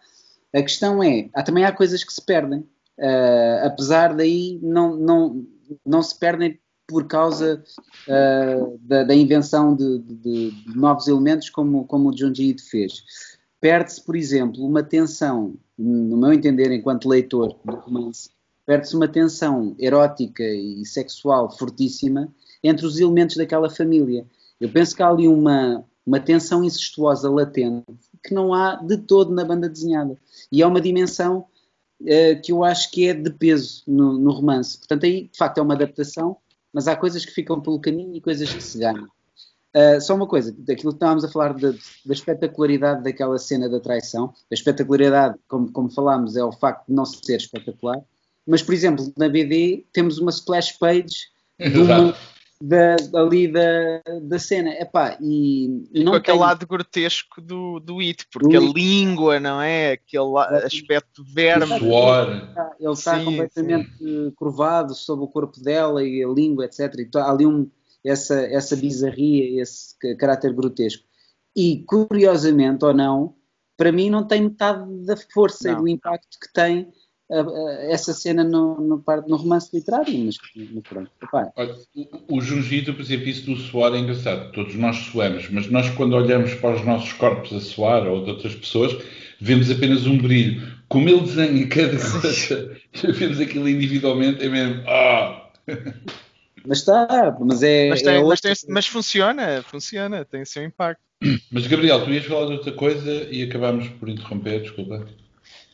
a 0.53 0.61
questão 0.61 1.01
é, 1.01 1.29
há, 1.33 1.43
também 1.43 1.65
há 1.65 1.71
coisas 1.71 2.03
que 2.03 2.13
se 2.13 2.21
perdem. 2.21 2.59
Uh, 2.99 3.65
apesar 3.65 4.15
daí 4.15 4.59
não, 4.61 4.95
não, 4.95 5.45
não 5.83 6.03
se 6.03 6.17
perdem 6.17 6.59
por 6.87 7.07
causa 7.07 7.63
uh, 8.07 8.77
da, 8.81 9.03
da, 9.03 9.15
invenção 9.15 9.75
de, 9.75 9.97
de, 9.99 10.51
de, 10.51 10.75
novos 10.75 11.07
elementos 11.07 11.49
como, 11.49 11.85
como 11.85 12.09
o 12.09 12.17
Junji 12.17 12.49
Ito 12.49 12.69
fez. 12.69 13.03
Perde-se, 13.59 14.03
por 14.03 14.15
exemplo, 14.15 14.63
uma 14.63 14.83
tensão, 14.83 15.55
no 15.77 16.17
meu 16.17 16.33
entender, 16.33 16.71
enquanto 16.71 17.09
leitor 17.09 17.57
do 17.65 17.75
romance, 17.77 18.29
perde-se 18.65 18.95
uma 18.95 19.07
tensão 19.07 19.75
erótica 19.79 20.43
e 20.43 20.85
sexual 20.85 21.49
fortíssima 21.57 22.31
entre 22.63 22.85
os 22.85 22.99
elementos 22.99 23.37
daquela 23.37 23.69
família. 23.69 24.25
Eu 24.59 24.69
penso 24.69 24.95
que 24.95 25.01
há 25.01 25.09
ali 25.09 25.27
uma, 25.27 25.83
uma 26.05 26.19
tensão 26.19 26.63
incestuosa 26.63 27.29
latente 27.29 27.85
que 28.23 28.33
não 28.33 28.53
há 28.53 28.75
de 28.75 28.97
todo 28.97 29.33
na 29.33 29.43
banda 29.43 29.67
desenhada. 29.67 30.17
E 30.53 30.61
é 30.61 30.67
uma 30.67 30.79
dimensão 30.79 31.47
uh, 31.99 32.41
que 32.43 32.51
eu 32.51 32.63
acho 32.63 32.91
que 32.91 33.07
é 33.07 33.13
de 33.15 33.31
peso 33.31 33.81
no, 33.87 34.19
no, 34.19 34.31
romance. 34.31 34.77
Portanto, 34.77 35.05
aí 35.05 35.23
de 35.23 35.35
facto 35.35 35.57
é 35.57 35.61
uma 35.63 35.73
adaptação, 35.73 36.37
mas 36.71 36.87
há 36.87 36.95
coisas 36.95 37.25
que 37.25 37.31
ficam 37.31 37.59
pelo 37.59 37.81
caminho 37.81 38.15
e 38.15 38.21
coisas 38.21 38.53
que 38.53 38.61
se 38.61 38.77
ganham. 38.77 39.07
Uh, 39.75 39.99
só 39.99 40.13
uma 40.13 40.27
coisa, 40.27 40.51
daquilo 40.55 40.91
que 40.91 40.97
estávamos 40.97 41.25
a 41.25 41.29
falar 41.29 41.55
da 41.55 41.73
espetacularidade 42.07 43.03
daquela 43.03 43.39
cena 43.39 43.67
da 43.67 43.79
traição. 43.79 44.31
A 44.51 44.53
espetacularidade, 44.53 45.39
como, 45.47 45.71
como 45.71 45.89
falámos, 45.89 46.37
é 46.37 46.43
o 46.43 46.51
facto 46.51 46.85
de 46.87 46.93
não 46.93 47.03
ser 47.03 47.37
espetacular. 47.37 47.99
Mas, 48.45 48.61
por 48.61 48.75
exemplo, 48.75 49.11
na 49.17 49.27
BD 49.27 49.87
temos 49.91 50.19
uma 50.19 50.29
splash 50.29 50.73
page 50.73 51.31
de 51.59 51.79
uma, 51.79 52.15
da, 52.63 52.95
ali 53.15 53.51
da, 53.51 54.01
da 54.21 54.39
cena. 54.39 54.69
Epá, 54.71 55.17
e, 55.19 55.85
e 55.93 56.01
não 56.01 56.13
com 56.13 56.17
aquele 56.17 56.37
lado 56.37 56.65
grotesco 56.65 57.41
do, 57.41 57.77
do 57.81 57.99
It, 57.99 58.25
porque 58.31 58.57
do 58.57 58.63
a 58.63 58.67
it. 58.67 58.73
língua, 58.73 59.37
não 59.37 59.61
é? 59.61 59.91
Aquele 59.91 60.37
aspecto 60.63 61.25
verme. 61.25 61.77
Suor. 61.77 62.47
Ele 62.79 62.93
está 62.93 63.19
sim, 63.19 63.25
completamente 63.25 63.97
sim. 63.97 64.31
curvado 64.37 64.95
sobre 64.95 65.25
o 65.25 65.27
corpo 65.27 65.59
dela 65.61 66.01
e 66.01 66.23
a 66.23 66.27
língua, 66.29 66.63
etc. 66.63 66.93
E 66.99 67.17
há 67.17 67.29
ali 67.29 67.45
um, 67.45 67.69
essa, 68.01 68.39
essa 68.39 68.77
bizarria, 68.77 69.61
esse 69.61 69.95
caráter 70.17 70.53
grotesco. 70.53 71.03
E, 71.53 71.83
curiosamente 71.85 72.85
ou 72.85 72.93
não, 72.93 73.35
para 73.75 73.91
mim 73.91 74.09
não 74.09 74.25
tem 74.25 74.43
metade 74.43 75.05
da 75.05 75.17
força 75.17 75.69
não. 75.69 75.79
e 75.79 75.81
do 75.81 75.87
impacto 75.89 76.39
que 76.39 76.51
tem 76.53 76.93
essa 77.89 78.13
cena 78.13 78.43
no, 78.43 78.75
no, 78.79 79.03
no, 79.27 79.35
romance 79.35 79.69
literário, 79.73 80.17
mas, 80.19 80.37
mas 80.55 80.83
pronto. 80.83 81.11
Olha, 81.55 81.75
o, 81.95 82.37
o 82.37 82.93
por 82.93 83.01
exemplo, 83.01 83.29
isso 83.29 83.45
do 83.45 83.55
suar 83.57 83.93
é 83.93 83.99
engraçado. 83.99 84.51
Todos 84.51 84.75
nós 84.75 84.97
suamos, 84.97 85.49
mas 85.49 85.69
nós, 85.69 85.89
quando 85.91 86.13
olhamos 86.13 86.53
para 86.55 86.75
os 86.75 86.85
nossos 86.85 87.13
corpos 87.13 87.53
a 87.53 87.59
suar 87.59 88.07
ou 88.07 88.23
de 88.23 88.31
outras 88.31 88.55
pessoas, 88.55 88.95
vemos 89.39 89.69
apenas 89.71 90.05
um 90.05 90.17
brilho. 90.17 90.73
Como 90.87 91.09
ele 91.09 91.21
desenha 91.21 91.67
cada 91.67 91.97
coisa, 91.97 92.77
vemos 93.13 93.39
aquilo 93.39 93.67
individualmente, 93.67 94.43
é 94.43 94.49
mesmo. 94.49 94.83
Ah! 94.87 95.49
Mas 96.65 96.79
está, 96.79 97.35
mas 97.41 97.61
é. 97.61 97.89
Mas, 97.89 98.01
tem, 98.01 98.15
é 98.15 98.23
mas, 98.23 98.39
tem, 98.39 98.53
mas, 98.69 98.87
funciona, 98.87 99.61
funciona, 99.63 100.23
tem 100.23 100.43
o 100.43 100.45
seu 100.45 100.63
impacto. 100.63 101.01
Mas 101.51 101.67
Gabriel, 101.67 102.05
tu 102.05 102.11
ias 102.11 102.25
falar 102.25 102.45
de 102.47 102.53
outra 102.53 102.71
coisa 102.71 103.27
e 103.29 103.43
acabámos 103.43 103.89
por 103.89 104.07
interromper, 104.07 104.61
desculpa. 104.61 105.05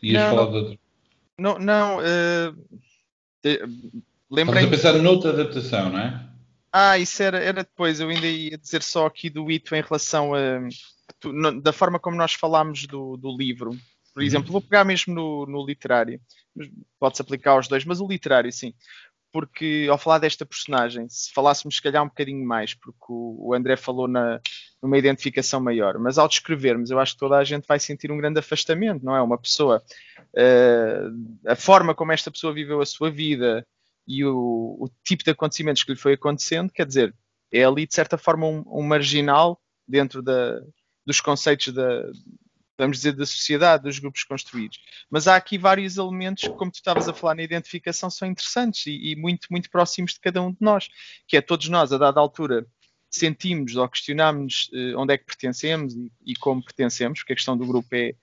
Ias 0.01 0.23
não, 0.23 0.29
falar 0.35 0.49
de 0.49 0.57
outra. 0.57 0.79
Não, 1.39 1.57
não. 1.57 1.97
Uh, 1.99 2.55
lembrei. 4.29 4.63
Estamos 4.63 4.63
a 4.63 4.69
pensar 4.69 4.93
noutra 5.01 5.31
adaptação, 5.31 5.89
não 5.89 5.99
é? 5.99 6.29
Ah, 6.71 6.97
isso 6.97 7.21
era, 7.23 7.39
era 7.39 7.63
depois. 7.63 7.99
Eu 7.99 8.09
ainda 8.09 8.27
ia 8.27 8.57
dizer 8.57 8.83
só 8.83 9.05
aqui 9.07 9.29
do 9.29 9.49
Ito 9.49 9.75
em 9.75 9.81
relação 9.81 10.33
a. 10.33 10.59
da 11.61 11.73
forma 11.73 11.99
como 11.99 12.15
nós 12.17 12.33
falámos 12.33 12.85
do, 12.85 13.17
do 13.17 13.35
livro. 13.35 13.71
Por 14.13 14.21
Uhum. 14.21 14.27
exemplo, 14.27 14.51
vou 14.51 14.61
pegar 14.61 14.83
mesmo 14.83 15.13
no, 15.13 15.45
no 15.45 15.65
literário. 15.65 16.19
Pode-se 16.99 17.21
aplicar 17.21 17.51
aos 17.51 17.67
dois, 17.67 17.85
mas 17.85 18.01
o 18.01 18.07
literário, 18.07 18.51
sim. 18.51 18.73
Porque 19.31 19.87
ao 19.89 19.97
falar 19.97 20.17
desta 20.17 20.45
personagem, 20.45 21.07
se 21.07 21.31
falássemos 21.31 21.75
se 21.75 21.81
calhar 21.81 22.03
um 22.03 22.07
bocadinho 22.07 22.45
mais, 22.45 22.73
porque 22.73 23.05
o, 23.09 23.53
André 23.53 23.75
falou 23.75 24.07
na, 24.07 24.41
numa 24.81 24.97
identificação 24.97 25.59
maior, 25.59 25.99
mas 25.99 26.17
ao 26.17 26.27
descrevermos, 26.27 26.89
eu 26.89 26.99
acho 26.99 27.13
que 27.13 27.19
toda 27.19 27.37
a 27.37 27.43
gente 27.43 27.67
vai 27.67 27.79
sentir 27.79 28.11
um 28.11 28.17
grande 28.17 28.39
afastamento, 28.39 29.05
não 29.05 29.15
é? 29.15 29.21
Uma 29.21 29.37
pessoa, 29.37 29.83
eh, 30.35 31.03
a 31.45 31.55
forma 31.55 31.93
como 31.93 32.11
esta 32.11 32.31
pessoa 32.31 32.53
viveu 32.53 32.81
a 32.81 32.85
sua 32.85 33.11
vida 33.11 33.65
e 34.07 34.25
o, 34.25 34.77
o 34.79 34.89
tipo 35.03 35.23
de 35.23 35.29
acontecimentos 35.29 35.83
que 35.83 35.91
lhe 35.91 35.99
foi 35.99 36.13
acontecendo, 36.13 36.71
quer 36.71 36.87
dizer, 36.87 37.13
é 37.51 37.63
ali 37.63 37.85
de 37.85 37.93
certa 37.93 38.17
forma 38.17 38.47
um, 38.47 38.63
um 38.65 38.81
marginal 38.81 39.61
dentro 39.87 40.23
da, 40.23 40.59
dos 41.05 41.21
conceitos 41.21 41.73
da, 41.73 42.03
vamos 42.79 42.97
dizer, 42.97 43.13
da 43.13 43.25
sociedade, 43.25 43.83
dos 43.83 43.99
grupos 43.99 44.23
construídos. 44.23 44.79
Mas 45.09 45.27
há 45.27 45.35
aqui 45.35 45.57
vários 45.57 45.97
elementos 45.97 46.43
que, 46.43 46.55
como 46.55 46.71
tu 46.71 46.75
estavas 46.75 47.07
a 47.07 47.13
falar 47.13 47.35
na 47.35 47.43
identificação, 47.43 48.09
são 48.09 48.27
interessantes 48.27 48.87
e, 48.87 49.11
e 49.11 49.15
muito, 49.15 49.47
muito 49.51 49.69
próximos 49.69 50.13
de 50.13 50.19
cada 50.19 50.41
um 50.41 50.51
de 50.51 50.57
nós, 50.61 50.89
que 51.27 51.37
é 51.37 51.41
todos 51.41 51.67
nós, 51.69 51.91
a 51.91 51.97
dada 51.97 52.19
altura, 52.19 52.65
sentimos 53.09 53.75
ou 53.75 53.87
questionamos 53.89 54.69
eh, 54.73 54.95
onde 54.95 55.13
é 55.13 55.17
que 55.17 55.25
pertencemos 55.25 55.93
e, 55.95 56.11
e 56.25 56.35
como 56.35 56.63
pertencemos, 56.63 57.19
porque 57.19 57.33
a 57.33 57.35
questão 57.35 57.57
do 57.57 57.65
grupo 57.65 57.87
é, 57.91 58.13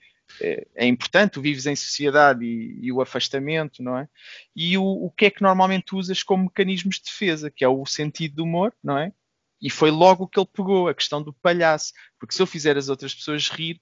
é, 0.40 0.66
é 0.74 0.86
importante, 0.86 1.32
tu 1.32 1.40
vives 1.40 1.66
em 1.66 1.74
sociedade 1.74 2.44
e, 2.44 2.78
e 2.80 2.92
o 2.92 3.00
afastamento, 3.00 3.82
não 3.82 3.98
é? 3.98 4.08
E 4.54 4.78
o, 4.78 4.84
o 4.84 5.10
que 5.10 5.26
é 5.26 5.30
que 5.30 5.42
normalmente 5.42 5.94
usas 5.94 6.22
como 6.22 6.44
mecanismos 6.44 6.96
de 6.96 7.04
defesa, 7.04 7.50
que 7.50 7.64
é 7.64 7.68
o 7.68 7.84
sentido 7.84 8.36
do 8.36 8.44
humor, 8.44 8.72
não 8.82 8.96
é? 8.96 9.12
E 9.60 9.70
foi 9.70 9.90
logo 9.90 10.24
o 10.24 10.28
que 10.28 10.38
ele 10.38 10.48
pegou, 10.52 10.88
a 10.88 10.94
questão 10.94 11.22
do 11.22 11.32
palhaço, 11.32 11.92
porque 12.18 12.34
se 12.34 12.42
eu 12.42 12.46
fizer 12.46 12.76
as 12.76 12.88
outras 12.88 13.14
pessoas 13.14 13.48
rir, 13.48 13.80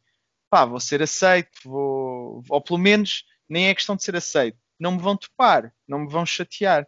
pá, 0.54 0.64
vou 0.64 0.78
ser 0.78 1.02
aceito, 1.02 1.50
vou, 1.64 2.44
ou 2.48 2.60
pelo 2.60 2.78
menos 2.78 3.24
nem 3.48 3.66
é 3.66 3.74
questão 3.74 3.96
de 3.96 4.04
ser 4.04 4.14
aceito, 4.14 4.56
não 4.78 4.92
me 4.92 4.98
vão 5.00 5.16
topar, 5.16 5.74
não 5.86 5.98
me 5.98 6.08
vão 6.08 6.24
chatear. 6.24 6.86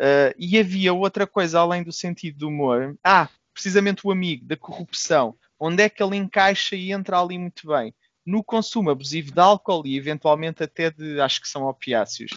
Uh, 0.00 0.32
e 0.38 0.58
havia 0.58 0.94
outra 0.94 1.26
coisa 1.26 1.60
além 1.60 1.82
do 1.82 1.92
sentido 1.92 2.38
do 2.38 2.48
humor. 2.48 2.96
Ah, 3.04 3.28
precisamente 3.52 4.06
o 4.06 4.10
amigo, 4.10 4.46
da 4.46 4.56
corrupção. 4.56 5.36
Onde 5.60 5.82
é 5.82 5.90
que 5.90 6.02
ele 6.02 6.16
encaixa 6.16 6.76
e 6.76 6.90
entra 6.90 7.20
ali 7.20 7.36
muito 7.36 7.68
bem? 7.68 7.94
No 8.24 8.42
consumo 8.42 8.88
abusivo 8.88 9.32
de 9.32 9.40
álcool 9.40 9.86
e 9.86 9.94
eventualmente 9.94 10.62
até 10.62 10.90
de, 10.90 11.20
acho 11.20 11.42
que 11.42 11.48
são 11.48 11.66
opiáceos. 11.66 12.30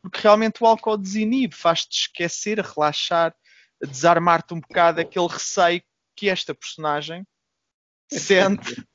Porque 0.00 0.20
realmente 0.20 0.62
o 0.62 0.66
álcool 0.66 0.96
desinibe, 0.96 1.56
faz-te 1.56 2.02
esquecer, 2.02 2.60
relaxar, 2.60 3.34
desarmar-te 3.82 4.54
um 4.54 4.60
bocado 4.60 5.00
aquele 5.00 5.26
receio 5.26 5.82
que 6.14 6.28
esta 6.28 6.54
personagem 6.54 7.26
sente. 8.08 8.86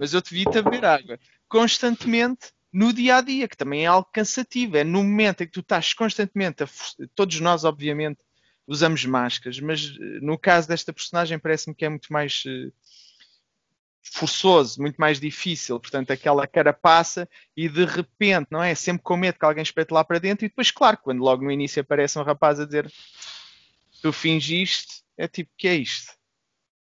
Mas 0.00 0.14
eu 0.14 0.22
te 0.22 0.32
vi 0.32 0.46
a 0.48 0.62
beber 0.62 0.82
água. 0.82 1.20
Constantemente 1.46 2.52
no 2.72 2.90
dia 2.90 3.16
a 3.16 3.20
dia, 3.20 3.46
que 3.46 3.56
também 3.56 3.84
é 3.84 3.86
algo 3.86 4.08
cansativo. 4.10 4.78
É 4.78 4.82
no 4.82 5.04
momento 5.04 5.42
em 5.42 5.46
que 5.46 5.52
tu 5.52 5.60
estás 5.60 5.92
constantemente, 5.92 6.62
a, 6.62 6.68
todos 7.14 7.38
nós, 7.38 7.64
obviamente, 7.64 8.18
usamos 8.66 9.04
máscaras, 9.04 9.60
mas 9.60 9.98
no 10.22 10.38
caso 10.38 10.68
desta 10.68 10.90
personagem, 10.90 11.38
parece-me 11.38 11.74
que 11.74 11.84
é 11.84 11.88
muito 11.90 12.10
mais 12.10 12.44
uh, 12.46 12.72
forçoso, 14.02 14.80
muito 14.80 14.96
mais 14.96 15.20
difícil. 15.20 15.78
Portanto, 15.78 16.12
aquela 16.12 16.46
carapaça 16.46 17.28
e 17.54 17.68
de 17.68 17.84
repente, 17.84 18.48
não 18.50 18.62
é? 18.62 18.74
Sempre 18.74 19.02
com 19.02 19.18
medo 19.18 19.38
que 19.38 19.44
alguém 19.44 19.62
espete 19.62 19.92
lá 19.92 20.02
para 20.02 20.18
dentro. 20.18 20.46
E 20.46 20.48
depois, 20.48 20.70
claro, 20.70 20.96
quando 20.96 21.20
logo 21.20 21.44
no 21.44 21.50
início 21.50 21.82
aparece 21.82 22.18
um 22.18 22.22
rapaz 22.22 22.58
a 22.58 22.64
dizer 22.64 22.90
tu 24.00 24.12
fingiste, 24.14 25.02
é 25.18 25.28
tipo, 25.28 25.50
que 25.58 25.68
é 25.68 25.74
isto? 25.74 26.14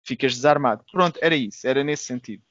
Ficas 0.02 0.34
desarmado. 0.34 0.82
Pronto, 0.90 1.18
era 1.20 1.36
isso, 1.36 1.66
era 1.66 1.84
nesse 1.84 2.04
sentido. 2.04 2.42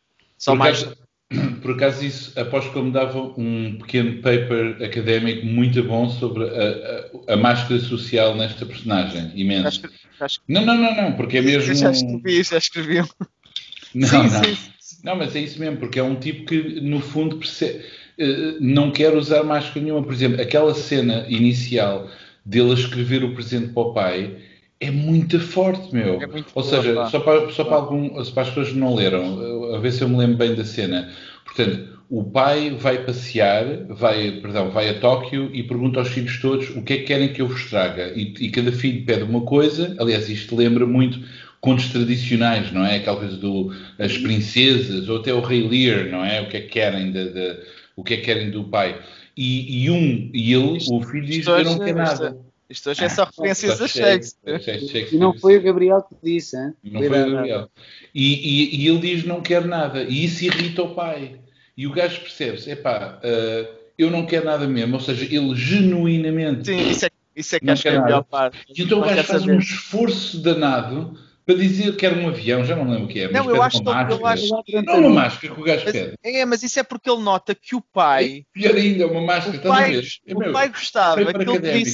Só 0.42 0.54
por 0.54 0.60
mais. 0.60 0.82
Acaso, 0.82 0.98
por 1.62 1.72
acaso, 1.72 2.04
isso, 2.04 2.39
aposto 2.39 2.72
que 2.72 2.78
eu 2.78 2.84
me 2.84 2.92
dava 2.92 3.22
um 3.38 3.78
pequeno 3.80 4.22
paper 4.22 4.84
académico 4.84 5.46
muito 5.46 5.82
bom 5.84 6.10
sobre 6.10 6.44
a, 6.44 7.30
a, 7.30 7.34
a 7.34 7.38
máscara 7.38 7.80
social 7.80 8.36
nesta 8.36 8.66
personagem. 8.66 9.32
Imenso. 9.36 9.82
Acho 10.20 10.39
que... 10.39 10.52
Não, 10.52 10.66
não, 10.66 10.76
não, 10.76 10.96
não, 10.96 11.14
porque 11.14 11.38
é 11.38 11.42
mesmo. 11.42 11.74
Já 11.74 11.92
escrevi, 11.92 12.44
já 12.44 12.58
escrevi. 12.58 12.98
Não, 13.94 14.08
sim, 14.08 14.18
não. 14.18 14.44
sim. 14.44 14.58
Não, 15.04 15.16
mas 15.16 15.36
é 15.36 15.39
isso 15.39 15.60
mesmo, 15.60 15.78
porque 15.78 16.00
é 16.00 16.04
um 16.04 16.16
tipo 16.16 16.46
que, 16.46 16.80
no 16.82 17.00
fundo, 17.00 17.38
percebe, 17.38 17.84
não 18.60 18.92
quer 18.92 19.16
usar 19.16 19.44
máscara 19.44 19.82
nenhuma. 19.82 20.04
Por 20.04 20.14
exemplo, 20.14 20.42
aquela 20.42 20.74
cena 20.74 21.26
inicial 21.28 22.10
dele 22.46 22.72
a 22.72 22.76
escrever 22.76 23.24
o 23.24 23.34
presente 23.34 23.74
para 23.74 23.84
o 23.84 23.94
pai 23.94 24.38
é 24.82 24.92
muito 24.92 25.40
forte, 25.40 25.94
meu. 25.94 26.20
É 26.22 26.28
muito 26.28 26.52
Ou 26.56 26.64
boa, 26.64 26.66
seja, 26.66 27.06
só 27.06 27.20
para, 27.20 27.50
só 27.52 27.64
para, 27.64 27.76
algum, 27.78 28.10
para 28.10 28.42
as 28.42 28.50
pessoas 28.50 28.70
que 28.70 28.78
não 28.78 28.96
leram, 28.96 29.76
a 29.76 29.80
ver 29.80 29.92
se 29.92 30.02
eu 30.02 30.10
me 30.10 30.18
lembro 30.18 30.38
bem 30.38 30.56
da 30.56 30.66
cena. 30.66 31.10
Portanto, 31.46 31.88
o 32.10 32.24
pai 32.24 32.72
vai 32.72 33.06
passear, 33.06 33.86
vai, 33.90 34.32
perdão, 34.42 34.70
vai 34.72 34.90
a 34.90 35.00
Tóquio 35.00 35.50
e 35.54 35.64
pergunta 35.64 36.00
aos 36.00 36.10
filhos 36.10 36.40
todos 36.42 36.70
o 36.76 36.82
que 36.82 36.94
é 36.94 36.98
que 36.98 37.04
querem 37.04 37.32
que 37.32 37.42
eu 37.42 37.48
vos 37.48 37.70
traga. 37.70 38.12
E, 38.16 38.34
e 38.40 38.50
cada 38.50 38.72
filho 38.72 39.06
pede 39.06 39.24
uma 39.24 39.42
coisa. 39.42 39.96
Aliás, 40.00 40.28
isto 40.30 40.56
lembra 40.56 40.86
muito 40.86 41.20
contos 41.62 41.90
tradicionais, 41.90 42.72
não 42.72 42.84
é? 42.86 42.98
Aquela 42.98 43.18
coisa 43.18 43.38
do 43.38 43.72
as 44.00 44.18
princesas 44.18 45.08
ou 45.08 45.18
até 45.20 45.34
o 45.34 45.42
rei 45.42 45.66
Lear, 45.68 46.10
não 46.10 46.26
é? 46.26 46.42
O 46.42 46.50
que 46.50 46.58
é 46.58 46.62
que 46.62 46.68
querem 46.70 47.12
de, 47.12 47.30
de 47.30 47.58
o 47.96 48.04
que 48.04 48.16
é 48.16 48.18
que 48.18 48.24
querem 48.24 48.50
do 48.50 48.64
pai. 48.66 49.00
E, 49.38 49.84
e 49.86 49.90
um 49.92 50.30
e 50.34 50.54
ele, 50.54 50.78
o 50.92 51.02
filho 51.04 51.26
diz 51.26 51.38
isto 51.38 51.52
eu 51.52 51.64
não 51.64 51.78
quero 51.80 52.04
isto- 52.04 52.24
nada. 52.24 52.51
Isto 52.72 52.90
hoje 52.90 53.04
é 53.04 53.10
só 53.10 53.26
referências 53.26 53.82
a 53.82 53.88
Shakespeare. 53.88 54.62
Shakespeare, 54.62 55.10
E 55.14 55.18
não 55.18 55.38
foi 55.38 55.58
o 55.58 55.62
Gabriel 55.62 56.02
que 56.02 56.16
disse, 56.24 56.56
hein? 56.58 56.74
não 56.84 57.02
foi 57.02 57.22
o 57.22 57.32
Gabriel. 57.36 57.70
E, 58.16 58.34
e, 58.34 58.82
e 58.84 58.88
ele 58.88 59.00
diz 59.00 59.24
não 59.26 59.42
quer 59.42 59.66
nada. 59.66 60.04
E 60.04 60.24
isso 60.26 60.44
irrita 60.46 60.84
o 60.84 60.96
pai. 60.96 61.40
E 61.76 61.86
o 61.88 61.92
gajo 61.92 62.22
percebe-se, 62.22 62.70
epá, 62.72 63.20
uh, 63.24 63.76
eu 63.98 64.10
não 64.10 64.26
quero 64.26 64.46
nada 64.46 64.68
mesmo. 64.68 64.96
Ou 64.96 65.02
seja, 65.02 65.26
ele 65.26 65.54
genuinamente. 65.56 66.66
Sim, 66.68 66.90
isso 66.90 67.06
é, 67.06 67.10
isso 67.36 67.56
é 67.56 67.60
que 67.60 67.70
acho 67.70 67.82
que 67.82 67.88
é 67.90 67.96
a 67.98 68.02
melhor 68.04 68.24
parte. 68.24 68.58
E 68.70 68.82
então 68.84 69.00
o 69.00 69.02
gajo 69.02 69.24
faz 69.24 69.42
saber. 69.42 69.56
um 69.56 69.60
esforço 69.60 70.42
danado 70.42 71.18
para 71.46 71.56
dizer 71.56 71.92
que 71.92 71.98
quer 71.98 72.14
um 72.18 72.28
avião, 72.30 72.64
já 72.64 72.76
não 72.76 72.90
lembro 72.90 73.06
o 73.06 73.08
que 73.08 73.20
é, 73.20 73.28
mas 73.28 73.34
Não, 73.34 73.50
eu 73.54 73.62
acho 73.62 73.82
uma 73.82 74.06
que- 74.06 74.14
eu 74.14 74.20
máscara. 74.20 74.34
acho- 74.34 74.86
Não 74.86 74.94
é 74.94 74.98
uma 74.98 75.10
máscara 75.10 75.54
que 75.56 75.60
o 75.60 75.64
gajo 75.64 75.84
Mas, 75.86 75.94
pede. 75.94 76.14
é, 76.24 76.46
mas 76.46 76.64
isso 76.64 76.80
é 76.80 76.84
porque 76.84 77.10
ele 77.10 77.22
nota 77.22 77.56
que 77.56 77.76
o 77.76 77.82
pai, 77.82 78.46
Pior 78.54 78.76
ainda, 78.76 79.08
uma 79.08 79.22
máscara, 79.22 79.56
o 79.56 79.60
estás 79.60 79.74
a 79.74 79.78
pai, 79.78 79.92
ver? 79.92 80.08
É 80.28 80.34
o 80.36 80.38
meu, 80.40 80.54
pai 80.54 80.70
gostava 80.70 81.16
que 81.16 81.22
ele 81.22 81.30
académico. 81.52 81.90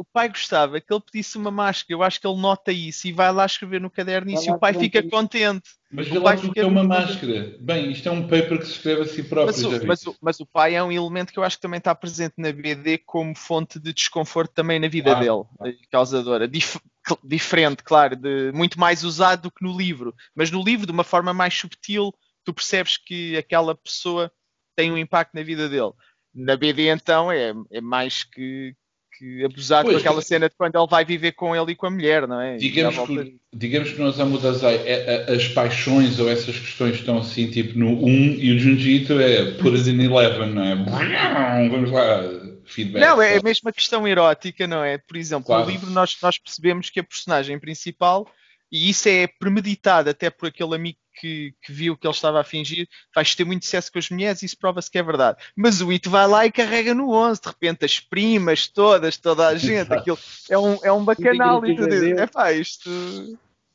O 0.00 0.04
pai 0.04 0.30
gostava 0.30 0.80
que 0.80 0.90
ele 0.90 1.02
pedisse 1.02 1.36
uma 1.36 1.50
máscara. 1.50 1.92
Eu 1.92 2.02
acho 2.02 2.18
que 2.18 2.26
ele 2.26 2.40
nota 2.40 2.72
isso 2.72 3.06
e 3.06 3.12
vai 3.12 3.30
lá 3.30 3.44
escrever 3.44 3.82
no 3.82 3.90
caderno 3.90 4.30
isso 4.30 4.48
e 4.48 4.50
o 4.50 4.58
pai 4.58 4.72
fica 4.72 5.00
isso. 5.00 5.10
contente. 5.10 5.68
Mas 5.92 6.10
o 6.10 6.22
pai 6.22 6.38
fica 6.38 6.62
é 6.62 6.64
uma 6.64 6.82
máscara. 6.82 7.54
Bem, 7.60 7.92
isto 7.92 8.08
é 8.08 8.12
um 8.12 8.22
paper 8.22 8.58
que 8.60 8.64
se 8.64 8.72
escreve 8.72 9.02
a 9.02 9.06
si 9.06 9.22
próprio. 9.22 9.54
Mas 9.54 9.82
o, 9.82 9.86
mas, 9.86 10.06
o, 10.06 10.16
mas 10.22 10.40
o 10.40 10.46
pai 10.46 10.74
é 10.74 10.82
um 10.82 10.90
elemento 10.90 11.34
que 11.34 11.38
eu 11.38 11.44
acho 11.44 11.56
que 11.56 11.62
também 11.62 11.76
está 11.76 11.94
presente 11.94 12.32
na 12.38 12.50
BD 12.50 12.96
como 12.96 13.36
fonte 13.36 13.78
de 13.78 13.92
desconforto 13.92 14.54
também 14.54 14.80
na 14.80 14.88
vida 14.88 15.10
Claro, 15.10 15.46
dele, 15.60 15.74
eh, 15.74 15.86
causadora. 15.90 16.48
Dif- 16.48 16.80
diferente, 17.22 17.82
claro, 17.82 18.16
de, 18.16 18.52
muito 18.52 18.80
mais 18.80 19.04
usado 19.04 19.42
do 19.42 19.50
que 19.50 19.62
no 19.62 19.76
livro. 19.76 20.14
Mas 20.34 20.50
no 20.50 20.64
livro, 20.64 20.86
de 20.86 20.92
uma 20.92 21.04
forma 21.04 21.34
mais 21.34 21.52
subtil, 21.52 22.10
tu 22.42 22.54
percebes 22.54 22.96
que 22.96 23.36
aquela 23.36 23.74
pessoa 23.74 24.32
tem 24.74 24.90
um 24.90 24.96
impacto 24.96 25.34
na 25.34 25.42
vida 25.42 25.68
dele. 25.68 25.92
Na 26.32 26.56
BD, 26.56 26.88
então, 26.88 27.30
é, 27.30 27.52
é 27.70 27.80
mais 27.82 28.24
que, 28.24 28.74
que 29.20 29.44
abusado 29.44 29.84
Pois, 29.84 29.96
com 29.96 30.00
aquela 30.00 30.22
cena 30.22 30.48
de 30.48 30.54
quando 30.56 30.76
ele 30.78 30.86
vai 30.88 31.04
viver 31.04 31.32
com 31.32 31.54
ele 31.54 31.72
e 31.72 31.76
com 31.76 31.86
a 31.86 31.90
mulher, 31.90 32.26
não 32.26 32.40
é? 32.40 32.56
Digamos 32.56 32.96
volta- 32.96 33.22
que, 33.24 33.36
digamos 33.52 33.92
que 33.92 33.98
no 34.00 34.06
Osamu 34.06 34.38
Dazai 34.38 34.76
é- 34.86 35.26
a- 35.28 35.32
as 35.34 35.46
paixões 35.48 36.18
ou 36.18 36.26
essas 36.30 36.58
questões 36.58 36.94
estão 36.94 37.18
assim 37.18 37.50
tipo 37.50 37.78
no 37.78 38.02
1 38.02 38.08
e 38.38 38.52
o 38.52 38.58
Junjito 38.58 39.20
é 39.20 39.50
put 39.52 39.76
it 39.76 39.90
in 39.90 40.08
11, 40.08 40.54
não 40.54 40.64
é? 40.64 40.74
Vamos 41.68 41.90
lá, 41.90 42.22
feedback. 42.64 43.00
Não, 43.02 43.20
é 43.20 43.36
a 43.36 43.42
mesma 43.42 43.70
questão 43.72 44.08
erótica, 44.08 44.66
não 44.66 44.82
é? 44.82 44.96
Por 44.96 45.16
exemplo, 45.18 45.44
Claro. 45.46 45.66
no 45.66 45.70
livro 45.70 45.90
nós, 45.90 46.16
nós 46.22 46.38
percebemos 46.38 46.88
que 46.88 47.00
a 47.00 47.04
personagem 47.04 47.58
principal, 47.58 48.26
e 48.72 48.88
isso 48.88 49.06
é 49.08 49.26
premeditado 49.26 50.08
até 50.08 50.30
por 50.30 50.48
aquele 50.48 50.74
amigo 50.74 50.98
que, 51.20 51.54
que 51.62 51.72
viu 51.72 51.96
que 51.96 52.06
ele 52.06 52.14
estava 52.14 52.40
a 52.40 52.44
fingir, 52.44 52.88
vais 53.14 53.34
ter 53.34 53.44
muito 53.44 53.64
sucesso 53.64 53.92
com 53.92 53.98
as 53.98 54.08
mulheres, 54.10 54.42
isso 54.42 54.56
prova-se 54.58 54.90
que 54.90 54.98
é 54.98 55.02
verdade. 55.02 55.38
Mas 55.54 55.80
o 55.80 55.92
Ito 55.92 56.08
vai 56.10 56.26
lá 56.26 56.46
e 56.46 56.52
carrega 56.52 56.94
no 56.94 57.10
11, 57.12 57.40
de 57.42 57.48
repente 57.48 57.84
as 57.84 58.00
primas 58.00 58.66
todas, 58.66 59.16
toda 59.16 59.46
a 59.48 59.56
gente, 59.56 59.92
aquilo 59.92 60.18
é 60.48 60.58
um, 60.58 60.78
é 60.82 60.92
um 60.92 61.04
bacanal 61.04 61.64
e 61.66 61.76
tudo 61.76 61.94
isso. 61.94 62.18
É 62.20 62.26
pá, 62.26 62.52
isto. 62.52 62.90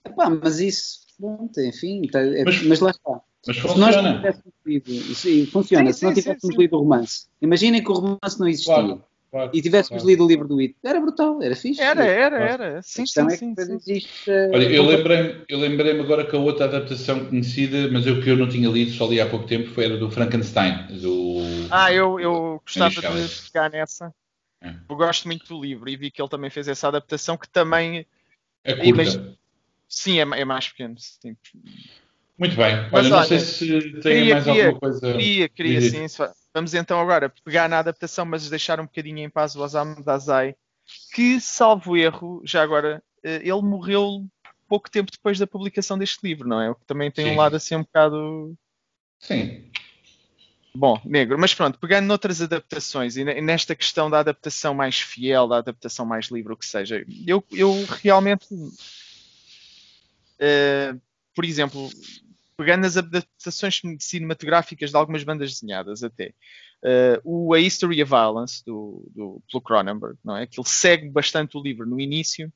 Epá, 0.03 0.29
mas 0.29 0.59
isso, 0.59 0.99
pronto, 1.19 1.59
enfim, 1.61 2.01
tá- 2.11 2.19
é- 2.21 2.43
Mas- 2.43 2.61
mas, 2.63 2.79
lá 2.79 2.91
está. 2.91 3.21
Mas 3.47 3.57
Se 3.57 3.61
nós 3.63 3.73
funciona. 3.95 4.15
tivéssemos 4.15 4.53
lido, 4.65 4.91
aí 5.25 5.45
funciona, 5.45 5.93
Sim, 5.93 5.99
se 5.99 6.05
não 6.05 6.15
sim, 6.15 6.21
tivéssemos 6.21 6.41
sim, 6.41 6.51
sim. 6.51 6.57
lido 6.57 6.75
o 6.75 6.79
romance, 6.79 7.27
imaginem 7.41 7.83
que 7.83 7.91
o 7.91 7.93
romance 7.93 8.39
não 8.39 8.47
existia 8.47 8.73
Claro, 8.73 9.03
claro, 9.35 9.51
e 9.53 9.61
tivéssemos 9.61 10.01
claro. 10.01 10.07
lido 10.07 10.23
o 10.23 10.27
livro 10.27 10.47
do 10.47 10.59
It, 10.61 10.75
era 10.81 11.01
brutal, 11.01 11.43
era 11.43 11.55
fixe. 11.55 11.81
Era, 11.81 12.05
era, 12.05 12.37
era. 12.37 12.81
Sim, 12.81 13.05
sim, 13.05 13.27
é 13.27 13.29
sim. 13.31 13.53
sim. 13.57 13.73
existe. 13.75 14.31
uh, 14.31 14.51
Olha, 14.53 14.63
eu 14.63 14.85
lembrei-me 14.85 15.43
eu 15.49 15.59
lembrei 15.59 15.99
agora 15.99 16.25
que 16.25 16.33
a 16.33 16.39
outra 16.39 16.65
adaptação 16.65 17.25
conhecida, 17.25 17.89
mas 17.91 18.07
eu 18.07 18.21
que 18.21 18.29
eu 18.29 18.37
não 18.37 18.47
tinha 18.47 18.69
lido, 18.69 18.91
só 18.91 19.05
li 19.07 19.19
há 19.19 19.25
pouco 19.25 19.45
tempo, 19.45 19.69
foi 19.71 19.85
a 19.87 19.97
do 19.97 20.09
Frankenstein. 20.09 20.87
Do... 21.01 21.41
Ah, 21.69 21.91
eu, 21.91 22.17
eu 22.17 22.61
gostava 22.65 22.89
de 22.89 23.01
pegar 23.51 23.69
nessa. 23.69 24.13
É. 24.61 24.73
Eu 24.89 24.95
gosto 24.95 25.27
muito 25.27 25.45
do 25.47 25.61
livro 25.61 25.89
e 25.89 25.97
vi 25.97 26.09
que 26.09 26.21
ele 26.21 26.29
também 26.29 26.49
fez 26.49 26.69
essa 26.69 26.87
adaptação 26.87 27.37
que 27.37 27.49
também 27.49 28.05
É 28.63 28.73
curta. 28.73 28.95
Mas, 28.95 29.19
sim, 29.89 30.17
é, 30.17 30.21
é, 30.21 30.45
mais 30.45 30.69
pequeno. 30.69 30.95
Sim. 30.97 31.35
Muito 32.37 32.55
bem. 32.55 32.73
Olha, 32.73 32.89
Mas, 32.91 33.09
não 33.09 33.17
olha, 33.17 33.27
sei 33.27 33.39
se 33.39 33.91
tem 34.01 34.29
mais 34.29 34.45
queria, 34.45 34.63
alguma 34.63 34.79
coisa. 34.79 35.11
Queria, 35.11 35.49
queria, 35.49 35.81
sim. 35.81 36.07
Vamos 36.55 36.73
então 36.73 37.01
agora 37.01 37.29
pegar 37.43 37.67
na 37.67 37.79
adaptação, 37.79 38.25
mas 38.25 38.49
deixar 38.49 38.79
um 38.79 38.85
bocadinho 38.85 39.19
em 39.19 39.29
paz 39.29 39.57
o 39.57 39.61
Osamu 39.61 40.01
Dazai, 40.01 40.55
que, 41.13 41.41
salvo 41.41 41.97
erro, 41.97 42.41
já 42.45 42.63
agora, 42.63 43.03
eh, 43.21 43.41
ele 43.43 43.61
morreu 43.61 44.25
pouco 44.65 44.89
tempo 44.89 45.11
depois 45.11 45.37
da 45.37 45.45
publicação 45.45 45.97
deste 45.97 46.19
livro, 46.23 46.47
não 46.47 46.61
é? 46.61 46.69
O 46.69 46.75
que 46.75 46.85
também 46.85 47.11
tem 47.11 47.25
sim. 47.25 47.31
um 47.33 47.37
lado 47.37 47.57
assim 47.57 47.75
um 47.75 47.81
bocado. 47.81 48.57
Sim. 49.19 49.69
Bom, 50.73 50.97
negro, 51.03 51.37
mas 51.37 51.53
pronto, 51.53 51.77
pegando 51.77 52.05
noutras 52.05 52.41
adaptações 52.41 53.17
e 53.17 53.25
nesta 53.41 53.75
questão 53.75 54.09
da 54.09 54.19
adaptação 54.19 54.73
mais 54.73 55.01
fiel, 55.01 55.49
da 55.49 55.57
adaptação 55.57 56.05
mais 56.05 56.27
livre, 56.27 56.53
o 56.53 56.57
que 56.57 56.65
seja, 56.65 57.05
eu, 57.27 57.43
eu 57.51 57.85
realmente, 58.01 58.47
uh, 58.53 58.71
por 61.33 61.43
exemplo, 61.43 61.89
pegando 62.57 62.81
nas 62.81 62.97
adaptações 62.97 63.81
cinematográficas 63.99 64.89
de 64.89 64.95
algumas 64.95 65.23
bandas 65.23 65.53
desenhadas 65.53 66.03
até, 66.03 66.33
uh, 66.83 67.21
o 67.23 67.53
A 67.53 67.59
History 67.59 68.01
of 68.01 68.09
Violence, 68.09 68.63
do, 68.65 69.09
do, 69.13 69.43
pelo 69.49 69.61
Cronenberg, 69.61 70.17
não 70.23 70.37
é? 70.37 70.47
Que 70.47 70.59
ele 70.59 70.67
segue 70.67 71.09
bastante 71.09 71.57
o 71.57 71.61
livro 71.61 71.85
no 71.85 71.99
início 71.99 72.51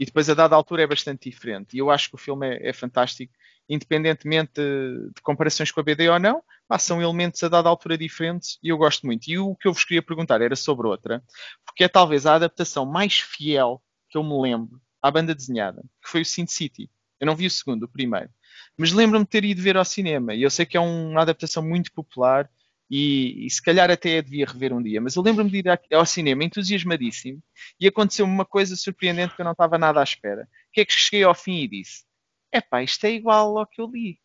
e 0.00 0.06
depois 0.06 0.30
a 0.30 0.34
dada 0.34 0.54
altura 0.54 0.82
é 0.82 0.86
bastante 0.86 1.28
diferente. 1.28 1.74
E 1.74 1.78
eu 1.78 1.90
acho 1.90 2.08
que 2.08 2.14
o 2.14 2.18
filme 2.18 2.48
é, 2.48 2.68
é 2.68 2.72
fantástico, 2.72 3.32
independentemente 3.68 4.52
de, 4.54 5.10
de, 5.14 5.22
comparações 5.22 5.70
com 5.70 5.80
a 5.80 5.82
BD 5.82 6.08
ou 6.08 6.18
não, 6.18 6.42
ah, 6.68 6.78
são 6.78 7.02
elementos 7.02 7.42
a 7.42 7.48
dada 7.48 7.68
altura 7.68 7.98
diferentes 7.98 8.58
e 8.62 8.68
eu 8.68 8.78
gosto 8.78 9.04
muito. 9.06 9.28
E 9.28 9.38
o 9.38 9.54
que 9.56 9.66
eu 9.68 9.72
vos 9.72 9.84
queria 9.84 10.02
perguntar 10.02 10.40
era 10.40 10.56
sobre 10.56 10.86
outra, 10.86 11.22
porque 11.66 11.84
é 11.84 11.88
talvez 11.88 12.26
a 12.26 12.34
adaptação 12.34 12.86
mais 12.86 13.18
fiel 13.18 13.82
que 14.08 14.16
eu 14.16 14.22
me 14.22 14.40
lembro 14.40 14.80
à 15.02 15.10
banda 15.10 15.34
desenhada, 15.34 15.82
que 16.02 16.08
foi 16.08 16.22
o 16.22 16.24
Sin 16.24 16.46
City. 16.46 16.90
Eu 17.20 17.26
não 17.26 17.36
vi 17.36 17.46
o 17.46 17.50
segundo, 17.50 17.84
o 17.84 17.88
primeiro. 17.88 18.30
Mas 18.76 18.92
lembro-me 18.92 19.24
de 19.24 19.30
ter 19.30 19.44
ido 19.44 19.62
ver 19.62 19.76
ao 19.76 19.84
cinema 19.84 20.34
e 20.34 20.42
eu 20.42 20.50
sei 20.50 20.64
que 20.64 20.76
é 20.76 20.80
uma 20.80 21.22
adaptação 21.22 21.62
muito 21.62 21.92
popular 21.92 22.48
e, 22.90 23.46
e, 23.46 23.50
se 23.50 23.62
calhar 23.62 23.90
até 23.90 24.22
devia 24.22 24.46
rever 24.46 24.72
um 24.72 24.82
dia, 24.82 25.00
mas 25.00 25.14
eu 25.14 25.22
lembro-me 25.22 25.50
de 25.50 25.58
ir 25.58 25.64
ao 25.92 26.06
cinema 26.06 26.42
entusiasmadíssimo 26.42 27.42
e 27.78 27.86
aconteceu-me 27.86 28.32
uma 28.32 28.46
coisa 28.46 28.74
surpreendente 28.76 29.34
que 29.34 29.42
eu 29.42 29.44
não 29.44 29.52
estava 29.52 29.76
nada 29.76 30.00
à 30.00 30.02
espera. 30.02 30.48
O 30.68 30.72
que 30.72 30.80
é 30.80 30.84
que 30.84 30.92
cheguei 30.92 31.22
ao 31.22 31.34
fim 31.34 31.60
e 31.62 31.68
disse? 31.68 32.04
Epá, 32.52 32.82
isto 32.82 33.04
é 33.04 33.10
igual 33.10 33.58
ao 33.58 33.66
que 33.66 33.80
eu 33.80 33.86
li. 33.86 34.18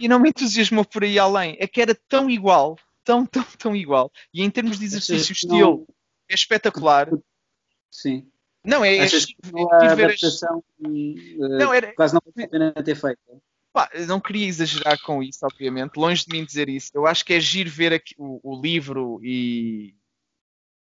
E 0.00 0.08
não 0.08 0.18
me 0.18 0.30
entusiasmou 0.30 0.84
por 0.84 1.04
aí 1.04 1.18
além. 1.18 1.56
É 1.60 1.68
que 1.68 1.80
era 1.80 1.94
tão 1.94 2.28
igual, 2.28 2.76
tão, 3.04 3.24
tão, 3.24 3.44
tão 3.58 3.76
igual. 3.76 4.10
E 4.34 4.42
em 4.42 4.50
termos 4.50 4.78
de 4.78 4.84
exercício, 4.84 5.30
o 5.30 5.32
estilo 5.32 5.86
é 6.28 6.34
espetacular. 6.34 7.08
Sim. 7.90 8.31
Não, 8.64 8.84
é. 8.84 9.00
Achas 9.00 9.24
que 9.24 9.34
a 9.72 9.92
adaptação 9.92 10.62
as... 10.84 11.58
não, 11.58 11.74
era... 11.74 11.92
quase 11.94 12.14
não 12.14 12.22
vale 12.24 12.46
a 12.46 12.48
pena 12.48 12.72
ter 12.84 12.94
feito? 12.94 13.18
Pá, 13.72 13.90
não 14.06 14.20
queria 14.20 14.46
exagerar 14.46 15.00
com 15.00 15.22
isso, 15.22 15.38
obviamente, 15.44 15.96
longe 15.96 16.24
de 16.26 16.36
mim 16.36 16.44
dizer 16.44 16.68
isso. 16.68 16.90
Eu 16.94 17.06
acho 17.06 17.24
que 17.24 17.32
é 17.32 17.40
giro 17.40 17.70
ver 17.70 17.94
aqui, 17.94 18.14
o, 18.18 18.38
o, 18.42 18.60
livro 18.60 19.18
e 19.22 19.94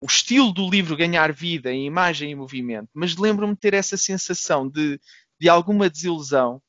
o 0.01 0.07
estilo 0.07 0.53
do 0.53 0.69
livro 0.69 0.97
ganhar 0.97 1.33
vida 1.33 1.73
em 1.73 1.87
imagem 1.87 2.31
e 2.31 2.35
movimento, 2.35 2.91
mas 2.93 3.17
lembro-me 3.17 3.55
de 3.55 3.61
ter 3.61 3.73
essa 3.73 3.97
sensação 3.97 4.69
de, 4.69 5.01
de 5.41 5.49
alguma 5.49 5.89
desilusão, 5.89 6.61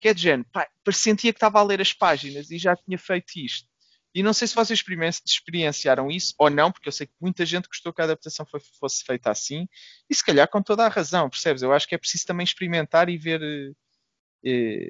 que 0.00 0.08
é 0.08 0.14
de 0.14 0.22
género, 0.22 0.48
pá, 0.52 0.68
sentia 0.92 1.32
que 1.32 1.36
estava 1.36 1.58
a 1.58 1.64
ler 1.64 1.80
as 1.80 1.92
páginas 1.92 2.50
e 2.50 2.58
já 2.58 2.76
tinha 2.76 2.96
feito 2.96 3.32
isto. 3.36 3.68
E 4.16 4.22
não 4.22 4.32
sei 4.32 4.48
se 4.48 4.54
vocês 4.54 4.82
experienciaram 5.26 6.10
isso 6.10 6.34
ou 6.38 6.48
não, 6.48 6.72
porque 6.72 6.88
eu 6.88 6.92
sei 6.92 7.06
que 7.06 7.12
muita 7.20 7.44
gente 7.44 7.68
gostou 7.68 7.92
que 7.92 8.00
a 8.00 8.04
adaptação 8.04 8.46
fosse 8.80 9.04
feita 9.04 9.30
assim, 9.30 9.68
e 10.08 10.14
se 10.14 10.24
calhar 10.24 10.48
com 10.48 10.62
toda 10.62 10.86
a 10.86 10.88
razão, 10.88 11.28
percebes? 11.28 11.60
Eu 11.60 11.70
acho 11.70 11.86
que 11.86 11.94
é 11.94 11.98
preciso 11.98 12.24
também 12.24 12.42
experimentar 12.42 13.10
e 13.10 13.18
ver. 13.18 13.42
Eh, 14.42 14.88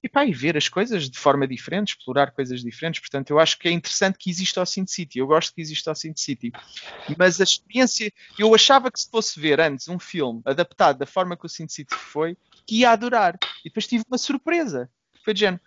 e, 0.00 0.08
pá, 0.08 0.24
e 0.24 0.32
ver 0.32 0.56
as 0.56 0.68
coisas 0.68 1.10
de 1.10 1.18
forma 1.18 1.44
diferente, 1.44 1.96
explorar 1.96 2.30
coisas 2.30 2.60
diferentes. 2.60 3.00
Portanto, 3.00 3.30
eu 3.30 3.40
acho 3.40 3.58
que 3.58 3.66
é 3.66 3.72
interessante 3.72 4.16
que 4.16 4.30
exista 4.30 4.62
o 4.62 4.66
Sin 4.66 4.86
City. 4.86 5.18
Eu 5.18 5.26
gosto 5.26 5.52
que 5.52 5.60
exista 5.60 5.90
o 5.90 5.94
Sin 5.96 6.12
City. 6.14 6.52
Mas 7.18 7.40
a 7.40 7.44
experiência, 7.44 8.12
eu 8.38 8.54
achava 8.54 8.92
que 8.92 9.00
se 9.00 9.10
fosse 9.10 9.40
ver 9.40 9.60
antes 9.60 9.88
um 9.88 9.98
filme 9.98 10.40
adaptado 10.44 10.98
da 10.98 11.06
forma 11.06 11.36
que 11.36 11.46
o 11.46 11.48
Sin 11.48 11.66
City 11.66 11.94
foi, 11.96 12.36
que 12.64 12.80
ia 12.80 12.90
adorar. 12.90 13.36
E 13.64 13.68
depois 13.68 13.88
tive 13.88 14.04
uma 14.08 14.18
surpresa. 14.18 14.88
Foi 15.24 15.34
de 15.34 15.40
género. 15.40 15.62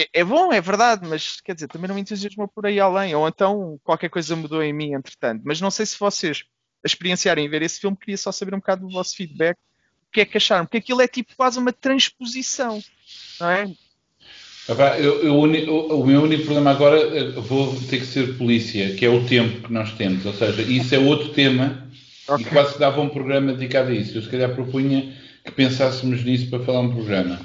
É, 0.00 0.20
é, 0.20 0.24
bom, 0.24 0.52
é 0.52 0.60
verdade, 0.60 1.06
mas 1.08 1.40
quer 1.40 1.54
dizer, 1.54 1.68
também 1.68 1.88
não 1.88 1.94
me 1.94 2.00
entusiasmou 2.00 2.48
por 2.48 2.66
aí 2.66 2.78
além. 2.78 3.14
Ou 3.14 3.26
então 3.26 3.78
qualquer 3.82 4.08
coisa 4.08 4.36
mudou 4.36 4.62
em 4.62 4.72
mim, 4.72 4.94
entretanto. 4.94 5.42
Mas 5.44 5.60
não 5.60 5.70
sei 5.70 5.86
se 5.86 5.98
vocês 5.98 6.44
experienciarem 6.84 7.48
ver 7.48 7.62
esse 7.62 7.80
filme, 7.80 7.96
queria 7.96 8.16
só 8.16 8.30
saber 8.30 8.54
um 8.54 8.58
bocado 8.58 8.86
do 8.86 8.92
vosso 8.92 9.16
feedback 9.16 9.58
o 10.08 10.12
que 10.12 10.22
é 10.22 10.24
que 10.24 10.38
acharam? 10.38 10.64
Porque 10.64 10.78
aquilo 10.78 11.02
é 11.02 11.06
tipo 11.06 11.34
quase 11.36 11.58
uma 11.58 11.72
transposição, 11.72 12.82
não 13.38 13.50
é? 13.50 13.70
Eu, 14.98 15.22
eu, 15.22 15.38
o, 15.38 16.06
meu 16.06 16.22
único 16.22 16.44
problema 16.44 16.70
agora 16.70 16.98
eh, 16.98 17.30
vou 17.40 17.74
ter 17.88 18.00
que 18.00 18.06
ser 18.06 18.36
polícia, 18.36 18.94
que 18.94 19.04
é 19.04 19.08
o 19.08 19.24
tempo 19.24 19.66
que 19.66 19.72
nós 19.72 19.92
temos. 19.92 20.26
Ou 20.26 20.34
seja, 20.34 20.60
isso 20.60 20.94
é 20.94 20.98
outro 20.98 21.30
tema 21.30 21.88
okay. 22.28 22.44
e 22.44 22.48
quase 22.50 22.74
que 22.74 22.78
dava 22.78 23.00
um 23.00 23.08
programa 23.08 23.54
dedicado 23.54 23.90
a 23.90 23.94
isso. 23.94 24.16
Eu 24.16 24.22
se 24.22 24.28
calhar 24.28 24.54
propunha 24.54 25.14
que 25.42 25.52
pensássemos 25.52 26.22
nisso 26.22 26.50
para 26.50 26.62
falar 26.64 26.80
um 26.80 26.92
programa. 26.92 27.40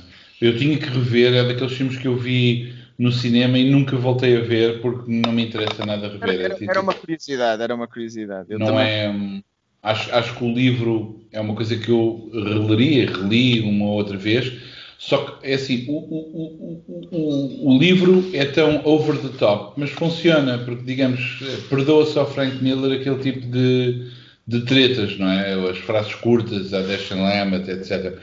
Eu 0.45 0.57
tinha 0.57 0.77
que 0.77 0.85
rever, 0.85 1.33
é 1.33 1.43
daqueles 1.43 1.73
filmes 1.73 1.97
que 1.97 2.07
eu 2.07 2.17
vi 2.17 2.73
no 2.97 3.11
cinema 3.11 3.57
e 3.57 3.69
nunca 3.69 3.95
voltei 3.95 4.37
a 4.37 4.41
ver 4.41 4.81
porque 4.81 5.11
não 5.11 5.31
me 5.31 5.45
interessa 5.45 5.85
nada 5.85 6.07
rever. 6.09 6.41
Era, 6.41 6.53
era, 6.55 6.57
era 6.69 6.81
uma 6.81 6.93
curiosidade, 6.93 7.61
era 7.61 7.75
uma 7.75 7.87
curiosidade. 7.87 8.47
Eu 8.51 8.59
não 8.59 8.67
também... 8.67 8.87
é 8.87 9.09
hum, 9.09 9.41
Acho, 9.83 10.15
acho 10.15 10.35
que 10.37 10.43
o 10.45 10.53
livro 10.53 11.27
é 11.29 11.41
uma 11.41 11.53
coisa 11.53 11.75
que 11.75 11.89
eu 11.89 12.31
releria, 12.33 13.05
reli 13.05 13.59
uma 13.59 13.87
outra 13.87 14.15
vez, 14.15 14.53
só 14.97 15.17
que 15.17 15.51
é 15.51 15.55
assim, 15.55 15.85
o, 15.89 15.97
o, 15.97 16.83
o, 17.11 17.69
o, 17.69 17.77
livro 17.77 18.29
é 18.33 18.45
tão 18.45 18.81
over 18.85 19.17
the 19.17 19.37
top, 19.37 19.73
mas 19.75 19.89
funciona, 19.89 20.57
porque 20.59 20.83
digamos, 20.83 21.43
perdoa-se 21.69 22.17
ao 22.17 22.31
Frank 22.31 22.63
Miller 22.63 22.97
aquele 22.97 23.19
tipo 23.19 23.45
de, 23.45 24.09
de 24.47 24.61
tretas, 24.61 25.19
não 25.19 25.29
é? 25.29 25.53
As 25.69 25.79
frases 25.79 26.15
curtas, 26.15 26.73
a 26.73 26.81
Dashan 26.81 27.21
Lammett, 27.21 27.69
etc. 27.69 28.17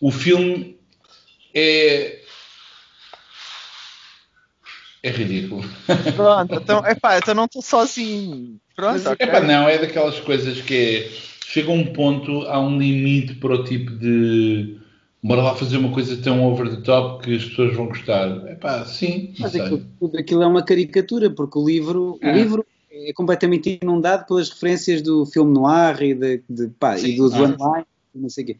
O 0.00 0.10
filme 0.10 0.75
é. 1.56 2.20
É 5.02 5.10
ridículo. 5.10 5.62
Pronto, 6.16 6.54
então, 6.54 6.86
epá, 6.86 7.18
então 7.18 7.34
não 7.34 7.44
estou 7.44 7.62
sozinho. 7.62 8.58
Pronto, 8.74 8.92
Mas, 8.92 9.06
okay. 9.06 9.26
não, 9.40 9.68
é 9.68 9.78
daquelas 9.78 10.18
coisas 10.20 10.60
que 10.60 10.74
é, 10.74 11.10
chega 11.46 11.70
a 11.70 11.74
um 11.74 11.86
ponto, 11.92 12.42
há 12.42 12.60
um 12.60 12.78
limite 12.78 13.34
para 13.36 13.54
o 13.54 13.64
tipo 13.64 13.92
de 13.92 14.78
bora 15.22 15.42
lá 15.42 15.54
fazer 15.54 15.76
uma 15.78 15.92
coisa 15.92 16.16
tão 16.16 16.44
over 16.44 16.68
the 16.68 16.82
top 16.82 17.24
que 17.24 17.36
as 17.36 17.44
pessoas 17.44 17.74
vão 17.74 17.86
gostar. 17.86 18.28
Epá, 18.48 18.84
sim. 18.84 19.32
Mas 19.38 19.54
aquilo, 19.54 19.82
aquilo, 20.18 20.42
é 20.42 20.46
uma 20.46 20.62
caricatura, 20.62 21.30
porque 21.30 21.58
o 21.58 21.66
livro, 21.66 22.18
é. 22.20 22.30
o 22.30 22.34
livro 22.34 22.66
é 22.90 23.12
completamente 23.12 23.78
inundado 23.82 24.26
pelas 24.26 24.50
referências 24.50 25.02
do 25.02 25.26
filme 25.26 25.52
noir 25.52 26.02
e, 26.02 26.14
de, 26.14 26.42
de 26.48 26.68
pá, 26.78 26.98
e 26.98 27.16
dos 27.16 27.34
ah. 27.34 27.42
one 27.42 27.84
não 28.14 28.28
sei 28.28 28.44
o 28.44 28.46
quê. 28.48 28.56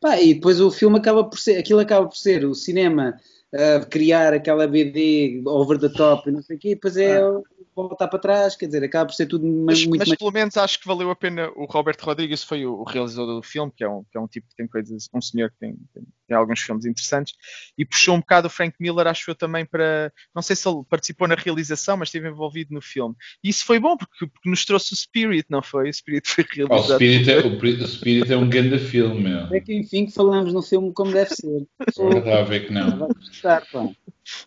Pá, 0.00 0.20
e 0.20 0.34
depois 0.34 0.60
o 0.60 0.70
filme 0.70 0.98
acaba 0.98 1.24
por 1.28 1.38
ser, 1.38 1.56
aquilo 1.58 1.80
acaba 1.80 2.06
por 2.06 2.16
ser 2.16 2.44
o 2.44 2.54
cinema 2.54 3.18
uh, 3.56 3.86
criar 3.88 4.32
aquela 4.32 4.66
BD 4.66 5.42
over 5.46 5.78
the 5.78 5.88
top 5.88 6.28
e 6.28 6.32
não 6.32 6.42
sei 6.42 6.56
o 6.56 6.58
quê, 6.58 6.70
e 6.70 6.74
depois 6.74 6.96
é 6.96 7.18
ah 7.18 7.40
voltar 7.76 8.08
para 8.08 8.18
trás, 8.18 8.56
quer 8.56 8.66
dizer, 8.66 8.82
acaba 8.82 9.06
por 9.06 9.14
ser 9.14 9.26
tudo 9.26 9.46
mas, 9.46 9.84
muito 9.84 9.98
mas 9.98 10.08
mais... 10.08 10.18
pelo 10.18 10.32
menos 10.32 10.56
acho 10.56 10.80
que 10.80 10.86
valeu 10.86 11.10
a 11.10 11.16
pena 11.16 11.50
o 11.54 11.66
Robert 11.66 11.96
Rodrigues 12.00 12.42
foi 12.42 12.64
o, 12.64 12.72
o 12.80 12.84
realizador 12.84 13.36
do 13.36 13.42
filme, 13.42 13.70
que 13.76 13.84
é, 13.84 13.88
um, 13.88 14.02
que 14.10 14.16
é 14.16 14.20
um 14.20 14.26
tipo 14.26 14.48
que 14.48 14.56
tem 14.56 14.66
coisas, 14.66 15.08
um 15.12 15.20
senhor 15.20 15.50
que 15.50 15.58
tem, 15.58 15.76
tem, 15.92 16.02
tem, 16.26 16.36
alguns 16.36 16.60
filmes 16.60 16.86
interessantes, 16.86 17.34
e 17.76 17.84
puxou 17.84 18.14
um 18.14 18.20
bocado 18.20 18.46
o 18.46 18.50
Frank 18.50 18.74
Miller, 18.80 19.06
acho 19.06 19.30
eu 19.30 19.34
também 19.34 19.66
para, 19.66 20.10
não 20.34 20.40
sei 20.40 20.56
se 20.56 20.66
ele 20.66 20.82
participou 20.88 21.28
na 21.28 21.34
realização, 21.34 21.98
mas 21.98 22.08
esteve 22.08 22.28
envolvido 22.28 22.72
no 22.72 22.80
filme. 22.80 23.14
E 23.44 23.50
isso 23.50 23.64
foi 23.66 23.78
bom, 23.78 23.94
porque, 23.96 24.26
porque 24.26 24.48
nos 24.48 24.64
trouxe 24.64 24.94
o 24.94 24.96
Spirit, 24.96 25.46
não 25.50 25.62
foi? 25.62 25.90
O 25.90 25.92
Spirit 25.92 26.26
foi 26.26 26.46
realizado. 26.50 26.90
Oh, 26.90 26.92
o, 26.92 26.96
Spirit 26.96 27.30
é, 27.30 27.38
o, 27.40 27.84
o 27.84 27.88
Spirit 27.88 28.32
é 28.32 28.36
um 28.36 28.48
grande 28.48 28.78
filme, 28.78 29.24
meu. 29.24 29.54
É 29.54 29.60
que 29.60 29.74
enfim 29.74 30.06
que 30.06 30.12
falamos 30.12 30.52
no 30.54 30.62
filme 30.62 30.92
como 30.94 31.12
deve 31.12 31.34
ser. 31.34 31.66
Estava 31.86 32.40
a 32.40 32.42
ver 32.42 32.66
que 32.66 32.72
não. 32.72 33.08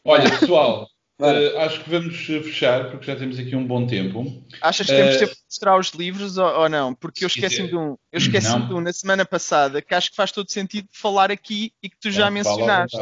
Olha, 0.03 0.29
pessoal, 0.29 0.87
Uh, 1.19 1.59
acho 1.59 1.83
que 1.83 1.89
vamos 1.89 2.15
fechar, 2.15 2.89
porque 2.89 3.05
já 3.05 3.13
temos 3.13 3.37
aqui 3.37 3.53
um 3.53 3.67
bom 3.67 3.85
tempo. 3.85 4.41
Achas 4.61 4.87
que 4.87 4.95
temos 4.95 5.17
uh, 5.17 5.19
tempo 5.19 5.33
de 5.33 5.41
mostrar 5.49 5.77
os 5.77 5.89
livros 5.89 6.37
ou, 6.37 6.47
ou 6.47 6.69
não? 6.69 6.95
Porque 6.95 7.25
eu 7.25 7.27
esqueci 7.27 7.67
de 7.67 7.75
um, 7.75 7.97
eu 8.09 8.17
esqueci 8.17 8.57
de 8.57 8.73
um 8.73 8.79
na 8.79 8.93
semana 8.93 9.25
passada 9.25 9.81
que 9.81 9.93
acho 9.93 10.11
que 10.11 10.15
faz 10.15 10.31
todo 10.31 10.49
sentido 10.49 10.87
falar 10.93 11.29
aqui 11.29 11.73
e 11.83 11.89
que 11.89 11.97
tu 11.99 12.09
já 12.09 12.31
mencionaste. 12.31 12.97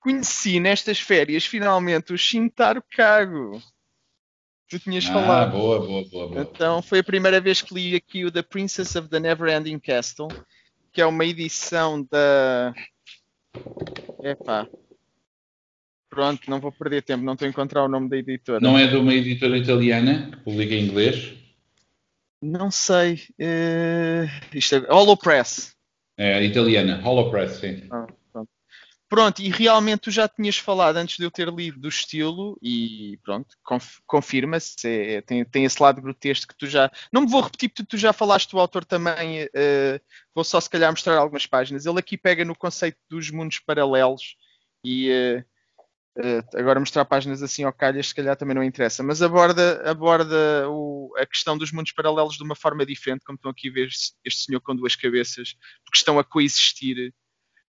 Conheci 0.00 0.60
nestas 0.60 1.00
férias 1.00 1.46
finalmente 1.46 2.12
o 2.12 2.18
Shintaro 2.18 2.84
Kago. 2.94 3.62
Tu 4.68 4.78
tinhas 4.78 5.06
ah, 5.06 5.14
falado. 5.14 5.52
Boa, 5.52 5.78
boa, 5.78 6.04
boa, 6.10 6.28
boa. 6.28 6.42
Então 6.42 6.82
foi 6.82 6.98
a 6.98 7.04
primeira 7.04 7.40
vez 7.40 7.62
que 7.62 7.72
li 7.72 7.96
aqui 7.96 8.26
o 8.26 8.30
The 8.30 8.42
Princess 8.42 8.96
of 8.96 9.08
the 9.08 9.18
Neverending 9.18 9.78
Castle, 9.78 10.28
que 10.92 11.00
é 11.00 11.06
uma 11.06 11.24
edição 11.24 12.06
da. 12.10 12.74
Epá, 14.22 14.68
Pronto, 16.12 16.42
não 16.50 16.60
vou 16.60 16.70
perder 16.70 17.00
tempo, 17.00 17.24
não 17.24 17.32
estou 17.32 17.46
a 17.46 17.48
encontrar 17.48 17.82
o 17.84 17.88
nome 17.88 18.06
da 18.10 18.18
editora. 18.18 18.60
Não 18.60 18.78
é 18.78 18.86
de 18.86 18.96
uma 18.96 19.14
editora 19.14 19.56
italiana 19.56 20.30
que 20.30 20.44
publica 20.44 20.74
em 20.74 20.84
inglês? 20.84 21.32
Não 22.42 22.70
sei. 22.70 23.14
Uh, 23.40 24.28
isto 24.52 24.74
é 24.74 24.92
Holopress. 24.92 25.74
É, 26.18 26.44
italiana, 26.44 27.00
Holopress, 27.02 27.60
sim. 27.60 27.84
Ah, 27.90 28.06
pronto. 29.12 29.42
e 29.42 29.50
realmente 29.50 30.00
tu 30.00 30.10
já 30.10 30.26
tinhas 30.26 30.56
falado 30.56 30.96
antes 30.96 31.18
de 31.18 31.24
eu 31.24 31.30
ter 31.30 31.46
lido 31.52 31.78
do 31.78 31.88
estilo, 31.88 32.58
e 32.62 33.18
pronto, 33.22 33.54
conf, 33.62 33.98
confirma-se, 34.06 34.88
é, 34.88 35.20
tem, 35.20 35.44
tem 35.44 35.64
esse 35.66 35.82
lado 35.82 36.00
grotesco 36.00 36.54
que 36.54 36.58
tu 36.58 36.66
já. 36.66 36.90
Não 37.12 37.20
me 37.20 37.28
vou 37.28 37.42
repetir 37.42 37.68
porque 37.68 37.84
tu 37.84 37.98
já 37.98 38.14
falaste, 38.14 38.56
o 38.56 38.58
autor 38.58 38.86
também, 38.86 39.44
uh, 39.44 40.00
vou 40.34 40.42
só 40.42 40.58
se 40.58 40.70
calhar 40.70 40.90
mostrar 40.90 41.18
algumas 41.18 41.46
páginas. 41.46 41.84
Ele 41.84 41.98
aqui 41.98 42.16
pega 42.16 42.42
no 42.42 42.56
conceito 42.56 42.96
dos 43.10 43.30
mundos 43.30 43.58
paralelos 43.58 44.34
e. 44.82 45.10
Uh, 45.10 45.52
Uh, 46.14 46.44
agora 46.58 46.78
mostrar 46.78 47.06
páginas 47.06 47.42
assim 47.42 47.64
ao 47.64 47.72
calhas 47.72 48.08
se 48.08 48.14
calhar 48.14 48.36
também 48.36 48.54
não 48.54 48.62
interessa, 48.62 49.02
mas 49.02 49.22
aborda, 49.22 49.80
aborda 49.90 50.68
o, 50.68 51.10
a 51.16 51.24
questão 51.24 51.56
dos 51.56 51.72
mundos 51.72 51.92
paralelos 51.92 52.36
de 52.36 52.42
uma 52.42 52.54
forma 52.54 52.84
diferente, 52.84 53.24
como 53.24 53.36
estão 53.36 53.50
aqui 53.50 53.70
a 53.70 53.72
ver 53.72 53.88
este 53.88 54.44
senhor 54.44 54.60
com 54.60 54.76
duas 54.76 54.94
cabeças, 54.94 55.54
porque 55.82 55.96
estão 55.96 56.18
a 56.18 56.24
coexistir. 56.24 57.14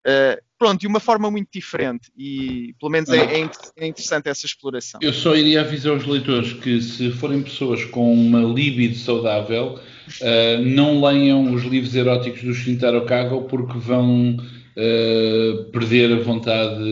Uh, 0.05 0.41
pronto, 0.57 0.81
de 0.81 0.87
uma 0.87 0.99
forma 0.99 1.31
muito 1.31 1.49
diferente 1.51 2.11
e 2.17 2.75
pelo 2.77 2.91
menos 2.91 3.09
é, 3.09 3.41
é, 3.41 3.49
é, 3.77 3.87
interessante 3.87 4.27
essa 4.27 4.45
exploração. 4.45 4.99
Eu 5.01 5.13
só 5.13 5.35
iria 5.35 5.61
avisar 5.61 5.93
os 5.93 6.05
leitores 6.05 6.53
que 6.53 6.81
se 6.81 7.09
forem 7.11 7.41
pessoas 7.41 7.85
com 7.85 8.13
uma 8.13 8.39
libido 8.39 8.95
saudável, 8.95 9.79
uh, 10.21 10.61
não 10.61 11.01
leiam 11.01 11.53
os 11.53 11.63
livros 11.63 11.95
eróticos 11.95 12.43
do 12.43 12.53
Shintaro 12.53 13.05
Kago 13.05 13.43
porque 13.43 13.77
vão 13.77 14.35
uh, 14.35 15.63
perder 15.71 16.13
a 16.13 16.21
vontade 16.21 16.83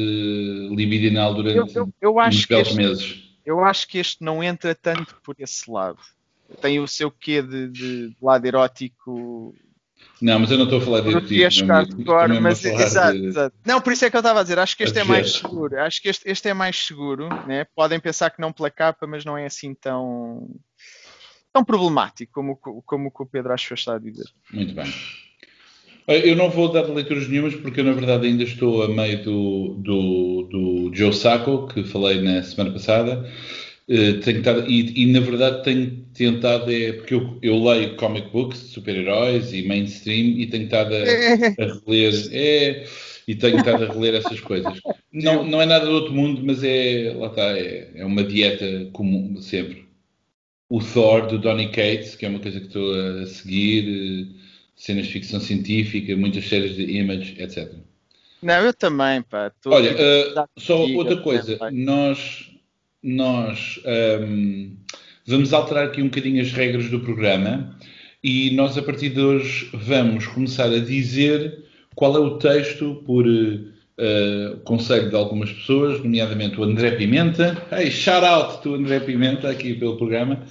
libidinal 0.74 1.34
durante 1.34 1.76
eu, 1.76 1.94
eu, 2.02 2.16
eu 2.16 2.18
uns 2.18 2.46
belos 2.46 2.74
meses. 2.76 3.24
Eu 3.46 3.64
acho 3.64 3.88
que 3.88 3.98
este 3.98 4.24
não 4.24 4.44
entra 4.44 4.74
tanto 4.74 5.16
por 5.24 5.36
esse 5.38 5.70
lado. 5.70 6.00
Tem 6.62 6.80
o 6.80 6.88
seu 6.88 7.10
quê 7.10 7.42
de, 7.42 7.68
de 7.70 8.16
lado 8.22 8.46
erótico 8.46 9.56
não, 10.22 10.40
mas 10.40 10.52
eu 10.52 10.58
não 10.58 10.66
estou 10.66 10.80
a 10.80 10.82
falar 10.82 11.02
de 11.02 11.10
erotismo. 11.10 11.74
Agora, 11.74 12.40
mas, 12.40 12.64
exato, 12.64 13.18
de... 13.18 13.26
exato. 13.26 13.56
Não, 13.66 13.82
por 13.82 13.92
isso 13.92 14.06
é 14.06 14.10
que 14.10 14.16
eu 14.16 14.20
estava 14.20 14.40
a 14.40 14.44
dizer. 14.44 14.60
Acho 14.60 14.78
que 14.78 14.84
este 14.84 15.00
é 15.00 15.04
mais 15.04 15.34
seguro. 15.34 15.80
Acho 15.80 16.02
que 16.02 16.10
este, 16.10 16.30
este 16.30 16.48
é 16.48 16.54
mais 16.54 16.78
seguro. 16.86 17.28
Né? 17.48 17.66
Podem 17.76 18.00
pensar 18.00 18.30
que 18.30 18.40
não 18.40 18.54
pela 18.54 18.70
capa, 18.70 19.08
mas 19.08 19.26
não 19.26 19.36
é 19.36 19.48
assim 19.48 19.74
tão, 19.74 20.48
tão 21.52 21.66
problemático 21.66 22.32
como, 22.32 22.56
como 22.56 23.08
o 23.08 23.12
que 23.12 23.24
o 23.24 23.26
Pedro 23.26 23.52
acho 23.52 23.70
que 23.70 23.74
está 23.74 23.96
a 23.96 24.00
dizer. 24.00 24.26
Muito 24.54 24.76
bem. 24.76 24.94
Eu 26.08 26.36
não 26.36 26.50
vou 26.50 26.72
dar 26.72 26.84
leituras 26.84 27.28
nenhumas 27.28 27.56
porque 27.56 27.80
eu, 27.80 27.86
na 27.86 27.94
verdade, 27.94 28.28
ainda 28.28 28.44
estou 28.44 28.84
a 28.84 28.88
meio 28.88 29.24
do, 29.24 29.76
do, 29.80 30.50
do 30.52 30.92
Joe 30.94 31.14
Sacco, 31.14 31.68
que 31.68 31.84
falei 31.84 32.22
na 32.22 32.44
semana 32.44 32.72
passada. 32.72 33.28
Uh, 33.90 34.20
tenho 34.22 34.40
estado, 34.40 34.70
e, 34.70 35.04
e, 35.04 35.06
na 35.08 35.20
verdade 35.20 35.64
tenho 35.64 36.06
tentado, 36.14 36.72
é, 36.72 36.94
porque 36.94 37.14
eu, 37.14 37.38
eu 37.42 37.62
leio 37.62 37.96
comic 37.98 38.30
books 38.30 38.62
de 38.62 38.68
super-heróis 38.68 39.52
e 39.54 39.68
mainstream 39.68 40.38
e 40.38 40.48
tenho 40.48 40.66
estado 40.66 40.94
a, 40.94 41.00
a 41.00 41.80
reler, 41.86 42.14
é, 42.32 42.86
e 43.28 43.36
tenho 43.36 43.58
estado 43.58 43.84
a 43.84 43.88
reler 43.92 44.16
essas 44.16 44.40
coisas. 44.40 44.80
Não, 45.12 45.44
não 45.44 45.62
é 45.62 45.66
nada 45.66 45.86
do 45.86 45.92
outro 45.92 46.14
mundo, 46.14 46.42
mas 46.44 46.64
é, 46.64 47.14
lá 47.18 47.28
está, 47.28 47.58
é, 47.58 47.92
é 47.96 48.06
uma 48.06 48.24
dieta 48.24 48.90
comum 48.94 49.42
sempre. 49.42 49.86
O 50.70 50.80
Thor 50.80 51.28
do 51.28 51.38
Donny 51.38 51.70
Cates, 51.70 52.16
que 52.16 52.26
é 52.26 52.30
uma 52.30 52.40
coisa 52.40 52.60
que 52.60 52.68
estou 52.68 52.94
a 52.94 53.26
seguir, 53.26 54.28
cenas 54.76 55.08
de 55.08 55.14
ficção 55.14 55.40
científica, 55.40 56.16
muitas 56.16 56.48
séries 56.48 56.76
de 56.76 56.84
image, 56.98 57.36
etc. 57.40 57.72
Não, 58.42 58.66
eu 58.66 58.74
também, 58.74 59.22
pá. 59.22 59.52
Olha, 59.66 59.94
uh, 59.94 60.48
só 60.58 60.86
outra 60.88 61.18
coisa, 61.18 61.58
nós, 61.72 62.51
nós 63.04 63.80
um, 64.22 64.76
vamos 65.26 65.54
alterar 65.54 65.86
aqui 65.86 66.02
um 66.02 66.06
bocadinho 66.06 66.42
as 66.42 66.52
regras 66.52 66.90
do 66.90 67.00
programa 67.00 67.76
e 68.24 68.52
nós 68.52 68.78
a 68.78 68.82
partir 68.82 69.10
de 69.10 69.20
hoje 69.20 69.70
vamos 69.74 70.28
começar 70.28 70.66
a 70.66 70.80
dizer 70.80 71.66
qual 71.96 72.16
é 72.16 72.20
o 72.20 72.38
texto 72.38 73.02
por 73.06 73.26
uh, 73.28 74.58
conselho 74.64 75.10
de 75.10 75.16
algumas 75.16 75.52
pessoas, 75.52 76.00
nomeadamente 76.00 76.60
o 76.60 76.64
André 76.64 76.92
Pimenta. 76.92 77.58
Hey, 77.72 77.90
shout 77.90 78.26
out 78.26 78.62
to 78.62 78.76
André 78.76 79.00
Pimenta 79.00 79.50
aqui 79.50 79.74
pelo 79.74 79.98
programa 79.98 80.46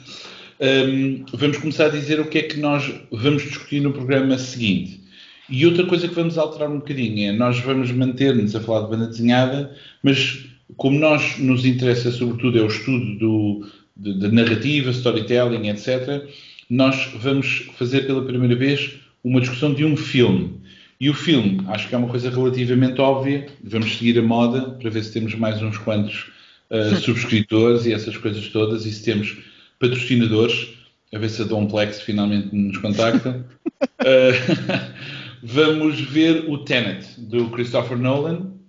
um, 0.60 1.24
vamos 1.32 1.56
começar 1.56 1.86
a 1.86 1.88
dizer 1.88 2.20
o 2.20 2.26
que 2.26 2.38
é 2.38 2.42
que 2.42 2.60
nós 2.60 2.92
vamos 3.10 3.42
discutir 3.42 3.80
no 3.80 3.92
programa 3.92 4.36
seguinte. 4.36 5.00
E 5.48 5.64
outra 5.64 5.86
coisa 5.86 6.06
que 6.06 6.14
vamos 6.14 6.36
alterar 6.36 6.70
um 6.70 6.78
bocadinho 6.78 7.30
é 7.30 7.32
nós 7.32 7.58
vamos 7.60 7.90
manter-nos 7.90 8.54
a 8.54 8.60
falar 8.60 8.82
de 8.82 8.90
banda 8.90 9.06
desenhada, 9.06 9.74
mas 10.02 10.44
como 10.76 10.98
nós 10.98 11.38
nos 11.38 11.64
interessa 11.64 12.10
sobretudo 12.10 12.58
é 12.58 12.62
o 12.62 12.66
estudo 12.66 13.18
do, 13.18 13.66
de, 13.96 14.18
de 14.18 14.28
narrativa, 14.28 14.90
storytelling, 14.90 15.68
etc., 15.68 16.24
nós 16.68 17.10
vamos 17.16 17.68
fazer 17.76 18.06
pela 18.06 18.24
primeira 18.24 18.54
vez 18.54 18.92
uma 19.24 19.40
discussão 19.40 19.74
de 19.74 19.84
um 19.84 19.96
filme. 19.96 20.60
E 21.00 21.08
o 21.08 21.14
filme, 21.14 21.62
acho 21.68 21.88
que 21.88 21.94
é 21.94 21.98
uma 21.98 22.08
coisa 22.08 22.30
relativamente 22.30 23.00
óbvia, 23.00 23.46
vamos 23.64 23.96
seguir 23.96 24.18
a 24.18 24.22
moda 24.22 24.72
para 24.72 24.90
ver 24.90 25.02
se 25.02 25.12
temos 25.12 25.34
mais 25.34 25.60
uns 25.62 25.78
quantos 25.78 26.30
uh, 26.70 26.94
subscritores 26.96 27.86
e 27.86 27.92
essas 27.92 28.16
coisas 28.16 28.46
todas, 28.48 28.84
e 28.84 28.92
se 28.92 29.02
temos 29.02 29.36
patrocinadores, 29.78 30.68
a 31.12 31.18
ver 31.18 31.30
se 31.30 31.42
a 31.42 31.44
Domplex 31.44 32.02
finalmente 32.02 32.54
nos 32.54 32.76
contacta. 32.78 33.44
uh, 33.82 34.94
vamos 35.42 36.00
ver 36.00 36.44
o 36.48 36.58
Tenet, 36.58 37.06
do 37.18 37.48
Christopher 37.48 37.98
Nolan, 37.98 38.59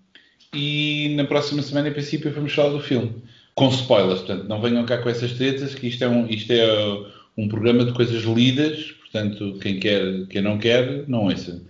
e 0.54 1.14
na 1.16 1.26
próxima 1.26 1.62
semana, 1.62 1.90
em 1.90 1.94
princípio, 1.94 2.32
vamos 2.34 2.54
falar 2.54 2.70
do 2.70 2.82
filme. 2.82 3.24
Com 3.56 3.70
spoilers, 3.70 4.20
portanto, 4.22 4.48
não 4.48 4.62
venham 4.62 4.86
cá 4.86 4.98
com 4.98 5.10
essas 5.10 5.34
tretas, 5.34 5.76
que 5.76 5.88
isto 5.88 6.04
é 6.04 6.10
um, 6.10 6.28
isto 6.28 6.52
é 6.52 6.66
um 7.38 7.48
programa 7.48 7.86
de 7.86 7.94
coisas 7.94 8.24
lidas, 8.24 8.92
portanto, 8.92 9.58
quem 9.62 9.80
quer, 9.80 10.28
quem 10.28 10.42
não 10.42 10.58
quer, 10.58 11.08
não 11.08 11.26
ouça. 11.26 11.62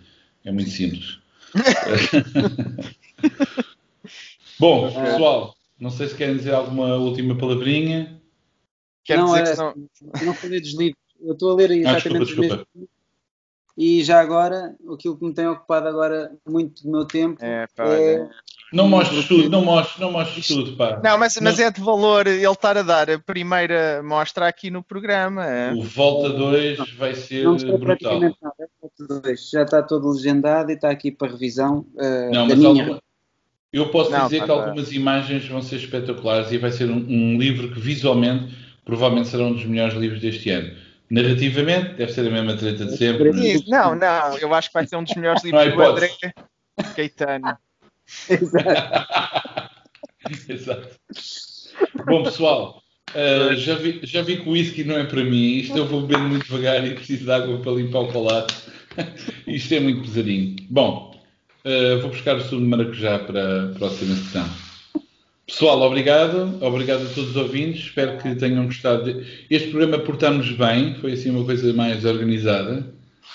É 0.44 0.52
muito 0.52 0.70
simples. 0.70 1.20
Bom, 4.60 4.92
pessoal, 4.92 5.56
não 5.80 5.90
sei 5.90 6.08
se 6.08 6.16
querem 6.16 6.38
dizer 6.38 6.54
alguma 6.54 6.96
última 6.96 7.36
palavrinha. 7.36 8.22
Quer 9.04 9.18
não, 9.18 9.34
dizer 9.34 9.52
que 9.52 9.58
não... 9.58 9.74
Não 10.26 10.34
falei 10.34 10.62
dos 10.62 10.74
livros. 10.74 11.02
Eu 11.20 11.34
estou 11.34 11.52
a 11.52 11.56
ler 11.56 11.72
exatamente 11.72 12.08
ah, 12.08 12.20
desculpa, 12.20 12.26
desculpa. 12.26 12.54
os 12.54 12.68
mesmos. 12.76 12.90
E 13.78 14.04
já 14.04 14.20
agora, 14.20 14.76
aquilo 14.94 15.18
que 15.18 15.26
me 15.26 15.34
tem 15.34 15.48
ocupado 15.48 15.88
agora 15.88 16.36
muito 16.48 16.84
do 16.84 16.92
meu 16.92 17.06
tempo 17.06 17.44
é, 17.44 17.66
pá, 17.76 17.86
é... 17.88 18.30
Não 18.72 18.88
mostres 18.88 19.28
tudo, 19.28 19.50
não 19.50 19.66
mostres, 19.66 20.00
não 20.00 20.12
mostres 20.12 20.48
tudo, 20.48 20.78
pá. 20.78 21.02
Não, 21.04 21.18
mas, 21.18 21.38
mas 21.42 21.60
é 21.60 21.70
de 21.70 21.82
valor 21.82 22.26
ele 22.26 22.46
estar 22.48 22.78
a 22.78 22.82
dar 22.82 23.10
a 23.10 23.20
primeira 23.20 24.02
mostra 24.02 24.48
aqui 24.48 24.72
no 24.72 24.82
programa. 24.82 25.46
É. 25.46 25.74
O 25.74 25.82
Volta 25.82 26.30
2 26.30 26.78
vai 26.98 27.14
ser 27.14 27.44
não 27.44 27.58
brutal. 27.78 28.20
Nada, 28.20 28.36
é 28.60 28.66
Volta 28.82 29.22
2. 29.22 29.50
Já 29.50 29.64
está 29.64 29.84
todo 29.84 30.10
legendado 30.10 30.72
e 30.72 30.76
está 30.76 30.90
aqui 30.90 31.12
para 31.12 31.32
revisão. 31.32 31.86
Uh, 31.96 32.34
não, 32.34 32.48
mas 32.48 32.58
minha... 32.58 32.70
alguma... 32.70 33.02
eu 33.74 33.90
posso 33.90 34.10
não, 34.10 34.24
dizer 34.26 34.40
pá, 34.40 34.46
que 34.46 34.52
algumas 34.52 34.92
imagens 34.94 35.46
vão 35.50 35.62
ser 35.62 35.76
espetaculares 35.76 36.50
e 36.52 36.58
vai 36.58 36.72
ser 36.72 36.90
um, 36.90 37.06
um 37.10 37.38
livro 37.38 37.74
que 37.74 37.80
visualmente 37.80 38.56
provavelmente 38.86 39.28
será 39.28 39.44
um 39.44 39.54
dos 39.54 39.66
melhores 39.66 39.96
livros 39.96 40.22
deste 40.22 40.50
ano. 40.50 40.72
Narrativamente, 41.10 41.96
deve 41.96 42.14
ser 42.14 42.26
a 42.26 42.32
mesma 42.32 42.56
treta 42.56 42.86
de 42.86 42.96
sempre. 42.96 43.32
Não, 43.68 43.96
não, 43.96 44.38
eu 44.38 44.54
acho 44.54 44.70
que 44.70 44.74
vai 44.74 44.88
ser 44.88 44.96
um 44.96 45.04
dos 45.04 45.14
melhores 45.14 45.44
livros 45.44 45.74
do 45.74 45.82
André 45.82 46.10
Caetano. 46.96 47.58
Exato. 48.30 49.70
Exato. 50.50 51.00
Bom, 52.06 52.24
pessoal, 52.24 52.82
uh, 53.12 53.56
já, 53.56 53.76
vi, 53.76 54.00
já 54.04 54.22
vi 54.22 54.38
que 54.38 54.48
o 54.48 54.54
whisky 54.54 54.84
não 54.84 54.98
é 54.98 55.04
para 55.04 55.24
mim. 55.24 55.58
Isto 55.58 55.78
eu 55.78 55.86
vou 55.86 56.02
beber 56.02 56.20
muito 56.20 56.46
devagar 56.46 56.86
e 56.86 56.94
preciso 56.94 57.26
de 57.26 57.32
água 57.32 57.58
para 57.60 57.72
limpar 57.72 58.00
o 58.00 58.12
colato. 58.12 58.54
Isto 59.48 59.74
é 59.74 59.80
muito 59.80 60.02
pesadinho. 60.02 60.56
Bom, 60.70 61.16
uh, 61.66 62.02
vou 62.02 62.10
buscar 62.10 62.36
o 62.36 62.42
sumo 62.42 62.62
de 62.62 62.68
maracujá 62.68 63.20
para 63.20 63.66
a 63.66 63.68
próxima 63.76 64.16
sessão. 64.16 64.50
Pessoal, 65.48 65.82
obrigado. 65.82 66.58
Obrigado 66.62 67.02
a 67.02 67.14
todos 67.14 67.32
os 67.32 67.36
ouvintes. 67.36 67.84
Espero 67.84 68.18
que 68.18 68.36
tenham 68.36 68.66
gostado. 68.66 69.04
De... 69.04 69.26
Este 69.50 69.70
programa 69.70 70.00
portámos 70.00 70.50
bem. 70.52 70.96
Foi 70.96 71.14
assim 71.14 71.30
uma 71.30 71.44
coisa 71.44 71.74
mais 71.74 72.06
organizada. 72.06 72.86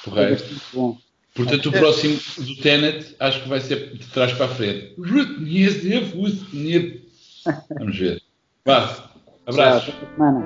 Correto? 0.03 0.45
Bom. 0.73 1.06
Portanto, 1.37 1.69
o 1.69 1.73
próximo 1.73 2.19
do 2.39 2.57
Tenet 2.57 3.15
acho 3.21 3.43
que 3.43 3.49
vai 3.49 3.61
ser 3.61 3.93
de 3.93 4.07
trás 4.07 4.33
para 4.33 4.47
a 4.47 4.49
frente. 4.49 4.95
Vamos 7.79 7.99
ver. 7.99 8.23
Vá. 8.65 9.11
Abraço. 9.47 9.93
Tchau. 10.17 10.43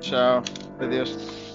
Tchau. 0.00 0.42
Adeus. 0.78 1.45